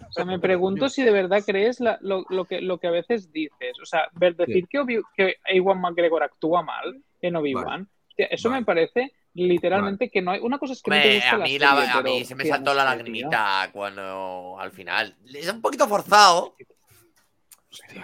[0.08, 2.90] O sea, me pregunto si de verdad crees la- lo, lo que, lo que a
[2.90, 3.78] veces dices.
[3.82, 8.48] O sea, ver, decir que, Obi- que Ewan McGregor actúa mal en Obi-Wan, hostia, eso
[8.48, 8.60] Vale.
[8.60, 10.40] me parece literalmente que no hay.
[10.40, 12.10] Una cosa es que no te Hombre, gusta a la mí, serie, la- a mí
[12.14, 12.90] pero, se me saltó la tío.
[12.90, 15.16] lagrimita cuando al final.
[15.32, 16.54] Es un poquito forzado.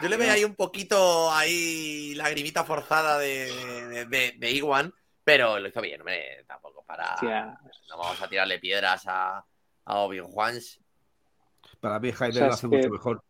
[0.01, 3.51] Yo le veo ahí un poquito ahí lagrimita forzada de,
[3.89, 7.15] de, de, de Iwan, pero lo hizo bien, hombre, tampoco para.
[7.15, 7.59] Hostia.
[7.89, 9.45] No vamos a tirarle piedras a,
[9.85, 10.55] a Obi-Wan.
[11.81, 13.23] Para mí, Jaime O sea, lo hace que- mucho mejor.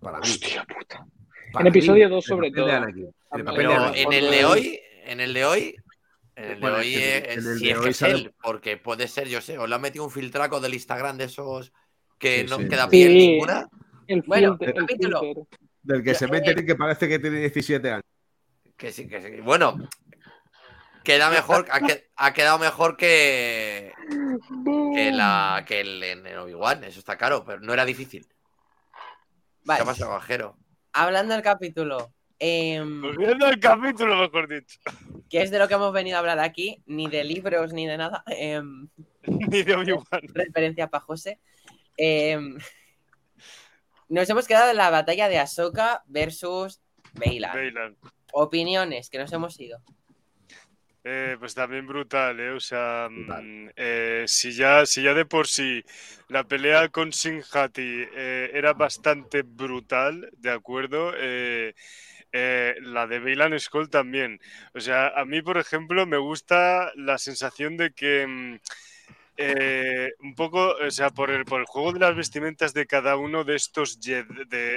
[0.00, 0.28] Para mí.
[0.28, 1.06] Hostia puta.
[1.52, 3.54] Para En episodio mí, dos, el sobre papel de todo.
[3.56, 5.76] Pero en el de hoy, en el de hoy,
[6.36, 10.04] el de hoy es, sí él, porque puede ser, yo sé, o le han metido
[10.04, 11.72] un filtraco del Instagram de esos
[12.18, 12.68] que Sí, no sí.
[12.68, 12.90] queda Sí.
[12.90, 13.66] bien ninguna.
[14.06, 15.20] El Bueno, filter, el capítulo.
[15.20, 15.44] filter.
[15.82, 18.04] Del que se Eh, mete y que parece que tiene 17 años.
[18.76, 19.40] Que sí, que sí.
[19.40, 19.76] Bueno,
[21.02, 23.92] queda mejor, ha, que- ha quedado mejor que,
[24.94, 28.26] que, la, que el en el Obi-Wan, eso está claro, pero no era difícil.
[29.64, 30.58] Vale, ¿Qué ha Bajero?
[30.92, 34.78] hablando del capítulo, em, Volviendo al capítulo, mejor dicho.
[35.28, 37.96] que es de lo que hemos venido a hablar aquí, ni de libros ni de
[37.96, 38.88] nada, em,
[39.50, 40.22] Ni de Obi-Wan.
[40.34, 41.40] referencia para José.
[41.96, 42.56] Em,
[44.08, 46.80] nos hemos quedado en la batalla de Ahsoka versus
[47.14, 47.96] Bailan.
[48.32, 49.80] Opiniones, que nos hemos ido.
[51.08, 52.50] Eh, pues también brutal, ¿eh?
[52.50, 55.84] O sea, mm, eh, si, ya, si ya de por sí
[56.28, 61.12] la pelea con Sinjati eh, era bastante brutal, ¿de acuerdo?
[61.16, 61.74] Eh,
[62.38, 64.40] eh, la de Bailan Skull también.
[64.74, 68.58] O sea, a mí, por ejemplo, me gusta la sensación de que mm,
[69.38, 73.16] eh, un poco, o sea, por el, por el juego de las vestimentas de cada
[73.16, 73.98] uno de estos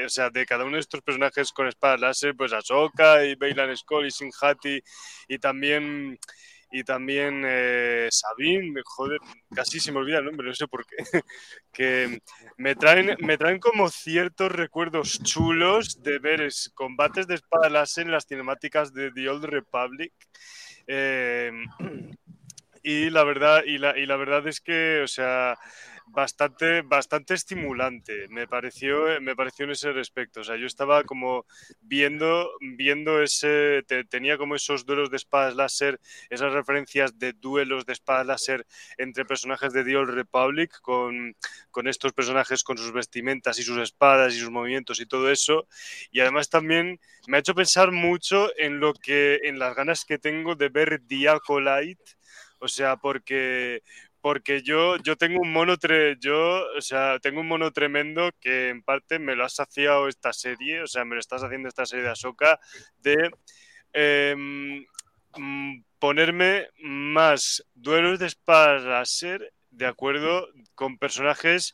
[0.05, 3.75] o sea, de cada uno de estos personajes con espadas láser, pues Ahsoka y Bailan
[3.75, 4.81] Skull y Sinjati
[5.27, 6.17] y también
[6.71, 9.19] y también eh, Sabine, joder,
[9.53, 10.97] casi se me olvida el nombre, no sé por qué,
[11.73, 12.19] que
[12.57, 18.05] me traen, me traen como ciertos recuerdos chulos de ver es- combates de espada láser
[18.05, 20.13] en las cinemáticas de The Old Republic.
[20.87, 21.51] Eh,
[22.83, 25.57] y la verdad, y la, y la verdad es que, o sea,
[26.11, 30.41] bastante, bastante estimulante, me pareció, me pareció en ese respecto.
[30.41, 31.45] O sea, yo estaba como
[31.81, 35.99] viendo, viendo ese, te- tenía como esos duelos de espadas láser,
[36.29, 38.65] esas referencias de duelos de espadas láser
[38.97, 41.35] entre personajes de The Old Republic, con,
[41.71, 45.67] con estos personajes con sus vestimentas y sus espadas y sus movimientos y todo eso.
[46.11, 50.17] Y además también me ha hecho pensar mucho en lo que, en las ganas que
[50.17, 52.03] tengo de ver The Acolyte.
[52.61, 53.83] O sea, porque,
[54.21, 58.69] porque yo, yo tengo un mono tre- yo, o sea, tengo un mono tremendo que
[58.69, 61.85] en parte me lo ha saciado esta serie, o sea, me lo estás haciendo esta
[61.85, 62.59] serie de Ahsoka,
[62.99, 63.31] de
[63.93, 64.85] em,
[65.37, 71.73] mm, ponerme más duelos de espadas láser de acuerdo con personajes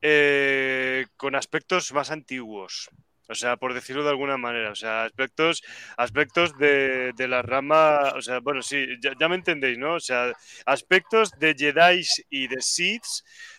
[0.00, 2.88] eh, con aspectos más antiguos.
[3.32, 5.62] O sea, por decirlo de alguna manera, o sea, aspectos,
[5.96, 9.94] aspectos de, de la rama, o sea, bueno, sí, ya, ya me entendéis, ¿no?
[9.94, 10.32] O sea,
[10.66, 13.04] aspectos de Jedi y de Sith,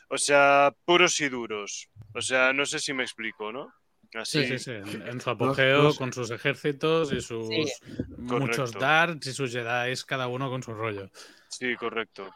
[0.10, 1.90] o sea, puros y duros.
[2.14, 3.74] O sea, no sé si me explico, ¿no?
[4.14, 4.46] Así.
[4.46, 4.72] Sí, sí, sí.
[4.72, 7.66] En, en su apogeo, los- con sus ejércitos y sus Sí.
[8.18, 8.80] muchos Correcto.
[8.80, 11.10] darts y sus Jedi, cada uno con su rollo.
[11.50, 12.30] Sí, correcto.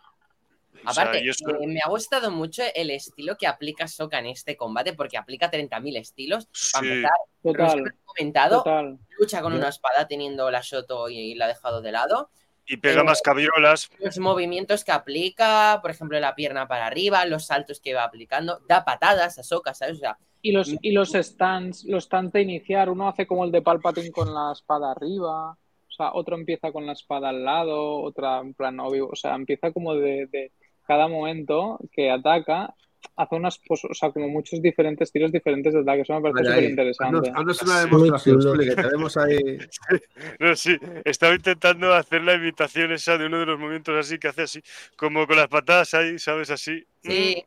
[0.85, 4.55] O sea, Aparte, eh, me ha gustado mucho el estilo que aplica Soka en este
[4.55, 6.47] combate, porque aplica 30.000 estilos.
[6.73, 7.11] Para sí, empezar,
[7.43, 8.99] Total, comentado, total.
[9.19, 12.29] lucha con una espada teniendo la Shoto y, la ha dejado de lado.
[12.65, 13.89] y pega eh, más cabriolas.
[13.99, 18.59] Los movimientos que aplica, por ejemplo, la pierna para arriba, los saltos que va aplicando,
[18.67, 19.97] da patadas a Soka, ¿sabes?
[19.97, 23.51] O sea, Y los, y los stands, los stands de iniciar, uno hace como el
[23.51, 28.01] de Palpatine con la espada arriba, o sea, otro empieza con la espada al lado,
[28.01, 30.51] otra en plan obvio, o sea, empieza como de, de
[30.87, 32.73] cada momento que ataca,
[33.15, 36.49] hace unas, pues, o sea, como muchos diferentes tiros diferentes de ataque, eso me parece
[36.51, 37.31] súper interesante.
[37.35, 39.37] Haznos, una demostración, que tenemos ahí.
[40.39, 44.27] No, sí, estaba intentando hacer la imitación esa de uno de los movimientos así que
[44.27, 44.61] hace así,
[44.95, 46.49] como con las patadas ahí, ¿sabes?
[46.49, 46.83] Así.
[47.01, 47.43] sí.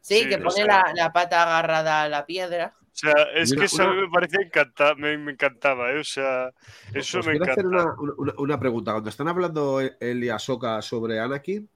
[0.00, 2.74] Sí, Sí, que pone la, la pata agarrada a la piedra.
[2.78, 5.90] O sea, es Mira, que eso a mí una- me parece encanta, me, me encantaba,
[5.92, 5.98] ¿eh?
[5.98, 6.50] O sea,
[6.92, 7.52] eso me quiero encanta.
[7.52, 7.86] hacer una,
[8.18, 8.92] una- una pregunta.
[8.92, 11.68] Cuando están hablando él y Ahsoka sobre Anakin,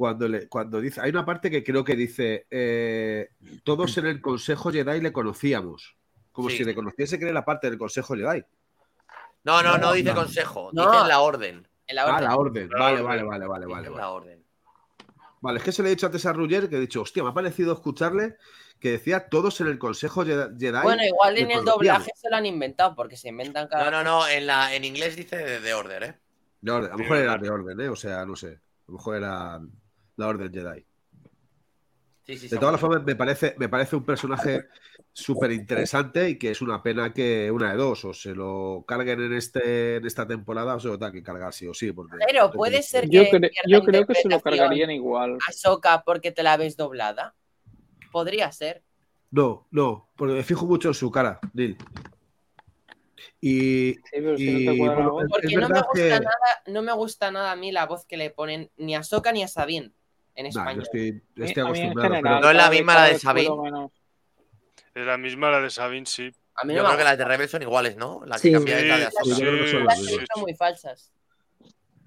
[0.00, 0.98] cuando, le, cuando dice.
[1.02, 3.28] Hay una parte que creo que dice: eh,
[3.64, 5.94] Todos en el Consejo Jedi le conocíamos.
[6.32, 6.56] Como Sí.
[6.56, 8.42] si reconociese que era la parte del Consejo Jedi.
[9.44, 10.14] No, no, no, No, dice no.
[10.14, 10.90] consejo, No.
[10.90, 11.68] dice la orden.
[11.86, 12.24] En la Ah, orden.
[12.24, 12.68] la orden.
[12.70, 13.06] La vale, orden.
[13.06, 13.96] vale, vale, vale, vale, vale.
[14.00, 14.44] la orden.
[15.42, 17.28] Vale, es que se le he dicho antes a Rugger que he dicho, hostia, me
[17.28, 18.36] ha parecido escucharle
[18.78, 20.82] que decía todos en el Consejo Je- Jedi.
[20.82, 21.74] Bueno, igual le en el conocíamos".
[21.74, 24.82] doblaje se lo han inventado, porque se inventan cada No, no, no, en, la, en
[24.84, 26.14] inglés dice de, de order, ¿eh?
[26.62, 26.88] De orden.
[26.90, 27.88] A lo mejor era de orden, ¿eh?
[27.90, 28.48] O sea, no sé.
[28.48, 29.60] A lo mejor era
[30.16, 30.84] la orden Jedi.
[32.24, 32.78] Sí, sí, De todas bueno.
[32.78, 34.66] formas, me parece, me parece un personaje
[35.12, 39.20] súper interesante y que es una pena que una de dos, o se lo carguen
[39.20, 41.90] en este en esta temporada o se lo tengan que cargar sí o sí.
[41.92, 45.38] Porque Pero puede ser Yo, que cre- yo creo que se lo cargarían igual.
[45.48, 47.34] Ahsoka porque te la ves doblada.
[48.12, 48.82] Podría ser.
[49.32, 51.76] No, no, porque me fijo mucho en su cara, Neil.
[53.40, 57.30] Y, Sí, pero y, no bueno, Porque no me gusta que- nada, no me gusta
[57.30, 59.92] nada a mí la voz que le ponen ni a Ahsoka ni a Sabine
[60.40, 60.82] en Nah, yo español.
[60.82, 62.08] estoy, yo A mí- estoy a mí en acostumbrado.
[62.14, 63.56] general, pero- No es la misma la de Sabine.
[63.62, 63.90] menos.
[64.94, 66.30] Es la misma la de Sabine, sí.
[66.56, 68.22] A mí Yo no creo que las de Rebel son iguales, ¿no?
[68.26, 68.52] La que Sí.
[68.52, 69.34] cambia es la de Sí, Ahsoka.
[69.36, 71.12] sí, que son sí, las las sí, que son muy falsas.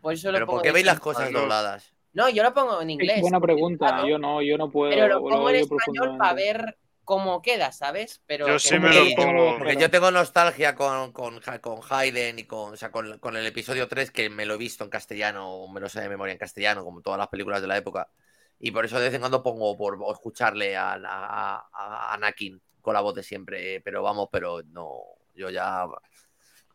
[0.02, 1.40] Por eso lo Pero pongo ¿por qué veis las cosas no.
[1.40, 1.94] dobladas?
[2.14, 3.22] No, yo lo pongo en inglés.
[3.22, 3.88] Buena pregunta.
[3.88, 4.92] Claro, Yo no, yo no puedo.
[4.92, 8.22] pero lo pongo en español para ver cómo queda, ¿sabes?
[8.26, 9.56] Pero Yo que sí me lo pongo.
[9.58, 13.46] Porque yo tengo nostalgia con, con, con Hayden y con, o sea, con, con el
[13.46, 16.38] episodio 3 que me lo he visto en castellano, me lo sé de memoria en
[16.40, 18.10] castellano, como todas las películas de la época.
[18.60, 22.94] Y por eso de vez en cuando pongo por escucharle a, a- a Anakin con
[22.94, 23.80] la voz de siempre.
[23.82, 25.00] Pero vamos, pero no,
[25.36, 25.86] yo ya...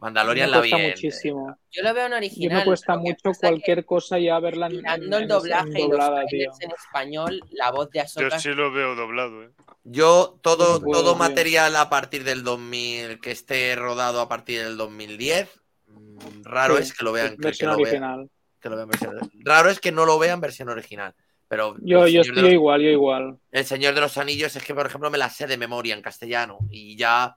[0.01, 1.59] Mandalorian la vi cuesta en- muchísimo.
[1.73, 2.59] Yo lo veo en Yo original.
[2.59, 6.27] me cuesta mucho cualquier cosa ya verla en, en- el en- doblaje en y los
[6.29, 6.51] tío.
[6.61, 9.51] en español, la voz de Yo Ahsoka sí lo veo doblado, ¿eh?
[9.85, 14.63] Yo, todo, No puedo, todo material a partir del 2000, que esté rodado a partir
[14.63, 15.49] del 2010,
[15.89, 17.31] mm, raro Sí, es que lo vean.
[17.31, 18.31] que- que versión lo vean- original.
[18.61, 21.15] que lo vean versión- Raro es que no lo vean versión original.
[21.49, 23.39] Pero Yo, yo estoy los- igual, yo igual.
[23.51, 26.03] El Señor de los Anillos es que, por ejemplo, me la sé de memoria en
[26.03, 27.37] castellano y ya.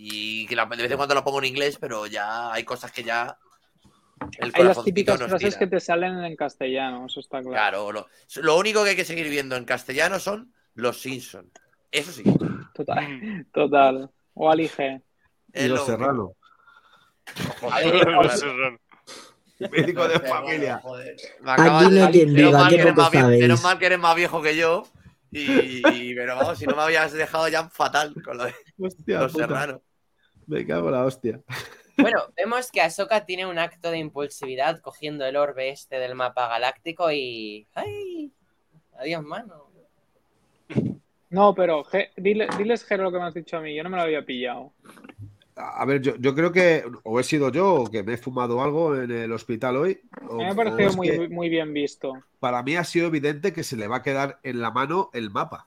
[0.00, 2.92] Y que la- de vez en cuando la pongo en inglés, pero ya hay cosas
[2.92, 3.36] que ya.
[4.38, 5.58] El Hay las típicas nos frases tira.
[5.58, 7.50] que te salen en castellano, eso está claro.
[7.52, 8.06] Claro, lo,
[8.42, 11.50] lo único que hay que seguir viendo en castellano son los Simpsons.
[11.90, 12.22] Eso sí.
[12.74, 14.10] Total, total.
[14.34, 15.02] O Ali G.
[15.54, 16.32] Y los lo- Serrano.
[19.70, 20.78] Médico de familia.
[20.78, 23.40] Joder, me acabas Aquí hay quien menos viva, mal que eres poco más vie- sabéis.
[23.42, 24.86] menos mal que eres más viejo que yo.
[25.30, 29.18] Y, y- pero vamos, si no me habías dejado ya fatal con lo de Hostia,
[29.20, 29.44] los puta.
[29.46, 29.80] serranos.
[30.48, 31.40] Me cago en la hostia.
[31.96, 36.48] Bueno, vemos que Ahsoka tiene un acto de impulsividad cogiendo el orbe este del mapa
[36.48, 37.66] galáctico y.
[37.74, 38.32] ¡Ay!
[38.98, 39.66] Adiós, mano.
[41.30, 43.74] No, pero Ge- dile- diles, Jero, lo que me has dicho a mí.
[43.74, 44.72] Yo no me lo había pillado.
[45.56, 48.62] A ver, yo, yo creo que o he sido yo o que me he fumado
[48.62, 50.00] algo en el hospital hoy.
[50.28, 52.12] O- me ha parecido muy, muy bien visto.
[52.38, 55.30] para mí ha sido evidente que se le va a quedar en la mano el
[55.30, 55.66] mapa.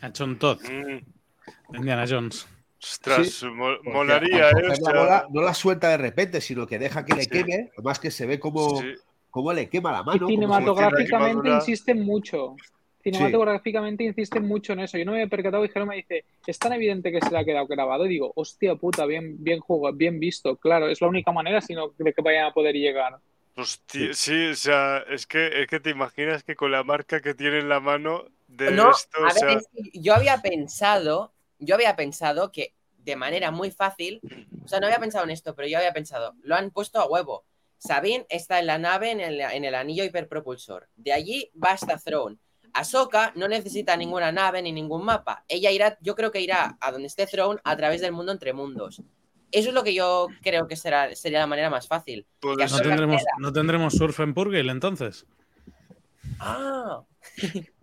[0.00, 2.46] A John Todd, Mm, Indiana Jones.
[2.80, 3.46] Ostras, Sí,
[3.82, 4.54] molaría, ¿eh?
[4.80, 7.30] La bola no la suelta de repente, sino que deja que le Sí.
[7.30, 7.70] queme.
[7.76, 8.94] Además que se ve como, sí.
[9.54, 10.26] le quema la mano.
[10.26, 12.56] cinematográficamente insisten mucho.
[13.02, 14.98] Cinematográficamente insisten mucho en eso.
[14.98, 17.38] Yo no me había percatado y Jero me dice, es tan evidente que se le
[17.38, 18.06] ha quedado grabado.
[18.06, 20.56] Y digo, hostia puta, bien, bien jugado, bien visto.
[20.56, 23.18] Claro, es la única manera sino de que vayan a poder llegar.
[23.56, 27.34] Hostia, sí, o sea, es que, es que te imaginas que con la marca que
[27.34, 30.38] tiene en la mano de No, esto, a o ver, sea, es que yo había
[30.42, 34.20] pensado, yo había pensado que de manera muy fácil,
[34.64, 37.06] o sea, no había pensado en esto, pero yo había pensado, lo han puesto a
[37.06, 37.44] huevo.
[37.78, 40.88] Sabine está en la nave en el, en el anillo hiperpropulsor.
[40.96, 42.36] De allí va hasta Throne.
[42.74, 45.44] Ahsoka no necesita ninguna nave ni ningún mapa.
[45.48, 48.52] Ella irá, yo creo que irá a donde esté Throne a través del mundo entre
[48.52, 49.02] mundos.
[49.50, 52.26] Eso es lo que yo creo que será, sería la manera más fácil.
[52.58, 55.24] Ya ¿No tendremos, ¿No tendremos surf en Purgil entonces?
[56.38, 57.02] Ah,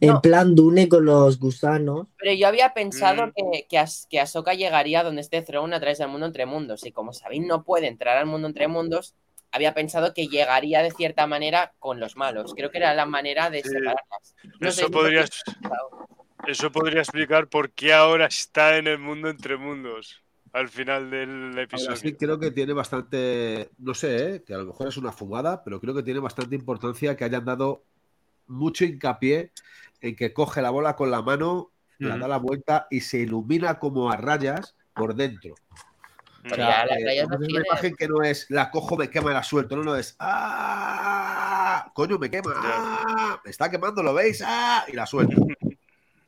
[0.00, 0.20] En No.
[0.22, 2.08] plan Dune con los gusanos.
[2.18, 3.32] Pero yo había pensado Mm.
[3.34, 6.84] que, que, As- que Ahsoka llegaría donde esté Throne a través del mundo entre mundos.
[6.84, 9.14] Y como Sabine no puede entrar al mundo entre mundos,
[9.52, 12.52] había pensado que llegaría de cierta manera con los malos.
[12.54, 13.68] Creo que era la manera de Sí.
[13.70, 14.34] separarlas.
[14.60, 15.30] No Eso podrías,
[16.46, 20.20] eso podría explicar por qué ahora está en el mundo entre mundos
[20.52, 21.96] al final del Ahora episodio.
[21.96, 24.42] sí, creo que tiene bastante, no sé, ¿eh?
[24.44, 27.44] que a lo mejor es una fumada, pero creo que tiene bastante importancia que hayan
[27.44, 27.82] dado
[28.46, 29.52] mucho hincapié
[30.00, 33.78] en que coge la bola con la mano, la da la vuelta y se ilumina
[33.78, 35.54] como a rayas por dentro.
[36.42, 36.48] Mm.
[36.50, 39.34] Pero ya las Eh, no una imagen que no es la cojo, me quema y
[39.34, 41.90] la suelto, no, no es ¡Ah!
[41.94, 43.40] Coño, me quema, ¡Ah!
[43.44, 44.42] Me está quemando, ¿lo veis?
[44.44, 44.84] ¡Ah!
[44.88, 45.46] Y la suelto.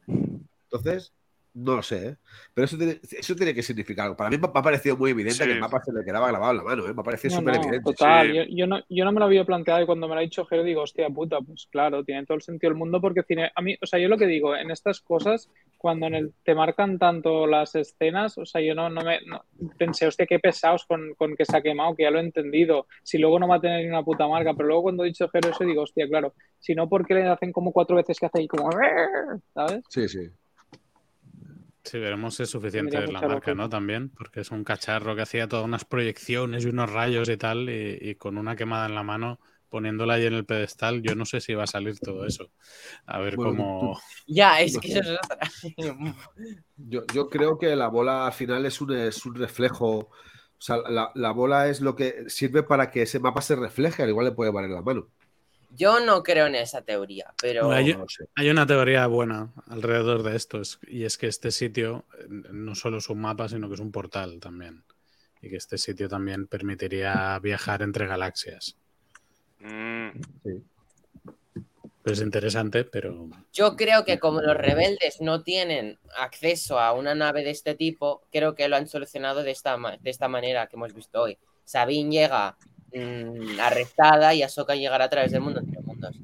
[0.07, 1.13] Entonces,
[1.59, 2.17] no lo sé, ¿eh?
[2.53, 4.17] Pero eso tiene, eso tiene que significar algo.
[4.17, 5.45] Para mí me ha parecido muy evidente Sí.
[5.45, 6.93] que el mapa se le quedaba grabado en la mano, ¿eh?
[6.95, 7.91] Me ha parecido No, súper no, evidente.
[7.93, 8.27] total.
[8.29, 8.35] sí.
[8.37, 10.45] Yo, yo no, yo no me lo había planteado y cuando me lo ha dicho
[10.45, 13.63] Jero digo, hostia puta, pues claro, tiene todo el sentido del mundo porque tiene, a
[13.63, 16.99] mí, o sea, yo lo que digo, en estas cosas, cuando en el, te marcan
[16.99, 19.43] tanto las escenas, o sea, yo no, no me no-
[19.79, 22.87] pensé, hostia, qué pesados con, con que se ha quemado, que ya lo he entendido,
[23.03, 25.29] si luego no va a tener ni una puta marca, pero luego cuando he dicho
[25.31, 28.27] Jero eso digo, hostia, claro, si no, ¿por qué le hacen como cuatro veces que
[28.27, 28.69] hace ahí como,
[29.55, 29.83] ¿sabes?
[29.89, 30.29] Sí, sí.
[31.87, 33.55] Sí, veremos si es suficiente la marca.
[33.55, 33.69] ¿no?
[33.69, 37.69] También, porque es un cacharro que hacía todas unas proyecciones y unos rayos y tal,
[37.71, 39.39] y, y con una quemada en la mano,
[39.69, 42.51] poniéndola ahí en el pedestal, yo no sé si va a salir todo eso.
[43.07, 44.01] A ver Bueno, cómo...
[44.27, 45.21] Ya, es que eso es.
[46.77, 49.87] Yo, yo creo que la bola al final es un, es un reflejo.
[49.99, 50.11] O
[50.59, 54.11] sea, la, la bola es lo que sirve para que ese mapa se refleje, al
[54.11, 55.09] igual le puede valer la mano.
[55.71, 57.67] Yo no creo en esa teoría, pero.
[57.67, 58.27] Bueno, hay- No lo sé.
[58.35, 62.75] Hay una teoría buena alrededor de esto, es- y es que este sitio eh, no
[62.75, 64.85] solo es un mapa, sino que es un portal también.
[65.43, 68.77] Y que este sitio también permitiría viajar entre galaxias.
[69.61, 70.09] Mm.
[72.05, 77.43] Es interesante, pero Yo creo que como los rebeldes no tienen acceso a una nave
[77.43, 80.77] de este tipo, creo que lo han solucionado de esta, ma- de esta manera que
[80.77, 81.37] hemos visto hoy.
[81.65, 82.57] Sabine llega
[82.93, 86.17] mm, arrestada y Ahsoka llegará a través del mundo entre mundos.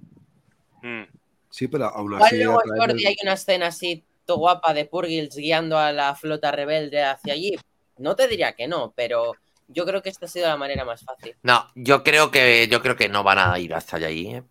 [0.83, 1.03] Mm.
[1.51, 2.37] Sí, pero aún así.
[2.43, 6.51] luego, Jordi, del- hay una escena así to guapa de Purgils guiando a la flota
[6.53, 7.57] rebelde hacia allí.
[7.99, 9.35] No te diría que no, pero
[9.69, 11.37] yo creo que esta ha sido la manera más fácil.
[11.43, 14.29] No, yo creo que yo creo que no van a ir hasta allí.
[14.35, 14.43] ¿eh?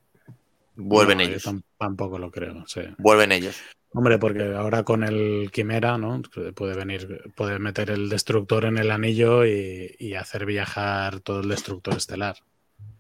[0.76, 1.46] Vuelven no, yo ellos.
[1.46, 2.64] tam- tampoco lo creo.
[2.68, 2.82] sí.
[2.98, 3.58] Vuelven ellos.
[3.94, 6.22] Hombre, porque ahora con el Quimera, ¿no?
[6.56, 11.50] Puede venir, puede meter el destructor en el anillo y, y hacer viajar todo el
[11.50, 12.38] destructor estelar.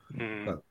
[0.09, 0.43] Mm.
[0.43, 0.63] Claro.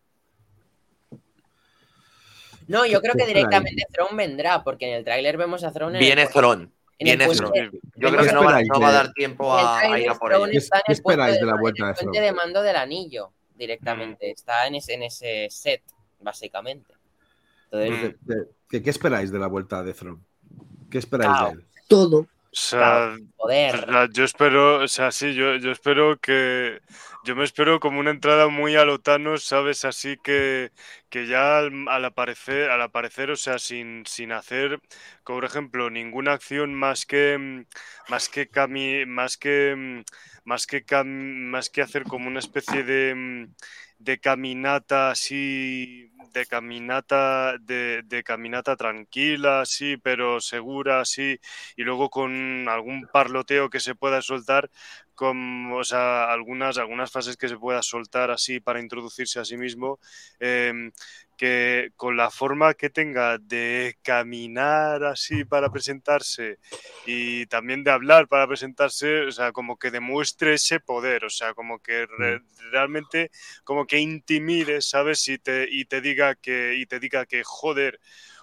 [2.70, 6.00] No, yo creo que directamente Throne vendrá, porque en el tráiler vemos a Throne en
[6.00, 6.68] Viene Throne.
[7.00, 7.70] Viene Throne.
[7.96, 10.14] Yo ¿Qué creo que no va, esperáis no va a dar tiempo a, ir a
[10.14, 12.20] por en ¿Qué el puesto esperáis de, de la vuelta de puente Throne?
[12.20, 14.30] de mando del anillo, directamente.
[14.30, 15.82] Está en ese, en ese set,
[16.20, 16.94] básicamente.
[17.70, 18.26] Entonces, Mm.
[18.26, 18.34] ¿Qué,
[18.68, 20.22] qué- qué esperáis de la vuelta de Throne?
[20.90, 21.66] ¿Qué esperáis de él?
[21.88, 22.18] Todo.
[22.20, 23.74] O sea, poder.
[23.88, 26.80] o sea, yo espero, o sea, sí, yo, yo espero que.
[27.22, 29.84] Yo me espero como una entrada muy a lo Thanos, ¿sabes?
[29.84, 30.72] Así que,
[31.10, 34.80] que ya al, al aparecer, al aparecer, o sea, sin, sin hacer,
[35.22, 37.66] como por ejemplo, ninguna acción más que
[38.08, 40.02] más que cami, más que
[40.44, 43.48] más que cam- más que hacer como una especie de,
[44.00, 51.38] de caminata así de caminata, de, de caminata tranquila, sí, pero segura, sí,
[51.76, 54.70] y luego con algún parloteo que se pueda soltar,
[55.14, 59.56] con, o sea, algunas, algunas frases que se pueda soltar así para introducirse a sí
[59.56, 59.98] mismo,
[60.38, 60.92] em,
[61.40, 66.58] que con la forma que tenga de caminar así para presentarse
[67.06, 71.54] y también de hablar para presentarse, o sea, como que demuestre ese poder, o sea,
[71.54, 72.40] como que re-
[72.72, 73.30] realmente
[73.64, 75.26] como que intimide, ¿sabes?
[75.28, 78.00] Y te, y te diga que, y te diga que, joder,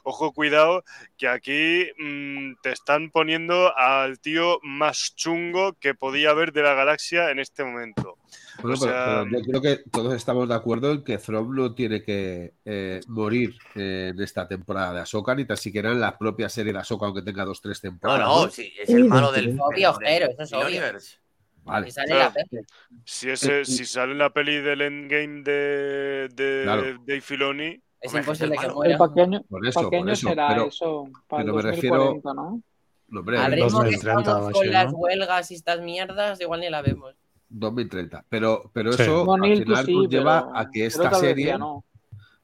[0.08, 0.84] ojo, cuidado,
[1.18, 6.74] que aquí mm, te están poniendo al tío más chungo que podía haber de la
[6.74, 8.18] galaxia en este momento.
[8.62, 11.54] Bueno, O pero, sea, pero yo creo que todos estamos de acuerdo en que Throm
[11.56, 16.00] no tiene que eh, morir eh, en esta temporada de Ahsoka, ni tan siquiera en
[16.00, 18.28] la propia serie de Ahsoka, aunque tenga dos tres No, temporadas.
[18.28, 20.68] no, sí, es el malo del, del, Obvio, Jero, eso es obvio.
[20.68, 21.18] universe.
[21.64, 21.90] Vale.
[21.90, 22.24] Y sale Claro.
[22.24, 22.62] la Pepe.
[23.04, 26.84] Si, ese, si sale en la peli del Endgame de, de Claro.
[27.06, 28.96] Dave Filoni, Es Hombre, imposible es que muera.
[28.96, 30.30] ¿El año, Por eso, por eso.
[30.30, 31.10] será Pero, eso?
[31.28, 32.62] Para el pero me 2040, ¿no?
[33.10, 34.98] no, hombre, Al en ritmo que 2030 estamos o con las ¿no?
[35.00, 37.16] huelgas y estas mierdas, igual ni la vemos.
[37.50, 38.26] 2030.
[38.30, 39.04] Pero, pero Sí.
[39.04, 41.84] eso Bueno, al final sí, nos lleva pero- a que esta serie, no.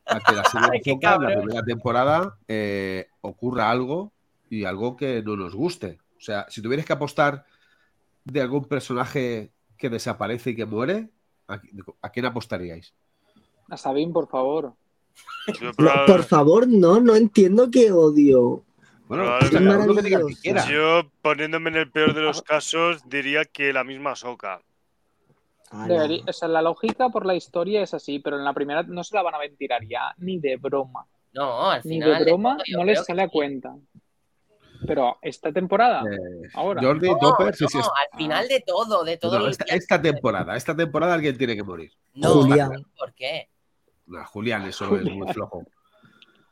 [0.05, 0.73] a que la serie de
[1.07, 4.11] Ay, la primera temporada, eh, ocurra algo
[4.49, 5.99] y algo que no nos guste.
[6.17, 7.45] O sea, si tuvierais que apostar
[8.23, 11.09] de algún personaje que desaparece y que muere,
[11.47, 11.59] ¿a,
[12.01, 12.93] a quién apostaríais?
[13.69, 14.73] A Sabine, por favor.
[15.77, 18.63] No, por favor, no, no entiendo qué odio.
[19.07, 24.61] Bueno, que yo poniéndome en el peor de los casos diría que la misma Soca.
[25.87, 29.03] Debería- o sea, la lógica por la historia es así, pero en la primera no
[29.03, 31.05] se la van a ventilar ya, ni de broma.
[31.33, 32.19] No, al Ni final.
[32.19, 33.75] de broma yo no les que sale a cuenta.
[34.85, 36.81] Pero esta temporada, Eh, ahora.
[36.81, 39.47] Jordi, No, Topper, sí, no, sí, es- al final de todo, de todo.
[39.47, 41.91] esta, esta temporada, esta temporada alguien tiene que morir.
[42.13, 42.85] No, Julián.
[42.97, 43.49] ¿por qué?
[44.13, 45.65] No, Julián, eso es muy flojo.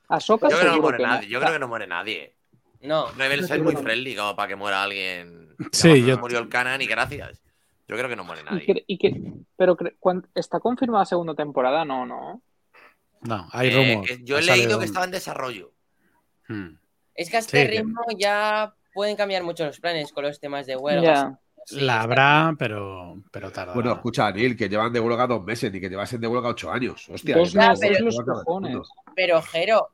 [0.08, 1.30] Ahsoka Yo creo que no muere que nadie.
[1.30, 2.36] Yo creo que no muere nadie.
[2.82, 3.08] No.
[3.10, 5.56] Es muy friendly como para que muera alguien.
[5.72, 7.40] Sí, Ya, yo- Murió el Canan y gracias.
[7.88, 8.66] Yo creo que no muere Y nadie.
[8.66, 9.22] que, y que-
[9.56, 9.78] pero
[10.34, 12.42] está confirmada segunda temporada, no, no.
[13.22, 14.10] No, hay Eh, rumor.
[14.10, 15.72] eh, yo he leído que estaba en desarrollo.
[16.48, 16.70] Hmm.
[17.14, 20.40] Es que a este Sí, que- ritmo ya pueden cambiar mucho los planes con los
[20.40, 21.28] temas de huelgas.
[21.72, 23.74] Sí, La habrá, pero, pero tarda.
[23.74, 26.72] Bueno, escucha, Neil, que llevan de huelga dos meses, ni que llevasen de huelga ocho
[26.72, 27.08] años.
[27.10, 28.78] Hostia, Dos que- meses, que- pero- los que- cojones.
[29.16, 29.88] Pero, Jero,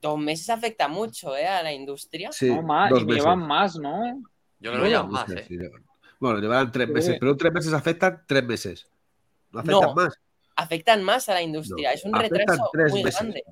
[0.00, 1.46] dos meses afecta mucho, ¿eh?
[1.46, 2.30] A la industria.
[2.32, 3.22] Sí, no, más, dos y meses.
[3.22, 4.22] llevan más, ¿no?
[4.60, 5.44] Yo creo que llevan más, ¿eh?
[5.48, 5.58] sí,
[6.20, 8.86] Bueno, llevarán tres meses, pero tres meses afectan tres meses.
[9.50, 9.94] No afectan No.
[9.94, 10.18] más,
[10.54, 11.88] Afectan más a la industria.
[11.88, 13.20] No, es un retraso muy meses.
[13.20, 13.42] grande.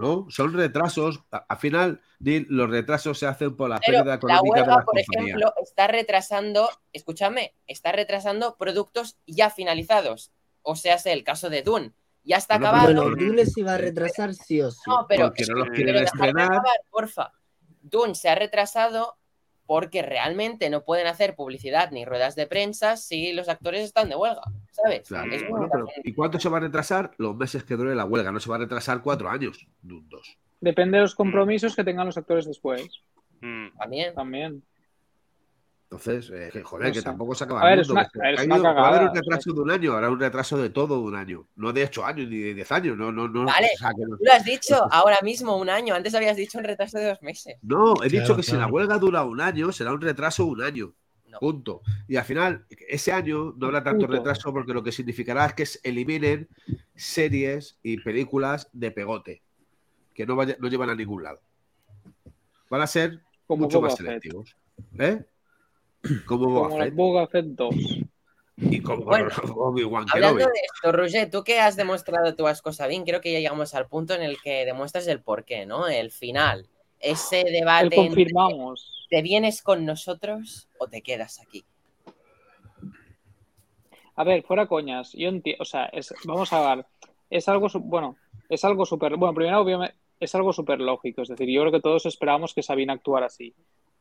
[0.00, 0.26] ¿No?
[0.30, 1.22] Son retrasos.
[1.30, 4.76] A- Al final, los retrasos se hacen por la Pero pérdida la económica de huelga,
[4.76, 5.26] las por compañías.
[5.36, 10.32] ejemplo, está retrasando, escúchame, está retrasando productos ya finalizados.
[10.62, 11.92] O sea, es el caso de Dune.
[12.24, 12.84] Ya está acabado.
[12.84, 14.80] Bueno, Dune se iba a retrasar sí o sí.
[14.86, 15.72] No, pero, Porque no los Sí.
[15.74, 16.52] quieren pero dejadme estrenar.
[16.52, 17.32] acabar, porfa.
[17.82, 19.16] Dune se ha retrasado
[19.70, 24.16] porque realmente no pueden hacer publicidad ni ruedas de prensa si los actores están de
[24.16, 24.42] huelga,
[24.72, 25.06] ¿sabes?
[25.06, 26.02] Claro, Es muy bueno, pero razón.
[26.02, 27.12] ¿Y cuánto se va a retrasar?
[27.18, 28.32] Los meses que dure la huelga.
[28.32, 29.64] No se va a retrasar cuatro años.
[29.80, 30.36] Dos.
[30.60, 33.00] Depende de los compromisos que tengan los actores después.
[33.42, 33.68] Mm.
[33.78, 34.12] También.
[34.12, 34.64] También.
[35.92, 37.04] Entonces, eh, que, joder, No que sé.
[37.04, 39.08] tampoco se acaba A ver, el es mundo, una- es una ido- va a haber
[39.10, 41.48] un retraso de un año, ahora un retraso de todo un año.
[41.56, 42.96] No de ocho años ni de diez años.
[42.96, 43.44] No, no, no.
[43.46, 43.70] Vale.
[43.74, 45.92] o sea, que no- Tú lo has dicho ahora mismo, un año.
[45.96, 47.56] Antes habías dicho un retraso de dos meses.
[47.62, 50.62] No, he dicho Claro, que si la huelga dura un año, será un retraso un
[50.62, 50.92] año.
[51.26, 51.40] No.
[51.40, 51.82] Punto.
[52.06, 54.12] Y al final, ese año no habrá tanto Punto.
[54.12, 56.48] retraso porque lo que significará es que se eliminen
[56.94, 59.42] series y películas de pegote,
[60.14, 61.40] que no, vaya- no llevan a ningún lado.
[62.68, 64.56] Van a ser Como mucho más selectivos.
[64.98, 65.24] ¿Eh?
[66.26, 67.74] Como Boba Como Fett Boba Fett 2.
[68.56, 73.04] y como Bueno, Obi-Wan Hablando de esto, Roger, tú que has demostrado tu asco Sabine,
[73.04, 75.88] creo que ya llegamos al punto en el que demuestras el porqué, ¿no?
[75.88, 76.68] El final.
[76.98, 79.06] Ese El debate entre, confirmamos.
[79.10, 81.64] ¿te vienes con nosotros o te quedas aquí?
[84.16, 85.12] A ver, fuera coñas.
[85.14, 85.62] Yo entiendo.
[85.62, 86.86] O sea, es, vamos a ver.
[87.30, 87.68] Es algo.
[87.80, 88.16] Bueno,
[88.48, 89.16] es algo súper.
[89.16, 91.22] Bueno, primero, obviamente, es algo súper lógico.
[91.22, 93.54] Es decir, yo creo que todos esperábamos que Sabine actuara así.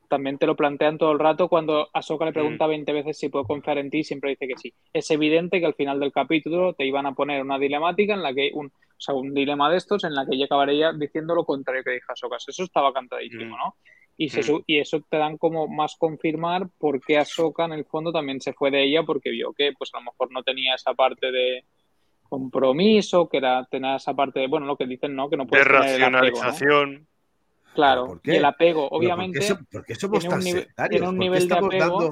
[0.10, 3.46] También te lo plantean todo el rato cuando Ahsoka le pregunta 20 veces si puedo
[3.46, 4.74] confiar en ti, siempre dice que sí.
[4.92, 8.34] Es evidente que al final del capítulo te iban a poner una dilemática en la
[8.34, 11.46] que un, o sea, un dilema de estos en la que ella acabaría diciendo lo
[11.46, 12.38] contrario que dijo Ahsoka.
[12.38, 13.60] Eso estaba cantadísimo, Mm.
[13.60, 13.76] ¿no?
[14.18, 14.64] Y, se Mm.
[14.68, 18.52] y eso te dan como más confirmar por qué Ahsoka en el fondo también se
[18.54, 21.64] fue de ella porque vio que pues a lo mejor no tenía esa parte de
[22.28, 25.30] compromiso, que era tener esa parte de, bueno, lo que dicen, ¿no?
[25.30, 26.50] Que no De puedes tener el apego, ¿no?
[27.80, 28.34] Claro, ¿Pero por qué?
[28.34, 30.90] y el apego, obviamente, ¿Por qué, so- por qué somos tiene un tan nivel- sectarios?
[30.92, 32.12] tiene un ¿Por qué nivel de apego- dando...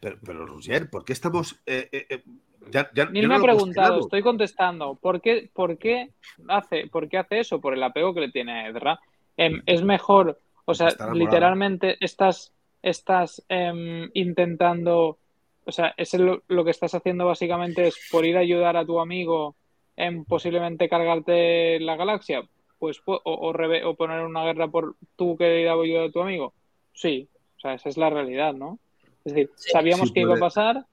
[0.00, 2.22] Pero, pero Roger, ¿por qué estamos eh, eh, eh,
[2.70, 6.10] Ya, yo me no ha preguntado, estoy contestando, ¿por qué, por qué
[6.48, 7.60] hace, por qué hace eso?
[7.60, 9.00] Por el apego que le tiene a Ezra.
[9.36, 12.52] Em, es mejor, o sea, Está literalmente estás,
[12.82, 15.18] estás em, intentando,
[15.64, 18.84] o sea, es lo, lo que estás haciendo básicamente es por ir a ayudar a
[18.86, 19.56] tu amigo
[19.96, 22.42] en posiblemente cargarte la galaxia,
[22.78, 26.04] pues pu- o, o reve- o poner una guerra por tú que ir a ayudar
[26.04, 26.54] a tu amigo.
[26.92, 28.78] Sí, o sea, esa es la realidad, ¿no?
[29.24, 29.70] Es decir, Sí.
[29.70, 30.86] sabíamos Sí, que iba a pasar,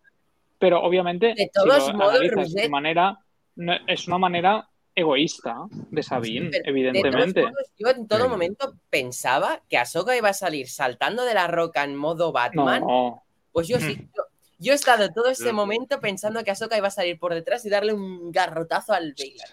[0.59, 3.19] pero obviamente, De si todos lo modos, analizas de Roger- manera,
[3.55, 7.41] no- es una manera egoísta de Sabine, evidentemente.
[7.41, 8.29] De todos modos, yo en todo Sí.
[8.29, 12.81] momento pensaba que Ahsoka iba a salir saltando de la roca en modo Batman.
[12.81, 13.21] No,
[13.51, 13.95] Pues yo sí.
[14.15, 14.23] Yo,
[14.59, 15.55] yo he estado todo ese Mm.
[15.55, 19.47] momento pensando que Ahsoka iba a salir por detrás y darle un garrotazo al Bailan.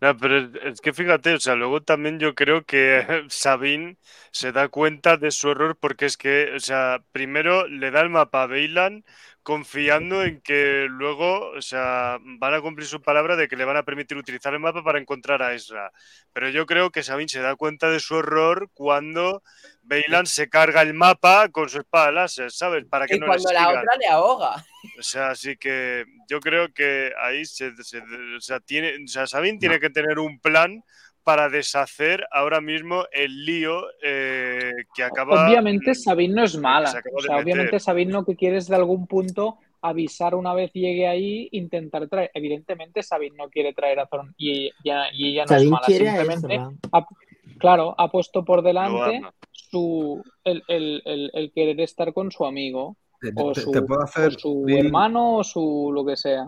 [0.00, 0.38] No, pero
[0.68, 3.96] es- que fíjate, o sea, luego también yo creo que Sabine
[4.32, 8.10] se da cuenta de su error porque es que, o sea, primero le da el
[8.10, 9.04] mapa a Bailan
[9.42, 13.76] confiando en que luego, o sea, van a cumplir su palabra de que le van
[13.76, 15.90] a permitir utilizar el mapa para encontrar a Ezra.
[16.32, 19.42] Pero yo creo que Sabine se da cuenta de su error cuando
[19.82, 22.84] Bailan se carga el mapa con su espada láser, ¿sabes?
[22.84, 24.64] Para que Y no cuando la otra le ahoga.
[24.98, 28.02] O sea, así que yo creo que ahí se, se-
[28.36, 30.82] o sea, tiene, o sea, Sabine tiene que tener un plan
[31.30, 35.46] para deshacer ahora mismo el lío eh, que acaba.
[35.46, 36.88] obviamente Sabine no es mala.
[36.88, 37.78] O sea, obviamente.
[37.78, 42.30] Sabine lo que quiere es de algún punto avisar una vez llegue ahí, intentar traer.
[42.34, 45.86] Evidentemente Sabine no quiere traer a Thorn y, ella- y ella no es mala.
[45.86, 46.70] Simplemente, Ezra.
[46.92, 47.06] ha-
[47.58, 52.96] claro, ha puesto por delante su, el, el- el- el querer estar con su amigo.
[53.20, 56.16] Te, O te- su, te puedo o hacer, su Neil, hermano o su lo que
[56.16, 56.44] sea.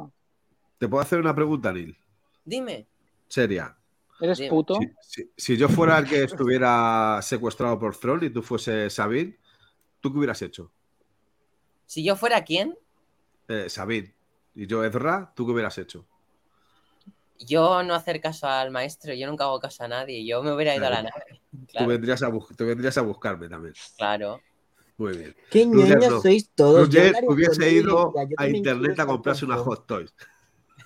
[0.79, 1.97] te puedo hacer una pregunta, Neil.
[2.45, 2.87] Dime.
[3.29, 3.77] Seria.
[4.23, 4.51] ¿Eres Dime.
[4.51, 4.79] puto?
[4.81, 9.37] Si, si- si yo fuera el que estuviera secuestrado por Throne y tú fueses Sabine,
[10.01, 10.71] ¿tú qué hubieras hecho?
[11.87, 12.79] Si yo fuera quién,
[13.49, 14.15] Eh, Sabine.
[14.55, 16.07] Y yo Ezra, ¿tú qué hubieras hecho?
[17.45, 20.77] yo no hacer caso al maestro, yo nunca hago caso a nadie, yo me hubiera
[20.77, 21.41] ido a la nave.
[21.77, 23.75] Tú, vendrías a tú vendrías a buscarme también.
[23.97, 24.41] claro.
[24.97, 25.35] Muy bien.
[25.51, 26.89] Qué ñoños sois todos.
[27.27, 30.15] Hubiese ido a internet a comprarse unas hot toys.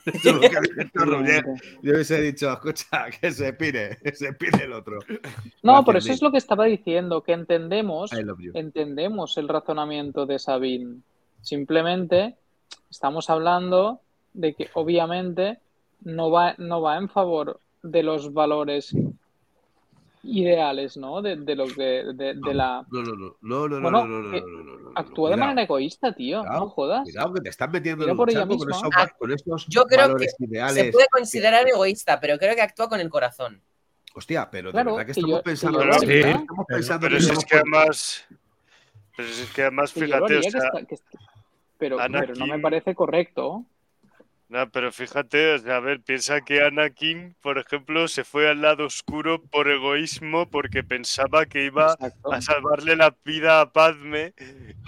[1.83, 4.99] Yo hubiese dicho, escucha, que se pire, que se pire el otro.
[5.63, 8.11] No, por eso es lo que estaba diciendo, que entendemos,
[8.55, 11.01] entendemos el razonamiento de Sabine.
[11.43, 12.37] Simplemente
[12.91, 14.01] estamos hablando
[14.33, 15.59] de que obviamente
[16.03, 18.95] no va, no va en favor de los valores
[20.23, 21.23] ideales, ¿no?
[21.23, 22.85] De, de lo que, de, de la.
[22.91, 24.93] No, no, no, no, no, no, Bueno, no, no, no, que no, no, no, no,
[24.95, 26.41] Actúa de manera egoísta, tío.
[26.41, 27.03] cuidado, no jodas.
[27.05, 30.01] Cuidado, que te estás metiendo en por ella con, esos, Ah, con estos yo creo
[30.03, 30.93] valores Se ideales.
[30.93, 33.63] puede considerar egoísta, pero creo que actúa con el corazón.
[34.15, 37.07] Hostia, pero de Claro, verdad que que estamos yo- que pensando, yo estamos pero- pensando
[37.07, 38.27] Pero que si somos es que además.
[39.17, 41.05] Pero si es que además, Que fíjate, o haría, que sea, está- que est-
[41.79, 43.65] pero, pero no me parece correcto.
[44.49, 49.43] No, pero fíjate, a ver, piensa que Anakin, por ejemplo, se fue al lado oscuro
[49.43, 52.33] por egoísmo porque pensaba que iba Exacto.
[52.33, 54.35] a salvarle la vida a Padme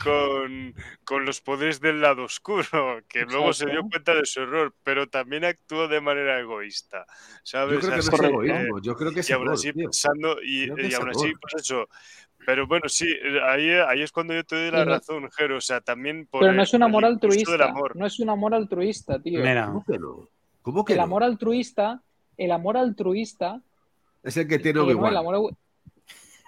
[0.00, 0.74] con,
[1.04, 5.08] con los poderes del lado oscuro, que luego se dio cuenta de su error, pero
[5.08, 7.04] también actuó de manera egoísta,
[7.42, 7.74] ¿sabes?
[7.74, 8.42] Yo creo que no es correcto.
[8.44, 9.86] egoísmo, yo creo que es y aún así tío.
[9.86, 11.88] pensando, y, aún así, pues eso.
[12.48, 13.06] Pero bueno, sí,
[13.46, 15.58] ahí, ahí es cuando yo te doy la razón, Jero.
[15.58, 17.74] O sea, también por Pero no el- es un amor altruista.
[17.94, 19.40] No es un amor altruista, tío.
[19.40, 20.28] Mira, ¿Cómo que no?
[20.62, 21.02] ¿Cómo que El no?
[21.04, 22.00] amor altruista,
[22.38, 23.60] el amor altruista,
[24.22, 25.10] Es el que tiene eh, no, Obi-Wan.
[25.10, 25.54] el amor,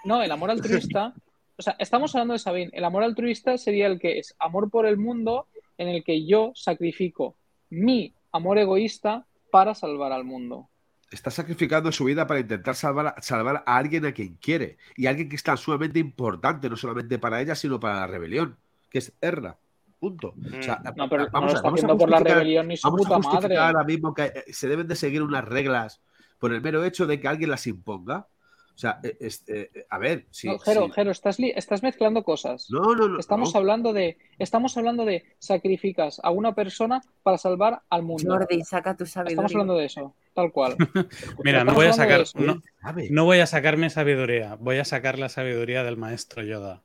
[0.03, 1.13] no, el amor altruista,
[1.57, 2.71] o sea, estamos hablando de Sabine.
[2.73, 5.45] El amor altruista sería el que es amor por el mundo,
[5.77, 7.35] en el que yo sacrifico
[7.69, 10.67] mi amor egoísta para salvar al mundo.
[11.11, 14.77] Está sacrificando su vida para intentar salvar, a- salvar a alguien a quien quiere.
[14.95, 18.07] Y a alguien que es tan sumamente importante, no solamente para ella, sino para la
[18.07, 18.57] rebelión,
[18.89, 19.57] que es Erra.
[19.99, 20.29] Punto.
[20.29, 22.77] O sea, No, pero no vamos lo a- está vamos a por la rebelión ni
[22.77, 23.57] su Vamos a puta justificar madre.
[23.57, 26.01] ahora mismo que eh, se deben de seguir unas reglas
[26.39, 28.27] por el mero hecho de que alguien las imponga.
[28.73, 32.23] O sea, eh, este, a ver, si, No, Jero, si- Jero, estás, li- estás mezclando
[32.23, 32.67] cosas.
[32.71, 33.59] no, no, no, Estamos no.
[33.59, 38.23] hablando de, estamos hablando de sacrificas a una persona para salvar al mundo.
[38.31, 39.45] Jordi, saca tu Estamos sabiduría.
[39.45, 40.75] hablando de eso, tal cual.
[41.43, 42.21] mira, no Estamos voy a sacar.
[42.21, 42.39] eso.
[42.39, 42.61] No,
[43.09, 46.81] no voy a sacarme sabiduría, voy a sacar la sabiduría del maestro Yoda.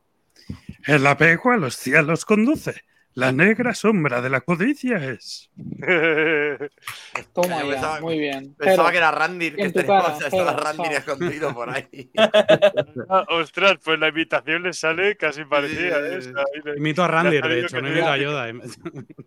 [0.87, 2.83] El apego a los cielos conduce.
[3.17, 5.51] La negra sombra de la codicia es.
[7.33, 8.55] Toma ya, pensaba- muy bien.
[8.59, 12.11] Pensaba que era Randir, que tenemos- cara, estaba Randir escondido por ahí.
[13.09, 15.99] Ah, ostras, pues la invitación le sale casi parecida.
[16.07, 16.19] ¿eh?
[16.19, 18.53] O sea, ahí le- Imito a Randir, de hecho, no imito a Yoda.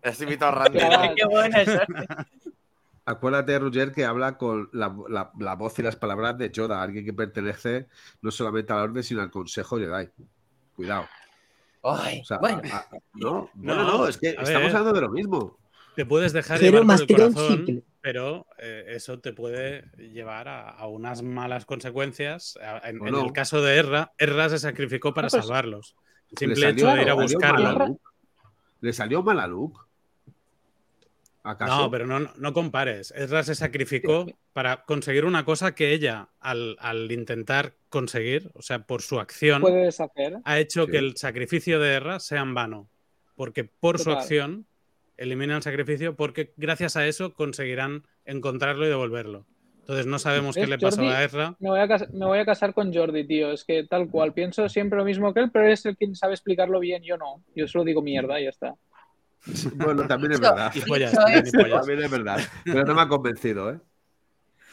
[0.04, 0.82] Has invitado a Randir.
[1.16, 1.80] Qué bueno eso.
[3.06, 7.04] Acuérdate, Roger, que habla con la, la- la voz y las palabras de Yoda, alguien
[7.04, 7.88] que pertenece
[8.22, 10.08] no solamente a la orden, sino al Consejo Jedi.
[10.76, 11.08] Cuidado.
[11.82, 14.66] Ay, O sea, bueno, a- a- no, bueno, No, no, es que estamos ver.
[14.66, 15.56] hablando de lo mismo.
[15.96, 20.68] te puedes dejar Pero llevar por el corazón, pero eh, eso te puede llevar a,
[20.70, 22.58] a unas malas consecuencias.
[22.84, 23.24] En, no.
[23.24, 25.96] el caso de Erra, Erra se sacrificó para No, pues- salvarlos.
[26.40, 27.98] El Le simple hecho de ir a buscarlo.
[28.80, 29.78] Le salió mal a Luke.
[31.42, 31.74] ¿Acaso?
[31.76, 33.12] No, pero no, no compares.
[33.16, 38.80] Ezra se sacrificó para conseguir una cosa que ella, al, al intentar conseguir, o sea,
[38.86, 39.62] por su acción,
[40.44, 40.90] ha hecho Sí.
[40.90, 42.88] que el sacrificio de Erra sea en vano.
[43.36, 44.66] Porque por su acción
[45.16, 49.46] elimina el sacrificio, porque gracias a eso conseguirán encontrarlo y devolverlo.
[49.80, 51.10] Entonces no sabemos qué ¿Ves, le pasó Jordi?
[51.10, 51.56] a Ezra.
[51.58, 53.50] Me voy, a cas- me voy a casar con Jordi, tío.
[53.50, 54.34] Es que tal cual.
[54.34, 57.02] Pienso siempre lo mismo que él, pero es el quien sabe explicarlo bien.
[57.02, 57.42] Yo no.
[57.56, 58.74] Yo solo digo mierda y ya está.
[59.74, 60.72] Bueno, también es verdad.
[60.74, 61.78] Y pollas, Dicho también, y esto- pollas.
[61.80, 62.40] También es verdad.
[62.64, 63.80] Pero no me ha convencido, ¿eh?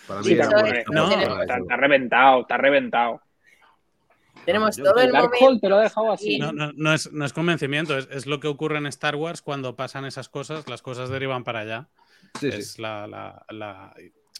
[0.07, 1.11] Para mí Sí, un no,
[1.41, 3.21] Está, reventado, está reventado.
[4.45, 5.59] Tenemos Yo- todo el momento.
[5.59, 6.37] te lo ha dejado así.
[6.39, 9.41] No, no- no es, no es convencimiento, es, es lo que ocurre en Star Wars
[9.41, 11.87] cuando pasan esas cosas, las cosas derivan para allá.
[12.39, 12.57] Sí, sí.
[12.57, 13.07] Es la,
[13.49, 13.93] la-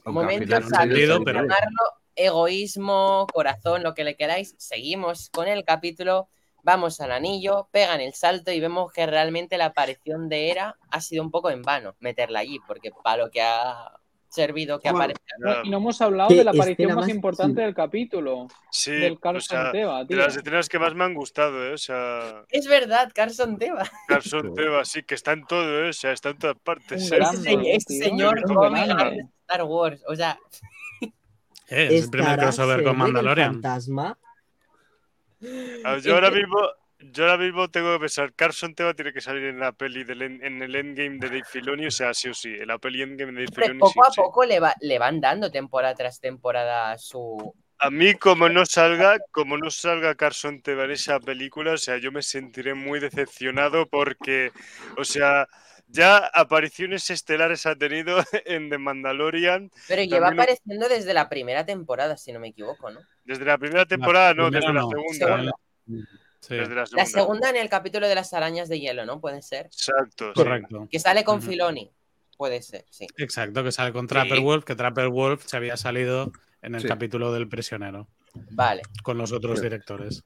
[0.06, 1.82] Momento sentido, pero- llamarlo
[2.16, 4.56] egoísmo, corazón, lo que le queráis.
[4.58, 6.30] Seguimos con el capítulo.
[6.64, 11.02] Vamos al anillo, pegan el salto y vemos que realmente la aparición de Hera ha
[11.02, 13.92] sido un poco en vano meterla allí, porque para lo que ha
[14.30, 15.24] servido que Bueno, aparezca.
[15.46, 15.62] Ya.
[15.64, 17.66] Y no hemos hablado Que de la aparición más más- importante sí.
[17.66, 21.66] del capítulo, Sí, del o sea, Teba, de las escenas que más me han gustado,
[21.66, 21.74] ¿eh?
[21.74, 23.90] O sea, Es verdad, Carson Teva.
[24.10, 25.90] Carson Teva, sí, que está en todo, ¿eh?
[25.90, 27.10] O sea, está en todas partes.
[27.10, 27.18] Un ¿eh?
[27.18, 28.94] Ese, Grande, señor grande.
[28.94, 30.04] grande Star Wars.
[30.08, 30.38] O sea,
[31.70, 33.54] Eh, es el primer ¿Estará crossover con Cedric el Mandalorian.
[33.54, 34.18] fantasma?
[36.03, 36.57] Yo ahora mismo,
[36.99, 40.22] yo ahora mismo tengo que pensar, Carson Teva tiene que salir en la peli del
[40.22, 43.01] en, en el endgame de Dave Filoni, o sea, sí o sí, en la peli
[43.01, 44.22] endgame de Dave Filoni poco a sí.
[44.22, 47.53] poco le, va- le van dando temporada tras temporada su.
[47.80, 51.97] A mí, como no salga, como no salga Carson Teva en esa película, o sea,
[51.97, 54.51] yo me sentiré muy decepcionado porque,
[54.97, 55.47] o sea,
[55.88, 61.65] ya apariciones estelares ha tenido en The Mandalorian Pero lleva También apareciendo desde la primera
[61.65, 63.05] temporada, si no me equivoco, ¿no?
[63.28, 65.28] Desde la primera temporada, no, primera desde la segunda.
[65.28, 65.52] Segunda.
[66.40, 67.06] Sí, Desde la La segunda.
[67.06, 69.20] segunda en el capítulo de las arañas de hielo, ¿no?
[69.20, 69.66] Puede ser.
[69.66, 70.28] Exacto.
[70.28, 70.34] sí.
[70.34, 70.88] correcto.
[70.90, 71.41] Que sale con.
[71.41, 71.91] Filoni.
[72.38, 73.08] Puede ser, sí.
[73.18, 74.44] Exacto, que sale con Trapper Sí.
[74.44, 76.32] Wolf, que Trapper Wolf se había salido
[76.62, 76.88] en el Sí.
[76.88, 78.08] capítulo del prisionero
[78.52, 80.24] Vale, con los otros directores.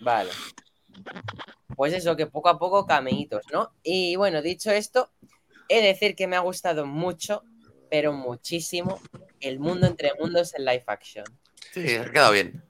[0.00, 0.30] vale.
[1.76, 3.72] Pues eso, que poco a poco cameitos, ¿no?
[3.82, 5.10] Y bueno, dicho esto,
[5.68, 7.44] he de decir que me ha gustado mucho,
[7.90, 9.00] pero muchísimo,
[9.40, 11.24] el mundo entre mundos en live action.
[11.72, 12.62] Sí, ha quedado bien.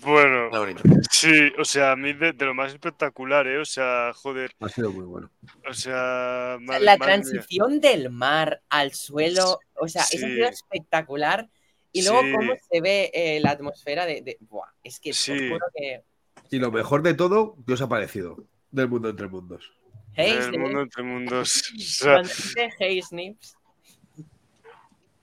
[0.00, 0.48] Bueno,
[1.10, 3.58] sí, o sea, a mí de, de lo más espectacular, ¿eh?
[3.58, 5.28] O sea, joder, Ha sido muy bueno.
[5.68, 7.04] o sea, madre- la mía.
[7.04, 10.54] transición del mar al suelo, o sea, eso ha sido Sí.
[10.54, 11.48] espectacular.
[11.90, 12.32] Y luego Sí.
[12.32, 14.22] cómo se ve eh, la atmósfera de...
[14.22, 15.48] de- Buah, es que os Sí.
[15.48, 16.02] juro que...
[16.50, 18.36] Y lo mejor de todo, ¿qué os ha parecido?
[18.70, 19.72] Del mundo entre mundos.
[20.14, 21.72] Hey, El Snips, mundo entre mundos.
[21.74, 22.22] O sea,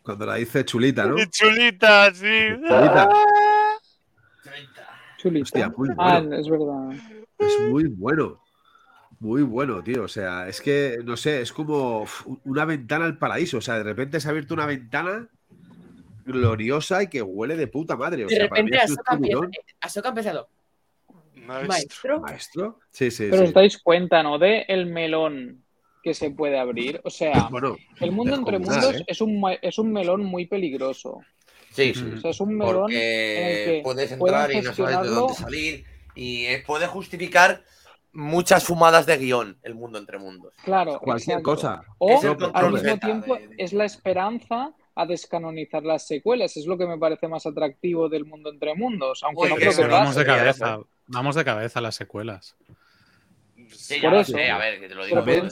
[0.05, 1.15] cuando la dice chulita, ¿no?
[1.15, 2.47] ¡Qué chulita, sí!
[2.67, 3.09] Chulita.
[5.17, 5.43] Chulito.
[5.43, 6.35] Hostia, muy Ah, bueno.
[6.37, 6.91] es verdad.
[7.39, 8.41] Es muy bueno.
[9.19, 10.03] Muy bueno, tío.
[10.03, 12.05] O sea, es que, no sé, es como
[12.43, 13.57] una ventana al paraíso.
[13.57, 15.27] O sea, de repente se ha abierto una ventana
[16.25, 18.25] gloriosa y que huele de puta madre.
[18.25, 19.51] O de sea, mí repente subidón.
[19.81, 20.49] Ahsoka ha empezado,
[21.35, 21.67] Maestro.
[21.67, 22.79] maestro, ¿Maestro?
[22.89, 23.47] Sí, sí, Pero sí.
[23.47, 24.37] os dais cuenta, ¿no?
[24.37, 25.63] De el melón
[26.05, 27.01] que se puede abrir.
[27.03, 29.03] O sea, Bueno, el mundo entre mundos ¿eh?
[29.07, 31.19] es, un, es un melón muy peligroso.
[31.71, 32.05] Sí, sí.
[32.15, 35.07] O sea, es un melón en el porque que puedes entrar y no sabes de
[35.15, 35.83] dónde salir.
[36.13, 37.63] Y eh, puede justificar
[38.13, 40.53] muchas fumadas de guion el mundo entre mundos.
[40.63, 41.55] Claro, cualquier exacto.
[41.55, 41.81] cosa.
[41.97, 42.21] O
[42.53, 46.55] al mismo tiempo de- de- es la esperanza a descanonizar las secuelas.
[46.55, 49.23] Es lo que me parece más atractivo del mundo entre mundos.
[49.23, 50.77] Aunque Uy, no creo que que pase, vamos de cabeza,
[51.07, 52.55] vamos de cabeza a las secuelas.
[53.77, 54.31] Sí, ya lo eso.
[54.33, 55.15] sé, a ver, que te lo digo.
[55.23, 55.49] Pero pueden ¿eh?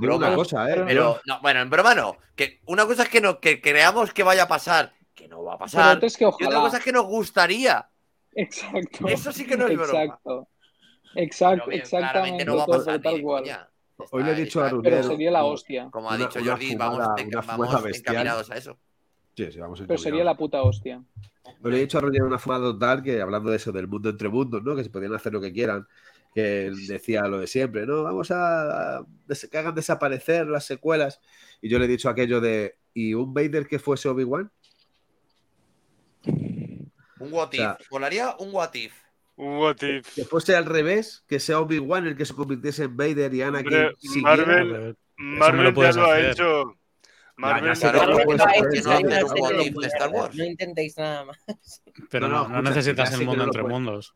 [0.00, 2.16] pero- Pero, no, bueno, en broma no.
[2.34, 5.54] Que una cosa es que, no, que creamos que vaya a pasar, que no va
[5.54, 5.96] a Pero pasar.
[5.96, 6.60] otra es que Y otra ojalá.
[6.60, 7.88] cosa es que nos gustaría.
[8.34, 9.06] Exacto.
[9.08, 10.02] Eso sí que no es broma.
[10.02, 10.48] Exacto.
[11.16, 12.44] Exacto, Pero bien, exactamente.
[12.44, 13.42] no va a pasar tal cual.
[13.42, 13.68] coña.
[14.10, 15.88] Hoy le he Está- dicho a Rubén- Pero sería la hostia.
[15.90, 18.14] Como ha dicho Jordi, fumada- vamos, una vamos fumada bestial.
[18.16, 18.78] encaminados a eso.
[19.36, 21.02] Sí, sí, vamos Pero sería la puta hostia.
[21.62, 24.08] Yo le he dicho a Roger una fumada total que hablando de eso, del mundo
[24.10, 24.74] entre mundos, ¿no?
[24.74, 25.86] Que se podían hacer lo que quieran.
[26.34, 28.02] Que él decía lo de siempre, ¿no?
[28.02, 29.04] Vamos a,
[29.50, 31.20] que hagan desaparecer las secuelas.
[31.62, 32.76] Y yo le he dicho aquello de.
[32.92, 34.50] ¿Y un Vader que fuese Obi-Wan?
[36.26, 37.60] Un what if.
[37.60, 38.92] O sea- Molaría un what if.
[39.36, 40.14] Un what if.
[40.14, 43.90] Que fuese al revés, que sea Obi-Wan el que se convirtiese en Vader y Anakin.
[44.22, 46.30] Marvel- Marvel ya lo ha hacer.
[46.30, 46.78] hecho.
[47.36, 50.44] Marvel no ha hecho.
[50.44, 51.38] intentéis nada más.
[52.10, 54.14] Pero No, no, no, no escucha, necesitas el mundo entre mundos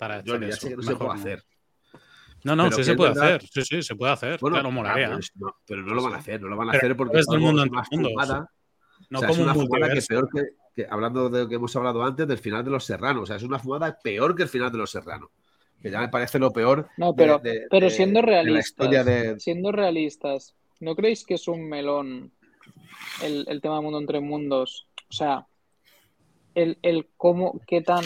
[0.00, 0.60] para hacer eso.
[0.62, 1.14] sé que no se puede no.
[1.20, 1.44] hacer.
[2.42, 3.48] No, no, Pero sí se puede verdad- hacer.
[3.52, 4.38] Sí, sí, se puede hacer.
[4.40, 5.06] Bueno, claro, molaría.
[5.08, 6.96] pero, es- no, pero no lo van a hacer, no lo van a Pero hacer
[6.96, 8.12] porque es del mundo más mundos.
[8.12, 8.50] fumada.
[9.10, 10.42] No o sea, es una un fumada que peor que,
[10.74, 13.24] que- hablando de lo que hemos hablado antes del final de Los Serranos.
[13.24, 15.28] O sea, es una fumada peor que el final de Los Serranos.
[15.82, 16.88] Que ya me parece lo peor.
[16.96, 19.38] No, pero, de- pero de- siendo de la realistas, de.
[19.40, 22.32] siendo realistas, ¿no creéis que es un melón
[23.22, 24.86] el, el tema de mundo entre mundos?
[25.10, 25.46] O sea,
[26.62, 28.04] el, el cómo, qué tan,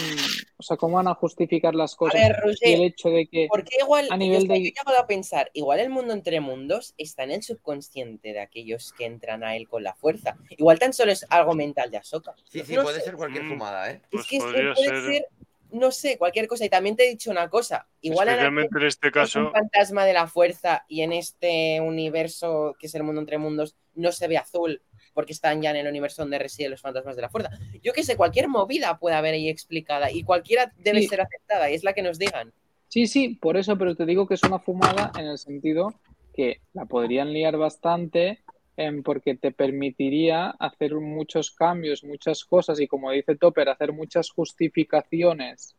[0.56, 2.20] o sea, cómo van a justificar las A cosas
[2.60, 4.70] y el hecho de que ¿por qué igual a nivel es que de- yo he
[4.72, 9.04] llegado a pensar, igual el mundo entre mundos está en el subconsciente de aquellos que
[9.06, 10.36] entran a él con la fuerza?
[10.50, 12.34] Igual tan solo es algo mental de Ahsoka.
[12.44, 13.06] Sí, sí, No puede sé.
[13.06, 13.48] ser cualquier Mm.
[13.50, 14.00] fumada, ¿eh?
[14.10, 15.04] Pues es que es- podría puede ser.
[15.14, 15.26] ser,
[15.72, 16.64] no sé, cualquier cosa.
[16.64, 19.40] Y también te he dicho una cosa, igual Especialmente en este es caso.
[19.40, 23.74] un fantasma de la fuerza y en este universo que es el mundo entre mundos
[23.96, 24.82] no se ve azul
[25.14, 27.50] porque están ya en el universo donde residen los fantasmas de la fuerza.
[27.82, 31.08] Yo que sé, cualquier movida puede haber ahí explicada y cualquiera debe Sí.
[31.08, 32.52] ser aceptada y es la que nos digan.
[32.88, 35.94] Sí, sí, por eso, pero te digo que es una fumada en el sentido
[36.34, 38.40] que la podrían liar bastante
[38.76, 44.30] em, porque te permitiría hacer muchos cambios, muchas cosas y como dice Topper, hacer muchas
[44.30, 45.76] justificaciones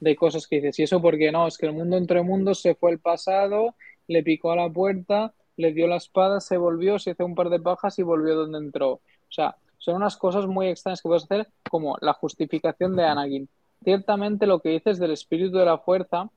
[0.00, 2.74] de cosas que dices, y eso porque no, es que el mundo entre mundos se
[2.74, 3.74] fue al pasado,
[4.08, 7.50] le picó a la puerta, le dio la espada, se volvió, se hizo un par
[7.50, 8.92] de pajas y volvió donde entró.
[8.92, 9.00] O
[9.30, 13.48] sea, son unas cosas muy extrañas que puedes hacer como la justificación de Anakin.
[13.82, 16.30] Ciertamente lo que dices del espíritu de la fuerza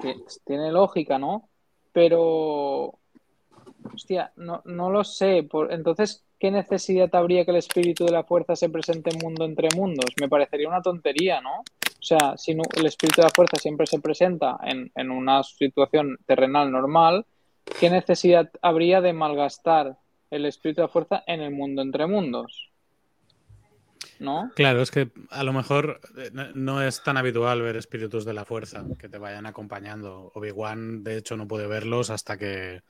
[0.00, 0.14] que
[0.44, 1.48] tiene lógica, ¿no?
[1.92, 2.98] Pero,
[3.92, 5.42] hostia, no, no lo sé.
[5.42, 9.44] Por, entonces, ¿qué necesidad habría que el espíritu de la fuerza se presente en mundo
[9.44, 10.12] entre mundos?
[10.20, 11.60] Me parecería una tontería, ¿no?
[11.60, 15.42] O sea, si no- el espíritu de la fuerza siempre se presenta en, en una
[15.42, 17.26] situación terrenal normal,
[17.80, 19.96] ¿qué necesidad habría de malgastar
[20.30, 22.70] el espíritu de la fuerza en el mundo entre mundos?
[24.18, 24.50] ¿No?
[24.56, 28.44] Claro, es que a lo mejor eh, no- es tan habitual ver espíritus de la
[28.46, 30.32] fuerza que te vayan acompañando.
[30.34, 32.82] Obi-Wan, de hecho, no puede verlos hasta que,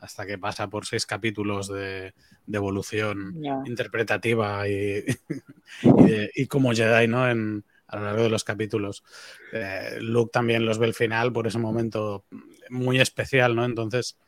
[0.00, 2.12] hasta que pasa por seis capítulos de,
[2.46, 3.62] de evolución Ya.
[3.64, 5.04] interpretativa y,
[5.82, 7.30] y, de- y como Jedi, ¿no?
[7.30, 9.04] En, a lo largo de los capítulos.
[9.52, 12.24] Eh, Luke también los ve al final por ese momento
[12.68, 13.64] muy especial, ¿no?
[13.64, 14.18] Entonces,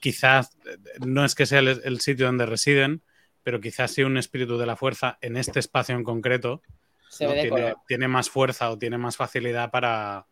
[0.00, 0.56] quizás
[1.04, 3.02] no es que sea el, el sitio donde residen,
[3.42, 6.62] pero quizás si un espíritu de la fuerza en este espacio en concreto
[7.08, 7.30] Se ¿no?
[7.30, 7.76] ve de tiene, color.
[7.86, 10.26] tiene más fuerza o tiene más facilidad para,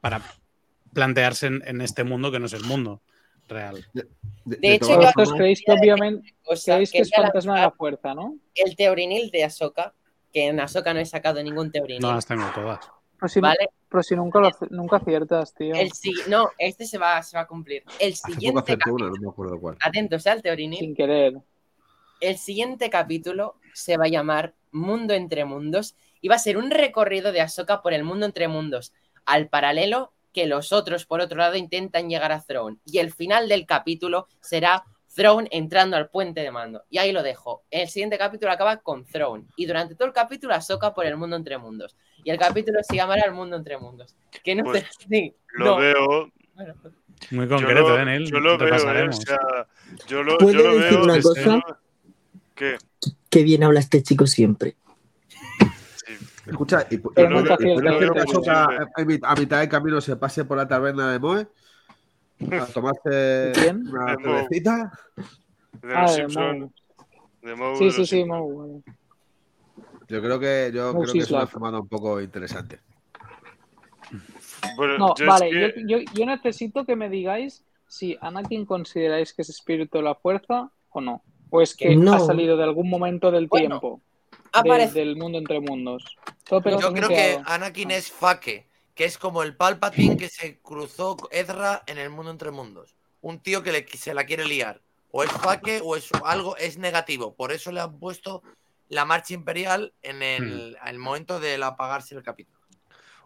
[0.00, 0.22] para
[0.92, 3.02] plantearse en, en este mundo que no es el mundo
[3.48, 3.84] real.
[4.44, 8.36] De hecho, Vosotros creéis que obviamente creéis que es fantasma de la fuerza, ¿no?
[8.54, 9.94] el teorinil de Ahsoka,
[10.32, 12.00] que en Ahsoka no he sacado ningún teorinil.
[12.02, 12.80] No las tengo todas.
[13.22, 13.68] Pero si, ¿Vale?
[13.88, 15.76] pero si nunca, lo, nunca aciertas, tío.
[15.76, 15.92] El
[16.26, 17.84] no, este se va, se va a cumplir.
[18.00, 19.76] El siguiente capítulo, una, no me acuerdo cuál.
[19.80, 21.34] atentos al teorinil, Sin querer.
[22.20, 26.72] el siguiente capítulo se va a llamar Mundo entre Mundos y va a ser un
[26.72, 28.92] recorrido de Ahsoka por el mundo entre mundos,
[29.24, 32.78] al paralelo que los otros, por otro lado, intentan llegar a Throne.
[32.84, 34.82] Y el final del capítulo será
[35.14, 36.82] Throne entrando al puente de mando.
[36.90, 37.64] Y ahí lo dejo.
[37.70, 39.44] El siguiente capítulo acaba con Throne.
[39.56, 41.96] Y durante todo el capítulo Ahsoka por el mundo entre mundos.
[42.24, 44.14] Y el capítulo se llamará El mundo entre mundos.
[44.42, 44.84] Que no Pues.
[45.08, 45.76] Sí, Lo no.
[45.76, 46.32] veo.
[46.54, 46.74] Bueno,
[47.30, 48.30] Muy Yo concreto, lo, ¿eh, Neil?
[48.30, 49.08] yo lo veo, ¿eh?
[49.08, 49.38] O sea,
[50.06, 51.04] yo lo, ¿Puedo yo lo decir veo.
[51.04, 51.60] una cosa?
[52.54, 52.76] ¿Qué?
[53.30, 54.76] Qué bien habla este chico siempre.
[56.46, 58.66] Escucha, y, y y que Yo Ahsoka
[59.22, 61.46] a mitad del camino se pase por la taberna de Moe
[62.50, 63.86] a tomarse ¿Quién?
[63.88, 64.92] una cervecita.
[65.82, 66.58] De Ah, los de Simpson.
[66.60, 66.70] Moe.
[67.42, 68.24] De Moe Sí, de sí, sí.
[68.24, 68.82] Moe, vale.
[70.08, 72.80] Yo creo que yo Moe creo que es una fumada un poco interesante.
[74.76, 78.64] Bueno, No, yo es vale, que- yo, yo- yo necesito que me digáis si Anakin
[78.66, 81.22] consideráis que es espíritu de la fuerza o no.
[81.50, 82.14] O es que No.
[82.14, 84.00] ha salido de algún momento del Bueno, tiempo,
[84.64, 86.16] de- del mundo entre mundos.
[86.44, 87.38] Todo Yo creo que.
[87.44, 92.30] Anakin es Fake, que es como el Palpatine que se cruzó Ezra en el mundo
[92.30, 92.94] entre mundos.
[93.20, 94.80] Un tío que le, se la quiere liar.
[95.10, 97.34] O es Fake o es algo, es negativo.
[97.34, 98.42] Por eso le han puesto
[98.88, 102.58] la marcha imperial en el, el momento del apagarse el capítulo.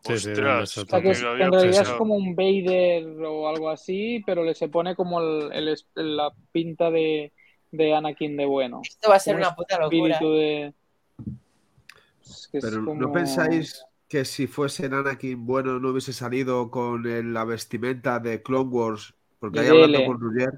[0.04, 3.48] Sí, sí, Ostras, eso O sea, que, es- en realidad es como un Vader o
[3.48, 7.32] algo así, pero le se pone como el- la pinta de,
[7.72, 8.82] de Anakin de bueno.
[8.84, 10.14] Esto va a ser Un una puta locura.
[10.14, 10.74] Espíritu de...
[12.24, 17.06] Es que es Pero ¿no pensáis que si fuese Anakin bueno no hubiese salido con
[17.06, 19.14] el- la vestimenta de Clone Wars?
[19.38, 20.50] Porque ahí hablando con Ruger,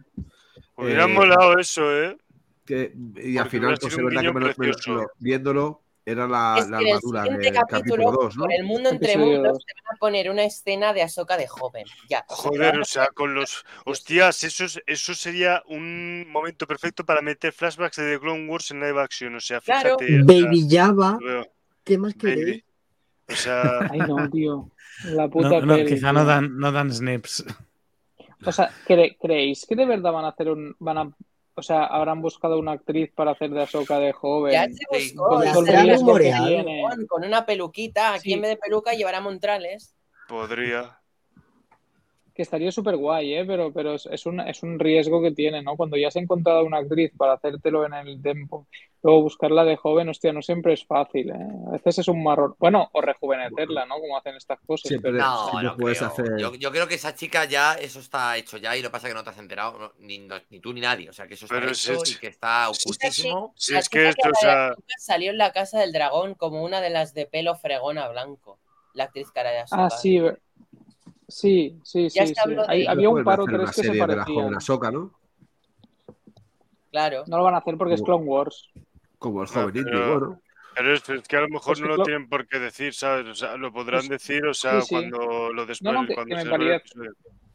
[0.76, 2.16] Hubiera eh, molado eso, ¿eh?
[2.64, 6.56] que, y al final, pues es verdad que me lo- me lo- viéndolo, era la,
[6.58, 8.42] Es la que en el armadura siguiente del capítulo, capítulo 2, ¿no?
[8.44, 9.64] por el mundo entre mundos, dos.
[9.66, 11.84] te van a poner una escena de Ahsoka de joven.
[12.08, 12.24] Ya.
[12.28, 13.64] o sea, te Joder, o sea, con los.
[13.84, 18.70] Hostias, eso, es- eso sería un momento perfecto para meter flashbacks de The Clone Wars
[18.70, 19.34] en live action.
[19.34, 19.96] O sea, Claro.
[19.98, 20.22] fíjate.
[20.22, 21.18] o sea, Baby Java.
[21.84, 22.34] ¿qué más Baby.
[22.36, 22.64] queréis?
[23.28, 24.70] O sea, Ay, no, tío.
[25.04, 27.44] La puta No, no, peli, quizá no dan, no dan snips.
[28.44, 30.74] O sea, ¿cre- ¿creéis que de verdad van a hacer un.
[30.78, 31.10] van a.
[31.54, 34.52] O sea, habrán buscado una actriz para hacer de Ahsoka de joven?
[34.52, 34.84] Ya se
[35.14, 38.12] buscó, ya se con una peluquita.
[38.14, 38.32] Aquí Sí.
[38.34, 39.94] en vez de peluca llevará montrales.
[40.28, 41.00] podría.
[42.38, 43.44] Que estaría súper guay, ¿eh?
[43.44, 45.76] Pero, pero es, es un, es un riesgo que tiene, ¿no?
[45.76, 48.68] Cuando ya has encontrado una actriz para hacértelo en el tiempo,
[49.02, 51.34] luego buscarla de joven, hostia, no siempre es fácil, ¿eh?
[51.66, 52.54] A veces es un marrón.
[52.60, 53.98] Bueno, o rejuvenecerla, ¿no?
[53.98, 54.86] Como hacen estas cosas.
[54.88, 56.10] Siempre- pero- No, no puedes creo.
[56.10, 58.92] hacer- Yo, yo creo que esa chica ya, eso está hecho ya y lo que
[58.92, 61.10] pasa es que no te has enterado, no, ni, no- ni tú ni nadie.
[61.10, 63.52] O sea, que eso está Pero hecho sí, y que está ocultísimo.
[63.56, 66.90] Si es que esto, o sea, salió en la casa del dragón como una de
[66.90, 68.60] las de pelo fregona blanco.
[68.94, 69.86] La actriz cara de Ahsoka.
[69.86, 70.38] Ah, sí, ve-
[71.28, 72.34] sí, sí, Ya sí.
[72.34, 72.50] sí.
[72.50, 74.24] de Hay- había un par o tres una que se de parecían.
[74.24, 75.12] joven Ahsoka, ¿no?
[76.90, 77.24] Claro.
[77.26, 78.70] No lo van a hacer porque es Clone Wars.
[79.18, 80.40] Como el No, joven Indy, pero-
[80.76, 83.26] es, es que a lo mejor Pues no lo tienen por qué decir, ¿sabes?
[83.26, 84.94] O sea, lo podrán Pues- decir, o sea, sí, sí.
[84.94, 87.10] cuando lo después, No, no, cuando que se.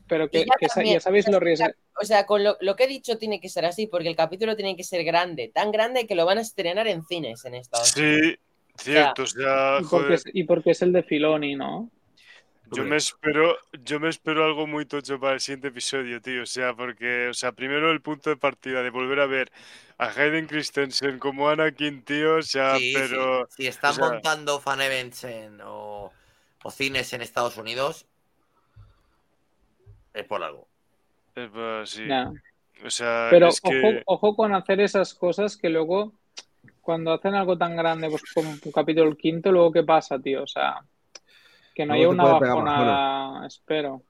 [0.06, 1.70] Pero que, ya que sa- también, ya sabéis los riesgos.
[2.02, 4.56] O sea, con lo, lo que he dicho tiene que ser así, porque el capítulo
[4.56, 7.96] tiene que ser grande, tan grande que lo van a estrenar en cines en Estados
[7.96, 8.36] Unidos.
[8.78, 11.90] Sí, cierto, o sea, Y porque, es, y porque es el de Filoni, ¿no?
[12.76, 16.46] Yo me espero, yo me espero algo muy tocho para el siguiente episodio, tío, o
[16.46, 19.52] sea, porque, o sea, primero el punto de partida de volver a ver
[19.98, 22.94] a Hayden Christensen como Anakin, tío, o sea, Sí, sí.
[22.96, 26.12] pero, Si están o sea- montando fan events en- o,
[26.64, 28.06] o cines en Estados Unidos,
[30.14, 30.68] es por algo.
[31.36, 32.04] eh, pues, sí,
[32.86, 34.02] o sea, Pero es que...
[34.06, 36.14] ojo, ojo con hacer esas cosas que luego,
[36.82, 40.44] cuando hacen algo tan grande, pues como un capítulo quinto, luego qué pasa, tío.
[40.44, 40.82] O sea,
[41.74, 44.04] que no haya Luego te una puede pegar bajonada, espero.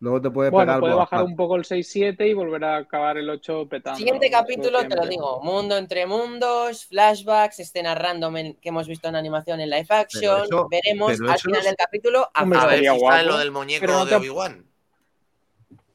[0.00, 3.16] Luego te puede Bueno, pegar puede bajar un poco el 6-7 y volver a acabar
[3.16, 3.96] el 8 petando.
[3.96, 9.08] Siguiente capítulo, te lo digo, mundo entre mundos, flashbacks, escenas random en- que hemos visto
[9.08, 10.42] en animación en live action.
[10.44, 13.50] eso- Veremos al final no es- del capítulo a ver si guapo, sale lo del
[13.50, 14.66] muñeco no de Obi-Wan.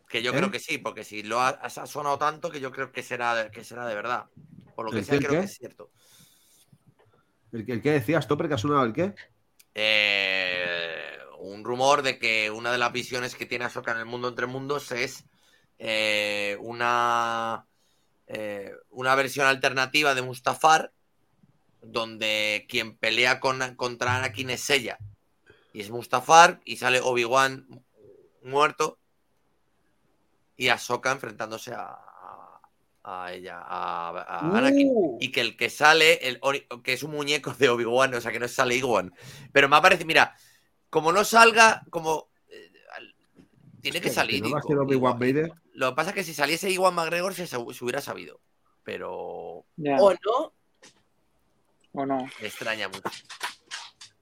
[0.07, 0.38] Que yo ¿Eh?
[0.38, 3.36] creo que sí, porque si lo ha, ha sonado tanto que yo creo que será,
[3.36, 4.26] de- que será de verdad.
[4.76, 5.40] Por lo que ¿El sea, qué, creo qué?
[5.41, 5.91] que es cierto.
[7.52, 9.14] ¿El, que- el que decías, Topper, que ha sonado el qué?
[9.76, 10.48] Eh,
[11.40, 14.45] un rumor de que una de las visiones que tiene Ahsoka en el mundo entre
[14.45, 15.26] mundos es
[15.78, 17.66] eh, una,
[18.28, 20.91] eh, una versión alternativa de Mustafar
[21.82, 24.98] donde quien pelea con, contra Anakin es ella.
[25.74, 27.68] Y es Mustafar y sale Obi-Wan
[28.44, 28.98] muerto
[30.57, 32.61] y Ahsoka enfrentándose a, a-
[33.03, 34.90] a ella, a, a Anakin.
[34.91, 36.41] Uh, Y que el que sale, el,
[36.84, 39.14] que es un muñeco de Obi-Wan, o sea que no sale Iwan.
[39.53, 40.36] Pero me ha parecido, mira,
[40.90, 42.30] como no salga, como.
[42.49, 42.72] eh,
[43.82, 44.41] tiene que salir.
[44.44, 45.53] ¿no va a Iwan- ser Obi-Wan Iwan- Vader?
[45.74, 48.40] Lo que pasa es que si saliese Iwan McGregor se, se hubiera sabido.
[48.84, 50.53] Pero ¿O no?
[51.94, 52.28] o no.
[52.41, 53.02] me extraña mucho.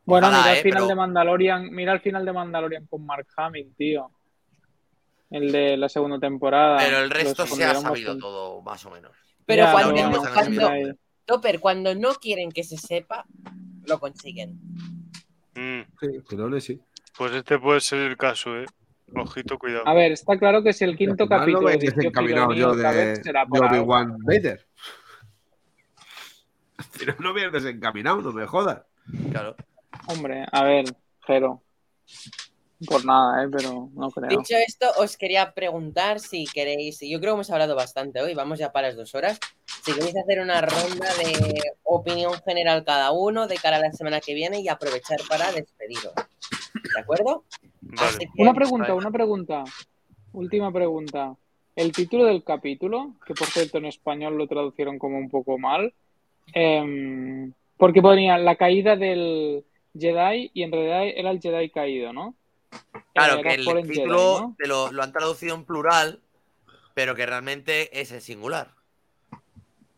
[0.06, 3.06] Bueno, Ojalá, mira el eh, final pero- de Mandalorian, mira el final de Mandalorian con
[3.06, 4.12] Mark Hamill, tío.
[5.30, 6.78] El de la segunda temporada.
[6.78, 9.12] Pero el resto se ha sabido todo, más o menos.
[9.46, 13.26] Pero Ya, cuando, no- cuando no quieren que se sepa,
[13.86, 14.58] lo consiguen.
[15.60, 16.82] Mm, Sí, sí.
[17.18, 18.66] pues este puede ser el caso, eh.
[19.16, 19.88] Ojito, cuidado.
[19.88, 23.22] A ver, está claro que si el quinto capítulo no desencaminado Filoni yo de.
[23.50, 24.68] Obi-Wan Vader.
[27.00, 28.82] Pero no me has desencaminado, no me jodas.
[29.32, 29.56] Claro.
[30.08, 30.86] Hombre, a ver,
[31.26, 31.64] Jero.
[32.86, 33.48] Por nada, ¿eh?
[33.52, 34.30] Pero no creo.
[34.30, 38.60] Dicho esto, os quería preguntar si queréis, yo creo que hemos hablado bastante hoy, vamos
[38.60, 39.40] ya para las dos horas,
[39.88, 44.20] si queréis hacer una ronda de opinión general cada uno de cara a la semana
[44.20, 46.14] que viene y aprovechar para despediros.
[46.94, 47.46] ¿De acuerdo?
[47.82, 48.18] Vale.
[48.20, 49.64] Que- Una pregunta, una pregunta.
[50.34, 51.36] Última pregunta.
[51.76, 55.94] El título del capítulo, que por cierto en español lo traducieron como un poco mal,
[56.54, 59.64] em, porque ponía la caída del
[59.98, 62.34] Jedi y en realidad era el Jedi caído, ¿no?
[63.14, 64.56] Claro, Era que el Jedi, título ¿no?
[64.58, 66.20] te lo, lo han traducido en plural,
[66.94, 68.77] pero que realmente es en singular.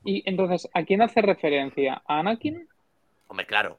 [0.03, 2.01] Y entonces, ¿a quién hace referencia?
[2.07, 2.67] ¿A Anakin?
[3.27, 3.77] Hombre, claro.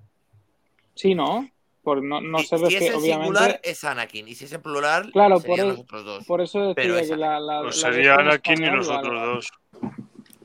[0.94, 1.48] Sí, ¿no?
[1.82, 3.06] Por no, no se si es que en obviamente.
[3.24, 6.26] singular es Anakin y si es en plural Claro, por el- los otros dos.
[6.26, 9.22] Por eso decía Pero que esa- la, la, Pues la sería Anakin y los otros
[9.22, 9.48] dos.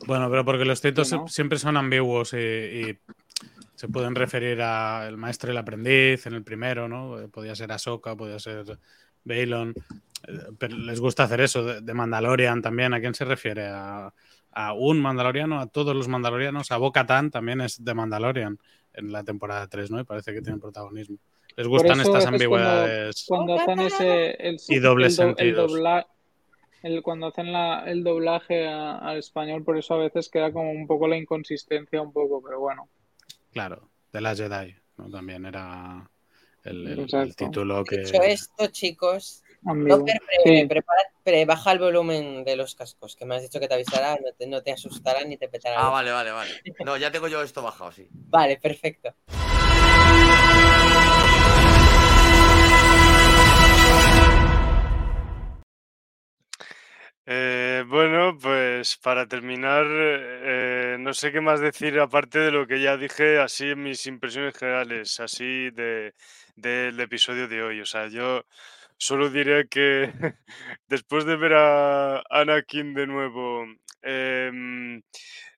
[0.07, 1.27] Bueno, pero porque los títulos Sí, ¿no?
[1.27, 2.97] se- siempre son ambiguos y, y
[3.75, 7.27] se pueden referir al maestro y el aprendiz en el primero, ¿no?
[7.29, 8.79] Podía ser Ahsoka, podía ser
[9.25, 9.73] Balon.
[10.27, 12.93] Eh, Pero les gusta hacer eso, de, de Mandalorian también.
[12.93, 13.67] ¿A quién se refiere?
[13.67, 14.13] ¿A,
[14.55, 15.59] a un Mandaloriano?
[15.59, 16.71] ¿A todos los Mandalorianos?
[16.71, 18.57] ¿A Bo-Katan también es de Mandalorian
[18.93, 19.99] en la temporada 3, ¿no?
[19.99, 21.17] Y parece que tiene protagonismo.
[21.57, 23.25] Les gustan estas cuando- ambigüedades.
[23.27, 25.71] cuando hacen ese el, Y dobles el, do- el sentidos.
[25.73, 26.07] dobla-
[26.83, 30.85] el- cuando hacen la- el doblaje al español por eso a veces queda como un
[30.87, 32.87] poco la inconsistencia un poco pero bueno
[33.53, 34.75] Claro, de la Jedi.
[34.97, 35.09] ¿no?
[35.09, 36.09] También era
[36.63, 37.45] el, el- el Exacto.
[37.45, 37.97] título que...
[37.99, 39.97] Dicho esto, chicos, Amigo.
[39.97, 40.67] Docker, pre- Sí.
[40.67, 44.15] prepara- pre- baja el volumen de los cascos, que me has dicho que te avisará,
[44.15, 45.75] no te, no te asustará ni te petará.
[45.87, 46.51] Ah, vale, vale, vale.
[46.85, 48.07] No, ya tengo yo esto bajado, sí.
[48.29, 49.13] Vale, perfecto.
[57.27, 62.79] Eh, bueno, pues para terminar, eh, no sé qué más decir aparte de lo que
[62.81, 66.13] ya dije, así en mis impresiones generales, así de,
[66.55, 67.81] del episodio de hoy.
[67.81, 68.45] O sea, yo
[68.97, 70.11] solo diré que
[70.87, 73.65] después de ver a Anakin de nuevo
[74.01, 75.01] em,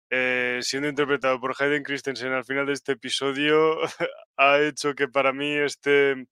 [0.10, 3.80] eh, siendo interpretado por Hayden Christensen al final de este episodio,
[4.38, 6.28] ha hecho que para mí este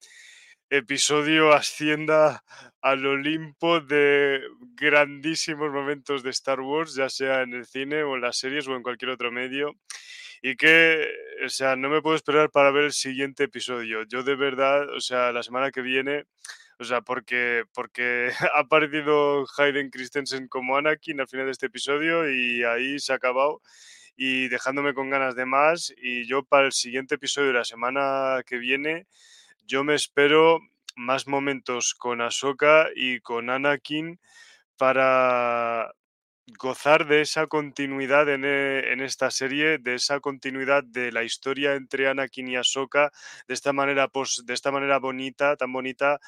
[0.69, 2.43] episodio ascienda
[2.81, 4.41] al Olimpo de
[4.75, 8.75] grandísimos momentos de Star Wars, ya sea en el cine o en las series o
[8.75, 9.73] en cualquier otro medio.
[10.41, 11.07] Y que,
[11.43, 14.03] o sea, no me puedo esperar para ver el siguiente episodio.
[14.03, 16.25] Yo de verdad, o sea, la semana que viene,
[16.79, 22.29] o sea, porque, porque ha aparecido Hayden Christensen como Anakin al final de este episodio
[22.29, 23.61] y ahí se ha acabado
[24.17, 25.93] y dejándome con ganas de más.
[25.97, 29.07] Y yo para el siguiente episodio de la semana que viene,
[29.65, 30.59] yo me espero
[30.95, 34.19] más momentos con Ahsoka y con Anakin
[34.77, 35.93] para
[36.59, 41.73] gozar de esa continuidad en, eh, en esta serie, de esa continuidad de la historia
[41.75, 43.11] entre Anakin y Ahsoka,
[43.47, 46.19] de esta manera, pos- de esta manera bonita, tan bonita,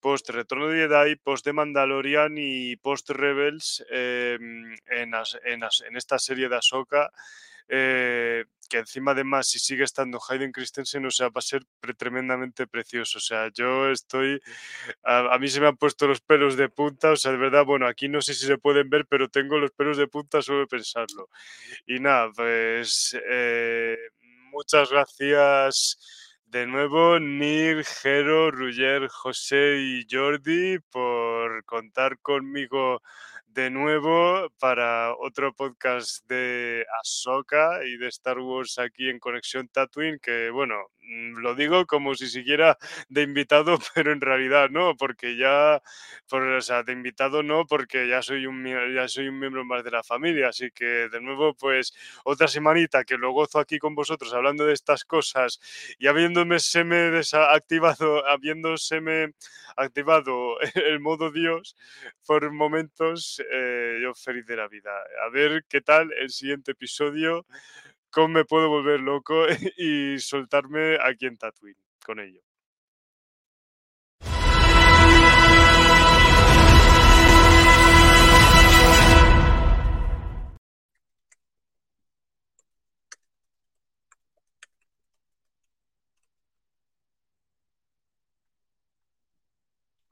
[0.00, 5.12] post Retorno de Jedi, post de Mandalorian y post Rebels em, en,
[5.44, 7.10] en en esta serie de Ahsoka.
[7.68, 11.94] Eh, que encima además si sigue estando Hayden Christensen, o sea, va a ser pre-
[11.94, 13.18] tremendamente precioso.
[13.18, 14.40] O sea, yo estoy,
[15.04, 17.86] a, mí se me han puesto los pelos de punta, o sea, de verdad, bueno,
[17.86, 20.66] aquí no sé si se pueden ver, pero tengo los pelos de punta solo de
[20.66, 21.30] pensarlo.
[21.86, 23.96] Y nada, pues eh,
[24.50, 25.98] muchas gracias
[26.46, 33.02] de nuevo, Nir, Jero, Ruyer, José y Jordi, por contar conmigo
[33.56, 40.18] de nuevo para otro podcast de Ahsoka y de Star Wars aquí en Conexión Tatooine,
[40.20, 42.76] que bueno, mm, lo digo como si siguiera
[43.08, 45.80] de invitado, pero en realidad no, porque ya,
[46.28, 48.62] por, o sea, de invitado no, porque ya soy un
[48.94, 53.04] ya soy un miembro más de la familia, así que de nuevo pues otra semanita
[53.04, 55.60] que lo gozo aquí con vosotros hablando de estas cosas
[55.98, 59.32] y habiéndome se me desactivado, habiéndoseme
[59.76, 61.76] activado el modo Dios
[62.26, 64.92] por momentos, eh, yo feliz de la vida.
[65.26, 67.46] A ver qué tal el siguiente episodio,
[68.10, 69.46] cómo me puedo volver loco
[69.78, 72.40] y soltarme aquí en Tatooine con ello.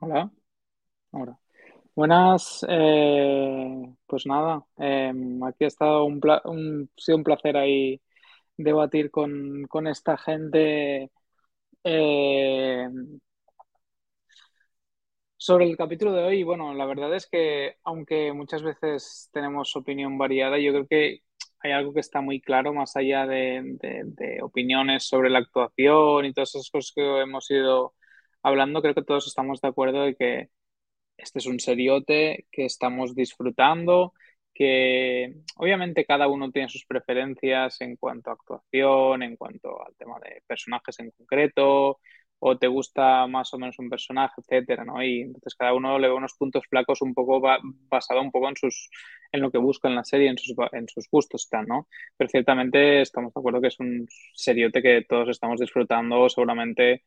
[0.01, 0.31] Hola.
[1.12, 1.44] Ahora.
[1.97, 8.01] Buenas, eh, pues nada, em, aquí ha estado un, pla- un- sido un placer ahí
[8.57, 11.11] debatir con, con esta gente
[11.85, 12.89] eh,
[15.37, 16.43] sobre el capítulo de hoy.
[16.43, 21.21] Bueno, la verdad es que aunque muchas veces tenemos opinión variada, yo creo que
[21.61, 26.25] hay algo que está muy claro más allá de, de- de opiniones sobre la actuación
[26.27, 27.95] y todas esas cosas que hemos ido
[28.43, 28.83] hablando.
[28.83, 30.51] Creo que todos estamos de acuerdo de que
[31.16, 34.12] este es un seriote que estamos disfrutando,
[34.53, 40.19] que obviamente cada uno tiene sus preferencias en cuanto a actuación, en cuanto al tema
[40.20, 41.99] de personajes en concreto,
[42.39, 45.03] o te gusta más o menos un personaje, etcétera, ¿no?
[45.03, 47.59] Y entonces cada uno le ve unos puntos flacos un poco ba-
[47.89, 48.91] basado un poco en sus
[49.32, 51.89] en lo que busca en la serie, en sus, en sus gustos, tal, ¿no?
[52.16, 57.03] Pero ciertamente estamos de acuerdo que es un seriote que todos estamos disfrutando seguramente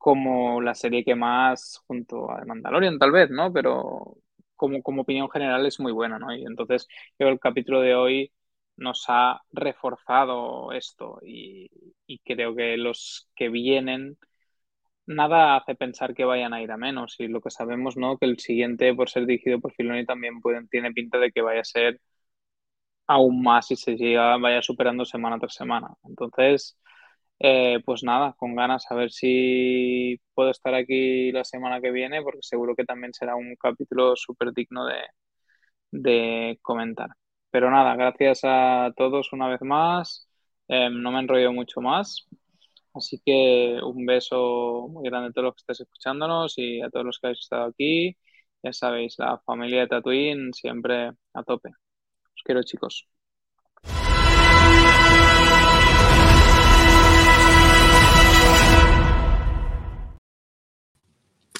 [0.00, 3.52] como la serie que más, junto a Mandalorian tal vez, ¿no?
[3.52, 4.16] Pero
[4.56, 6.34] como, como opinión general es muy buena, ¿no?
[6.34, 6.88] Y entonces
[7.20, 8.32] yo el capítulo de hoy
[8.78, 11.70] nos ha reforzado esto y,
[12.06, 14.18] y creo que los que vienen,
[15.06, 18.18] nada hace pensar que vayan a ir a menos y lo que sabemos, ¿no?
[18.18, 21.60] Que el siguiente, por ser dirigido por Filoni, también pueden, tiene pinta de que vaya
[21.62, 22.00] a ser
[23.06, 25.88] aún más y se siga, vaya superando semana tras semana.
[26.04, 26.76] Entonces...
[27.42, 32.22] Eh, pues nada, con ganas a ver si puedo estar aquí la semana que viene,
[32.22, 34.84] porque seguro que también será un capítulo súper digno
[35.90, 37.10] de, comentar.
[37.50, 40.28] Pero nada, gracias a todos una vez más.
[40.68, 42.26] Eh, no me enrollo mucho más.
[42.94, 47.06] Así que un beso muy grande a todos los que estáis escuchándonos y a todos
[47.06, 48.16] los que habéis estado aquí.
[48.62, 51.70] Ya sabéis, la familia de Tatooine siempre a tope.
[52.36, 53.08] Os quiero, chicos.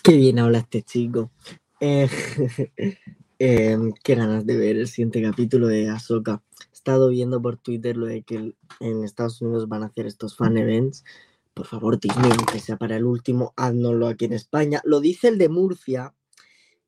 [0.02, 1.30] Qué bien habla este chico.
[1.78, 2.08] Eh,
[3.38, 6.42] em, qué ganas de ver el siguiente capítulo de Ahsoka.
[6.70, 10.36] He estado viendo por Twitter lo de que en Estados Unidos van a hacer estos
[10.36, 11.04] fan events.
[11.52, 14.80] Por favor, Disney, aunque sea para el último, haznoslo aquí en España.
[14.84, 16.14] Lo dice el de Murcia,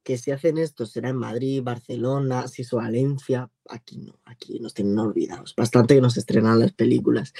[0.02, 3.50] que si hacen esto será en Madrid, Barcelona, si eso Valencia.
[3.68, 5.54] Aquí no, aquí nos tienen olvidados.
[5.54, 7.34] Bastante que nos estrenan las películas.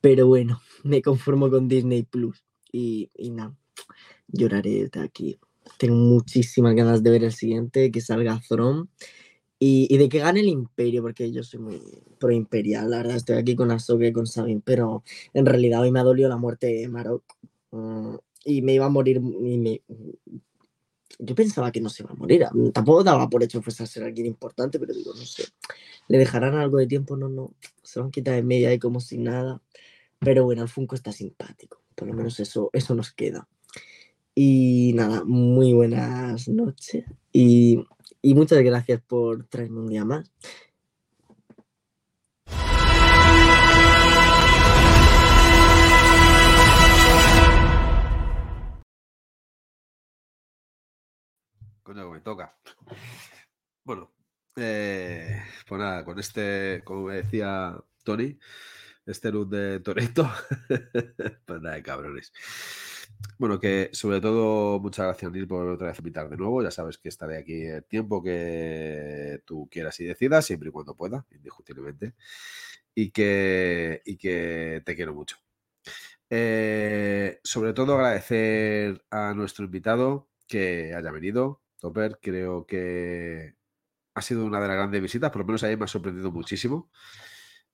[0.00, 2.44] Pero bueno, me conformo con Disney Plus.
[2.72, 3.56] Y, y nada,
[4.32, 5.38] lloraré de aquí.
[5.78, 8.88] Tengo muchísimas ganas de ver el siguiente, que salga Throne.
[9.58, 11.82] Y, y de que gane el Imperio, porque yo soy muy
[12.18, 13.16] pro imperial, la verdad.
[13.16, 15.04] Estoy aquí con Ahsoka y con Sabine, pero
[15.34, 17.22] en realidad hoy me ha dolido la muerte de Marok.
[17.72, 18.14] Mm,
[18.46, 19.18] y me iba a morir.
[19.18, 19.82] y me-
[21.18, 22.46] yo pensaba que no se iba a morir.
[22.50, 25.44] mm, Tampoco daba por hecho que fuese a ser alguien importante, pero digo, no sé.
[26.08, 27.16] ¿Le dejarán algo de tiempo?
[27.16, 27.52] No, no.
[27.82, 29.60] Se lo han quitado de media y como si nada.
[30.18, 31.82] Pero bueno, el Funko está simpático.
[31.94, 33.46] Por lo menos eso, eso nos queda.
[34.34, 37.04] Y nada, muy buenas noches.
[37.32, 37.84] Y,
[38.22, 40.30] y muchas gracias por traerme un día más.
[51.82, 52.54] Coño, me toca.
[53.82, 54.12] Bueno,
[54.56, 58.38] eh, pues nada, con este, como me decía Tony,
[59.06, 60.30] este look de Toreto,
[61.46, 62.32] pues nada cabrones.
[63.38, 66.62] Bueno, que sobre todo muchas gracias Neil por otra vez invitar de nuevo.
[66.62, 70.94] Ya sabes que estaré aquí el tiempo que tú quieras y decidas, siempre y cuando
[70.94, 72.14] pueda, indiscutiblemente.
[72.94, 75.36] Y que, y que te quiero mucho.
[76.28, 81.62] Eh, sobre todo agradecer a nuestro invitado que haya venido.
[81.80, 83.54] Topper, creo que
[84.14, 86.30] ha sido una de las grandes visitas, por lo menos a mí me ha sorprendido
[86.30, 86.90] muchísimo.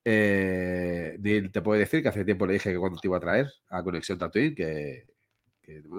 [0.05, 3.21] Eh, Neil, te puedo decir que hace tiempo le dije que cuando te iba a
[3.21, 5.07] traer a Conexión Tatooine, que,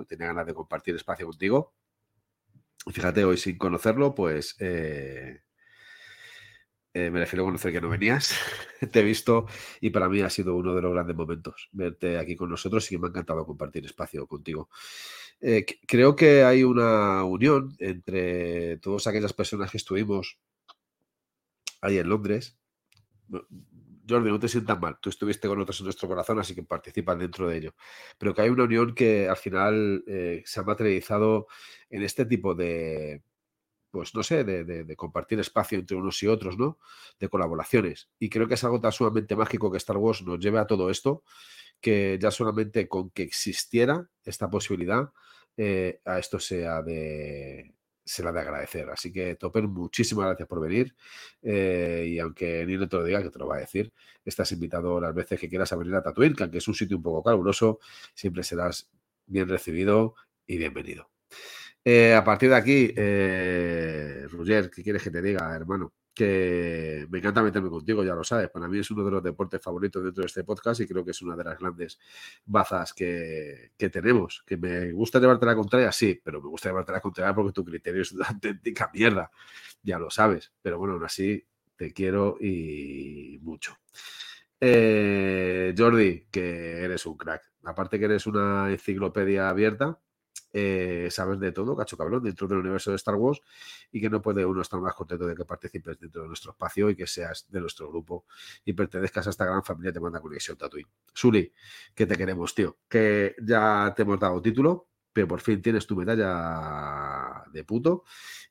[0.07, 1.73] tenía ganas de compartir espacio contigo.
[2.91, 5.41] Fíjate, hoy sin conocerlo, pues eh,
[6.94, 8.34] eh, me refiero a conocer que no venías.
[8.91, 9.45] te he visto
[9.81, 12.95] y para mí ha sido uno de los grandes momentos verte aquí con nosotros y
[12.95, 14.69] que me ha encantado compartir espacio contigo.
[15.39, 20.39] Eh, creo que hay una unión entre todas aquellas personas que estuvimos
[21.81, 22.57] ahí en Londres.
[24.08, 27.18] Jordi, no te sientas mal, tú estuviste con nosotros en nuestro corazón, así que participas
[27.20, 27.76] dentro de ello.
[28.18, 31.48] Pero que hay una unión que al final eh, se ha materializado
[31.90, 33.24] en este tipo de,
[33.92, 36.80] pues no sé, de compartir espacio entre unos y otros, ¿no?
[37.20, 38.10] De colaboraciones.
[38.20, 40.90] Y creo que es algo tan sumamente mágico que Star Wars nos lleve a todo
[40.90, 41.24] esto,
[41.82, 45.12] que ya solamente con que existiera esta posibilidad,
[45.58, 47.74] eh, a esto sea de,
[48.08, 48.90] será de agradecer.
[48.90, 50.96] Así que, Topper, muchísimas gracias por venir.
[51.42, 53.92] eh, y aunque ni no te lo diga, que te lo va a decir,
[54.26, 56.98] estás invitado las veces que quieras a venir a Tatooine, que aunque es un sitio
[56.98, 57.80] un poco caluroso,
[58.14, 58.90] siempre serás
[59.26, 60.16] bien recibido
[60.48, 61.10] y bienvenido.
[61.86, 65.94] Eh, a partir de aquí, eh, Roger, ¿qué quieres que te diga, hermano?
[66.18, 68.49] Que me encanta meterme contigo, ya lo sabes.
[68.49, 71.11] Para mí es uno de los deportes favoritos dentro de este podcast y creo que
[71.11, 71.99] es una de las grandes
[72.44, 74.44] bazas que, que tenemos.
[74.44, 77.64] Que me gusta llevarte la contraria, sí, pero me gusta llevarte la contraria porque tu
[77.64, 79.30] criterio es una auténtica mierda.
[79.84, 80.52] Ya lo sabes.
[80.60, 81.45] Pero bueno, aún así
[81.76, 83.77] te quiero y mucho.
[84.60, 87.44] Eh, Jordi, que eres un crack.
[87.64, 89.99] Aparte que eres una enciclopedia abierta,
[90.53, 93.41] eh, sabes de todo, cacho cabrón, dentro del universo de Star Wars
[93.91, 96.90] y que no puede uno estar más contento de que participes dentro de nuestro espacio
[96.90, 98.26] y que seas de nuestro grupo
[98.65, 100.90] y pertenezcas a esta gran familia Te Manda Conexión Tatooine.
[101.14, 101.52] Suli,
[101.94, 105.95] que te queremos, tío, que ya te hemos dado título, pero por fin tienes tu
[105.95, 108.03] medalla de puto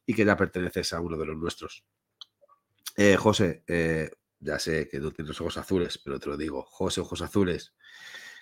[0.05, 1.85] y que ya perteneces a uno de los nuestros.
[2.97, 4.11] Eh, José, eh,
[4.41, 7.75] ya sé que no tienes ojos azules, pero te lo digo, José, ojos azules,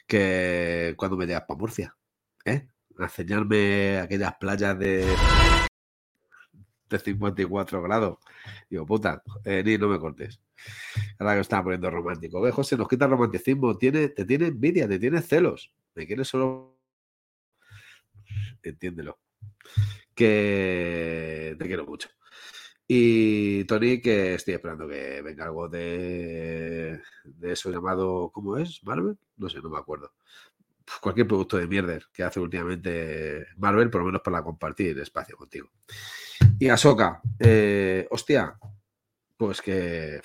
[0.07, 1.97] que cuando me llegas para Murcia,
[2.45, 2.69] ¿eh?
[2.99, 5.05] A enseñarme aquellas playas de,
[6.89, 8.19] de 54 grados.
[8.71, 10.41] Digo, puta, eh, ni no me cortes.
[11.19, 12.41] Ahora que estaba poniendo romántico.
[12.41, 15.73] Ve, José, nos quita el romanticismo, tiene, te tiene envidia, te tiene celos.
[15.95, 16.79] Me quieres solo.
[18.63, 19.19] Entiéndelo.
[20.15, 22.09] Que te quiero mucho.
[22.87, 28.85] Y Tony, que estoy esperando que venga algo de, de eso llamado, ¿cómo es?
[28.85, 29.17] ¿Marvel?
[29.37, 30.13] No sé, no me acuerdo.
[31.01, 35.71] Cualquier producto de mierda que hace últimamente Marvel, por lo menos para compartir espacio contigo.
[36.59, 38.59] Y Ahsoka, eh, hostia,
[39.37, 40.21] pues que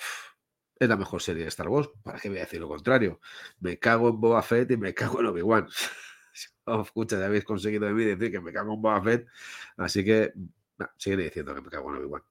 [0.80, 1.90] es la mejor serie de Star Wars.
[2.02, 3.20] ¿Para qué voy a decir lo contrario?
[3.60, 5.68] Me cago en Boba Fett y me cago en Obi-Wan.
[6.84, 9.26] Escucha, ya habéis conseguido de mí decir que me cago en Boba Fett,
[9.76, 10.32] así que
[10.96, 12.22] sigue diciendo que me cago en Obi-Wan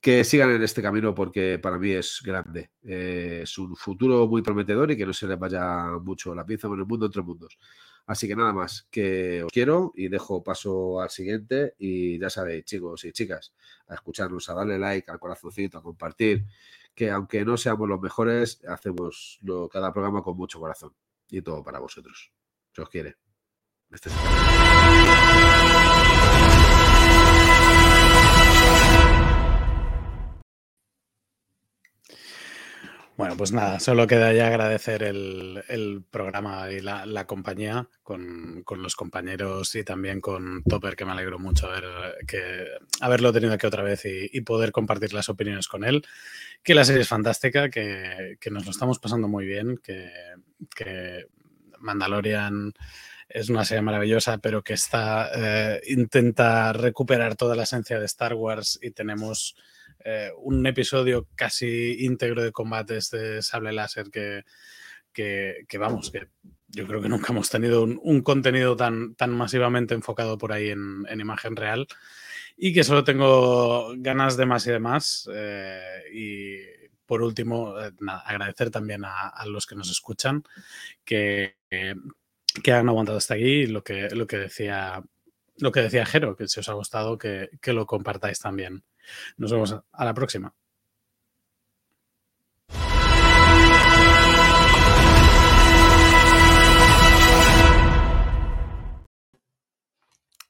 [0.00, 2.70] que sigan en este camino porque para mí es grande.
[2.84, 6.68] Eh, es un futuro muy prometedor y que no se les vaya mucho la pinza
[6.68, 7.58] con el mundo entre mundos.
[8.06, 11.74] Así que nada más, que os quiero y dejo paso al siguiente.
[11.78, 13.52] Y ya sabéis, chicos y chicas,
[13.88, 16.46] a escucharnos, a darle like, al corazoncito, a compartir,
[16.94, 20.94] que aunque no seamos los mejores, hacemos cada programa con mucho corazón.
[21.28, 22.32] Y todo para vosotros.
[22.72, 23.16] Se os quiere.
[23.90, 24.10] Este
[33.18, 38.62] Bueno, pues nada, solo queda ya agradecer el, el programa y la, la compañía con,
[38.62, 41.68] con los compañeros y también con Topper, que me alegro mucho
[42.28, 42.64] que,
[43.00, 46.06] haberlo tenido aquí otra vez y, y poder compartir las opiniones con él.
[46.62, 50.12] Que la serie es fantástica, que, que nos lo estamos pasando muy bien, que,
[50.76, 51.26] que
[51.80, 52.72] Mandalorian
[53.28, 58.34] es una serie maravillosa, pero que está, eh, intenta recuperar toda la esencia de Star
[58.34, 59.56] Wars y tenemos
[60.04, 64.44] eh, un episodio casi íntegro de combates de sable láser que,
[65.12, 66.28] que, vamos, que
[66.68, 71.04] yo creo que nunca hemos tenido un, contenido tan, tan masivamente enfocado por ahí en,
[71.08, 71.86] en, imagen real
[72.56, 75.28] y que solo tengo ganas de más y de más.
[75.34, 76.56] Eh, y
[77.06, 77.90] por último, eh,
[78.24, 80.44] agradecer también a, a, los que nos escuchan
[81.04, 81.56] que,
[82.62, 85.02] que han aguantado hasta aquí lo que, lo que decía
[85.60, 88.84] lo que decía Jero, que si os ha gustado, que, que lo compartáis también.
[89.36, 90.54] Nos vemos a la próxima.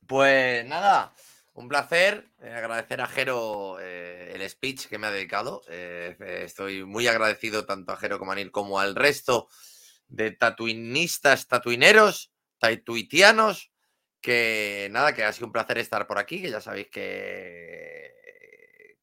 [0.09, 1.12] Pues nada,
[1.52, 2.24] un placer.
[2.40, 5.60] Eh, agradecer a Jero eh, el speech que me ha dedicado.
[5.68, 9.48] Eh, estoy muy agradecido tanto a Jero como a Nil como al resto
[10.09, 13.70] de tatuinistas, tatuineros, tatuitianos.
[14.22, 17.97] Que nada, que ha sido un placer estar por aquí, que ya sabéis que,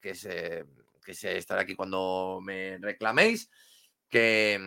[0.05, 0.65] que, se,
[1.03, 3.49] que se estaré aquí cuando me reclaméis.
[4.07, 4.59] Que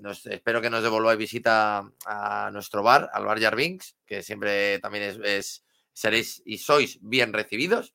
[0.00, 5.04] nos, espero que nos devolváis visita a nuestro bar, al bar Jarvinks, que siempre también
[5.04, 5.64] es, es
[5.94, 7.94] seréis y sois bien recibidos.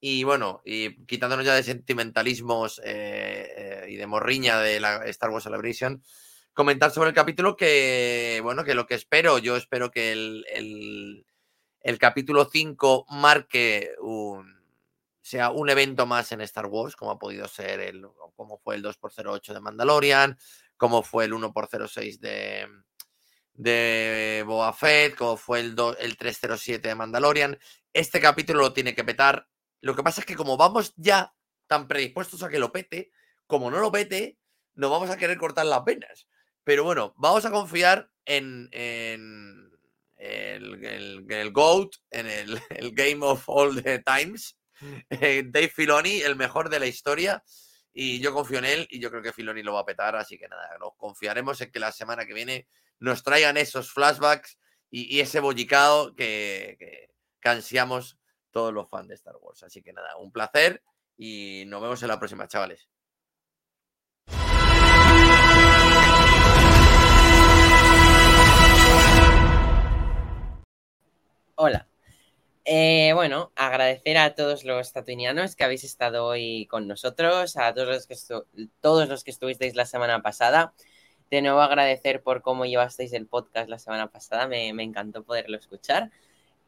[0.00, 5.28] Y bueno, y quitándonos ya de sentimentalismos eh, eh, y de morriña de la Star
[5.28, 6.02] Wars Celebration,
[6.54, 11.26] comentar sobre el capítulo que, bueno, que lo que espero, yo espero que el, el,
[11.80, 14.59] el capítulo 5 marque un,
[15.30, 18.04] sea un evento más en Star Wars, como ha podido ser el,
[18.34, 20.36] como fue el 2x08 de Mandalorian,
[20.76, 22.66] como fue el 1x06 de,
[23.54, 27.58] de Boa Fett, como fue el, do, el 307 de Mandalorian.
[27.92, 29.46] Este capítulo lo tiene que petar.
[29.80, 31.32] Lo que pasa es que como vamos ya
[31.68, 33.12] tan predispuestos a que lo pete,
[33.46, 34.36] como no lo pete,
[34.74, 36.26] nos vamos a querer cortar las venas.
[36.64, 39.70] Pero bueno, vamos a confiar en, en
[40.16, 44.56] el, el, el, GOAT, en el, el, Game of All the Times,
[45.10, 47.42] eh, Dave Filoni, el mejor de la historia.
[47.92, 50.16] Y yo confío en él y yo creo que Filoni lo va a petar.
[50.16, 54.58] Así que nada, nos confiaremos en que la semana que viene nos traigan esos flashbacks
[54.90, 57.10] y, ese bollicao que, que,
[58.50, 59.62] todos los fans de Star Wars.
[59.62, 60.82] Así que nada, un placer
[61.16, 62.88] y nos vemos en la próxima, chavales.
[71.56, 71.89] Hola.
[72.72, 77.88] Eh, bueno, agradecer a todos los tatuinianos que habéis estado hoy con nosotros, a todos
[77.88, 78.14] los que,
[78.80, 80.72] todos los que estuvisteis la semana pasada
[81.30, 85.56] de nuevo agradecer por cómo llevasteis el podcast la semana pasada, me, me, encantó poderlo
[85.58, 86.12] escuchar.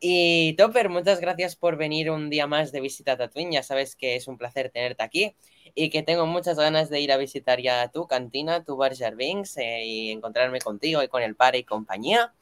[0.00, 3.94] Y Topper, muchas gracias por venir un día más de visita a Tatooine, ya sabes
[3.94, 5.36] que es un placer tenerte aquí
[5.76, 9.56] y que tengo muchas ganas de ir a visitar ya tu cantina, tu bar Jarvings
[9.58, 12.34] eh, y encontrarme contigo y con el padre y compañía.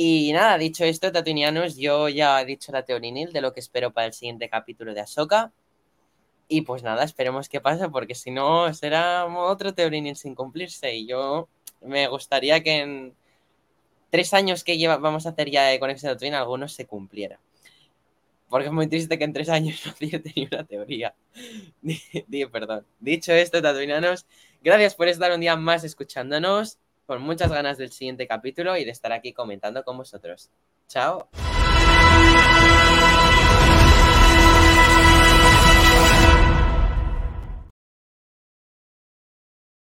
[0.00, 3.92] Y nada, dicho esto, tatuinianos, yo ya he dicho la teorinil de lo que espero
[3.92, 5.52] para el siguiente capítulo de Ahsoka.
[6.46, 10.94] Y pues nada, esperemos que pase, porque si no será otro teorinil sin cumplirse.
[10.94, 11.48] Y yo
[11.80, 13.14] me gustaría que en
[14.10, 17.40] tres años que lleva, vamos a hacer ya de Conexión Twin, algunos se cumpliera.
[18.48, 21.14] Porque es muy triste que en tres años no haya tenido una teoría.
[22.52, 22.86] Perdón.
[23.00, 24.26] Dicho esto, tatuinanos,
[24.62, 26.78] gracias por estar un día más escuchándonos,
[27.08, 30.50] con muchas ganas del siguiente capítulo y de estar aquí comentando con vosotros.
[30.88, 31.30] Chao.